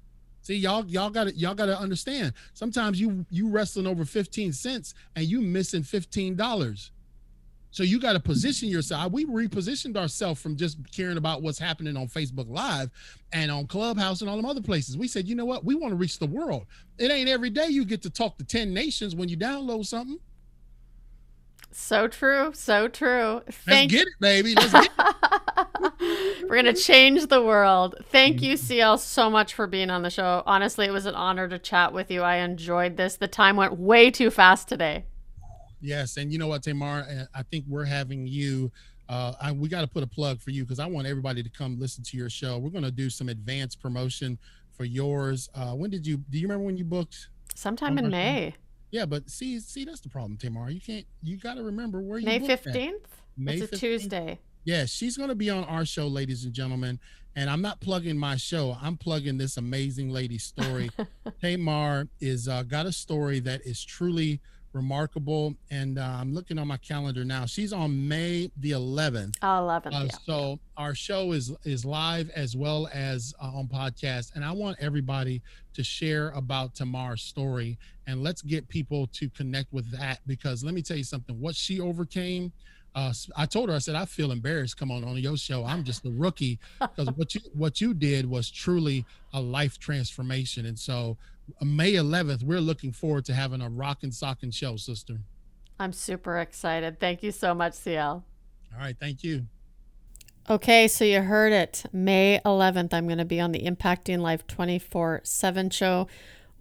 See, 0.43 0.55
y'all, 0.55 0.85
y'all 0.87 1.09
got 1.09 1.25
to 1.25 1.35
y'all 1.35 1.55
got 1.55 1.67
to 1.67 1.79
understand. 1.79 2.33
Sometimes 2.53 2.99
you 2.99 3.25
you 3.29 3.47
wrestling 3.49 3.87
over 3.87 4.03
15 4.03 4.51
cents 4.51 4.93
and 5.15 5.25
you 5.25 5.41
missing 5.41 5.83
15 5.83 6.35
dollars. 6.35 6.91
So 7.73 7.81
you 7.81 7.99
got 7.99 8.13
to 8.13 8.19
position 8.19 8.69
yourself. 8.69 9.11
We 9.11 9.25
repositioned 9.25 9.97
ourselves 9.97 10.39
from 10.39 10.55
just 10.55 10.77
caring 10.91 11.17
about 11.17 11.41
what's 11.41 11.57
happening 11.57 11.97
on 11.97 12.07
Facebook 12.07 12.47
Live 12.47 12.91
and 13.33 13.49
on 13.49 13.65
Clubhouse 13.65 14.21
and 14.21 14.29
all 14.29 14.37
them 14.37 14.45
other 14.45 14.61
places. 14.61 14.95
We 14.95 15.07
said, 15.07 15.27
you 15.27 15.33
know 15.33 15.45
what? 15.45 15.65
We 15.65 15.73
want 15.73 15.91
to 15.91 15.95
reach 15.95 16.19
the 16.19 16.27
world. 16.27 16.67
It 16.99 17.09
ain't 17.09 17.27
every 17.27 17.49
day 17.49 17.69
you 17.69 17.83
get 17.83 18.03
to 18.03 18.11
talk 18.11 18.37
to 18.37 18.43
10 18.43 18.75
nations 18.75 19.15
when 19.15 19.27
you 19.27 19.35
download 19.35 19.87
something. 19.87 20.19
So 21.71 22.07
true. 22.07 22.51
So 22.53 22.87
true. 22.87 23.41
Thank 23.49 23.91
Let's 23.91 24.03
get 24.03 24.07
it, 24.07 24.19
baby. 24.19 24.53
Let's 24.53 24.71
get 24.71 24.91
it. 24.99 26.43
We're 26.43 26.61
going 26.61 26.65
to 26.65 26.79
change 26.79 27.25
the 27.25 27.43
world. 27.43 27.95
Thank 28.11 28.43
you, 28.43 28.53
mm-hmm. 28.53 28.67
CL, 28.67 28.97
so 28.99 29.31
much 29.31 29.55
for 29.55 29.65
being 29.65 29.89
on 29.89 30.03
the 30.03 30.11
show. 30.11 30.43
Honestly, 30.45 30.85
it 30.85 30.91
was 30.91 31.07
an 31.07 31.15
honor 31.15 31.47
to 31.47 31.57
chat 31.57 31.91
with 31.91 32.11
you. 32.11 32.21
I 32.21 32.35
enjoyed 32.35 32.97
this. 32.97 33.15
The 33.15 33.27
time 33.27 33.55
went 33.55 33.79
way 33.79 34.11
too 34.11 34.29
fast 34.29 34.69
today. 34.69 35.05
Yes. 35.83 36.17
And 36.17 36.31
you 36.31 36.39
know 36.39 36.47
what, 36.47 36.63
Tamar? 36.63 37.05
Uh, 37.09 37.25
I 37.35 37.43
think 37.43 37.65
we're 37.67 37.85
having 37.85 38.25
you. 38.25 38.71
Uh, 39.09 39.33
I, 39.39 39.51
we 39.51 39.67
got 39.67 39.81
to 39.81 39.87
put 39.87 40.01
a 40.01 40.07
plug 40.07 40.39
for 40.39 40.49
you 40.49 40.63
because 40.63 40.79
I 40.79 40.85
want 40.85 41.05
everybody 41.05 41.43
to 41.43 41.49
come 41.49 41.77
listen 41.77 42.03
to 42.05 42.17
your 42.17 42.29
show. 42.29 42.57
We're 42.57 42.69
going 42.69 42.85
to 42.85 42.91
do 42.91 43.09
some 43.09 43.27
advanced 43.27 43.81
promotion 43.81 44.39
for 44.71 44.85
yours. 44.85 45.49
Uh, 45.53 45.73
when 45.73 45.89
did 45.89 46.07
you, 46.07 46.17
do 46.29 46.39
you 46.39 46.47
remember 46.47 46.65
when 46.65 46.77
you 46.77 46.85
booked? 46.85 47.27
Sometime 47.53 47.97
in 47.97 48.09
May. 48.09 48.55
Yeah, 48.91 49.05
but 49.05 49.29
see, 49.29 49.59
see, 49.59 49.83
that's 49.83 49.99
the 49.99 50.09
problem, 50.09 50.37
Tamar. 50.37 50.69
You 50.69 50.79
can't. 50.79 51.05
You 51.21 51.37
got 51.37 51.55
to 51.55 51.63
remember 51.63 52.01
where 52.01 52.19
you. 52.19 52.25
May 52.25 52.39
fifteenth. 52.39 53.07
May 53.35 53.55
it's 53.55 53.71
15th? 53.71 53.73
a 53.73 53.77
Tuesday. 53.77 54.39
Yeah, 54.65 54.85
she's 54.85 55.17
going 55.17 55.29
to 55.29 55.35
be 55.35 55.49
on 55.49 55.63
our 55.65 55.83
show, 55.83 56.07
ladies 56.07 56.45
and 56.45 56.53
gentlemen. 56.53 56.99
And 57.35 57.49
I'm 57.49 57.61
not 57.61 57.81
plugging 57.81 58.17
my 58.17 58.35
show. 58.35 58.77
I'm 58.79 58.95
plugging 58.95 59.37
this 59.37 59.57
amazing 59.57 60.11
lady's 60.11 60.43
story. 60.43 60.91
Tamar 61.41 62.07
is 62.21 62.47
uh, 62.47 62.61
got 62.63 62.85
a 62.85 62.91
story 62.91 63.39
that 63.41 63.61
is 63.65 63.83
truly 63.83 64.39
remarkable. 64.73 65.55
And 65.71 65.97
uh, 65.97 66.17
I'm 66.19 66.33
looking 66.33 66.57
on 66.57 66.67
my 66.67 66.77
calendar 66.77 67.23
now. 67.23 67.45
She's 67.45 67.73
on 67.73 68.07
May 68.07 68.51
the 68.57 68.71
11th. 68.71 69.35
Oh, 69.41 69.45
11th. 69.45 69.87
Uh, 69.87 70.03
yeah. 70.05 70.17
So 70.25 70.59
our 70.77 70.95
show 70.95 71.31
is 71.31 71.51
is 71.63 71.85
live 71.85 72.29
as 72.31 72.55
well 72.55 72.89
as 72.93 73.33
uh, 73.41 73.51
on 73.53 73.67
podcast. 73.67 74.35
And 74.35 74.43
I 74.43 74.51
want 74.51 74.77
everybody 74.79 75.41
to 75.73 75.83
share 75.83 76.29
about 76.31 76.75
Tamar's 76.75 77.21
story 77.21 77.77
and 78.07 78.21
let's 78.21 78.41
get 78.41 78.67
people 78.67 79.07
to 79.07 79.29
connect 79.29 79.71
with 79.71 79.89
that 79.91 80.19
because 80.27 80.63
let 80.63 80.73
me 80.73 80.81
tell 80.81 80.97
you 80.97 81.03
something. 81.03 81.39
What 81.39 81.55
she 81.55 81.79
overcame. 81.79 82.51
Uh, 82.95 83.11
I 83.35 83.47
told 83.47 83.69
her, 83.69 83.75
I 83.75 83.79
said, 83.79 83.95
I 83.95 84.05
feel 84.05 84.31
embarrassed. 84.31 84.77
Come 84.77 84.91
on, 84.91 85.03
on 85.03 85.17
your 85.17 85.35
show. 85.35 85.65
I'm 85.65 85.83
just 85.83 86.05
a 86.05 86.11
rookie 86.11 86.59
because 86.79 87.07
what 87.15 87.33
you 87.33 87.41
what 87.53 87.81
you 87.81 87.93
did 87.93 88.29
was 88.29 88.51
truly 88.51 89.05
a 89.33 89.41
life 89.41 89.79
transformation. 89.79 90.67
And 90.67 90.77
so 90.77 91.17
Uh, 91.61 91.65
May 91.65 91.93
11th, 91.93 92.43
we're 92.43 92.59
looking 92.59 92.91
forward 92.91 93.25
to 93.25 93.33
having 93.33 93.61
a 93.61 93.69
rockin' 93.69 94.11
sockin' 94.11 94.51
show, 94.51 94.75
sister. 94.77 95.19
I'm 95.79 95.93
super 95.93 96.37
excited. 96.37 96.99
Thank 96.99 97.23
you 97.23 97.31
so 97.31 97.53
much, 97.53 97.73
CL. 97.73 98.23
All 98.73 98.79
right, 98.79 98.95
thank 98.99 99.23
you. 99.23 99.47
Okay, 100.49 100.87
so 100.87 101.05
you 101.05 101.21
heard 101.21 101.53
it. 101.53 101.85
May 101.93 102.39
11th, 102.45 102.93
I'm 102.93 103.07
going 103.07 103.17
to 103.17 103.25
be 103.25 103.39
on 103.39 103.53
the 103.53 103.61
Impacting 103.63 104.19
Life 104.19 104.45
24 104.47 105.21
7 105.23 105.69
show. 105.69 106.07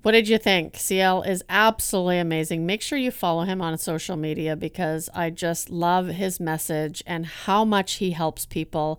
What 0.02 0.12
did 0.12 0.28
you 0.28 0.38
think? 0.38 0.76
CL 0.76 1.22
is 1.22 1.44
absolutely 1.48 2.18
amazing. 2.18 2.66
Make 2.66 2.82
sure 2.82 2.98
you 2.98 3.10
follow 3.12 3.44
him 3.44 3.62
on 3.62 3.78
social 3.78 4.16
media 4.16 4.56
because 4.56 5.08
I 5.14 5.30
just 5.30 5.70
love 5.70 6.08
his 6.08 6.40
message 6.40 7.02
and 7.06 7.24
how 7.24 7.64
much 7.64 7.94
he 7.94 8.10
helps 8.10 8.44
people. 8.44 8.98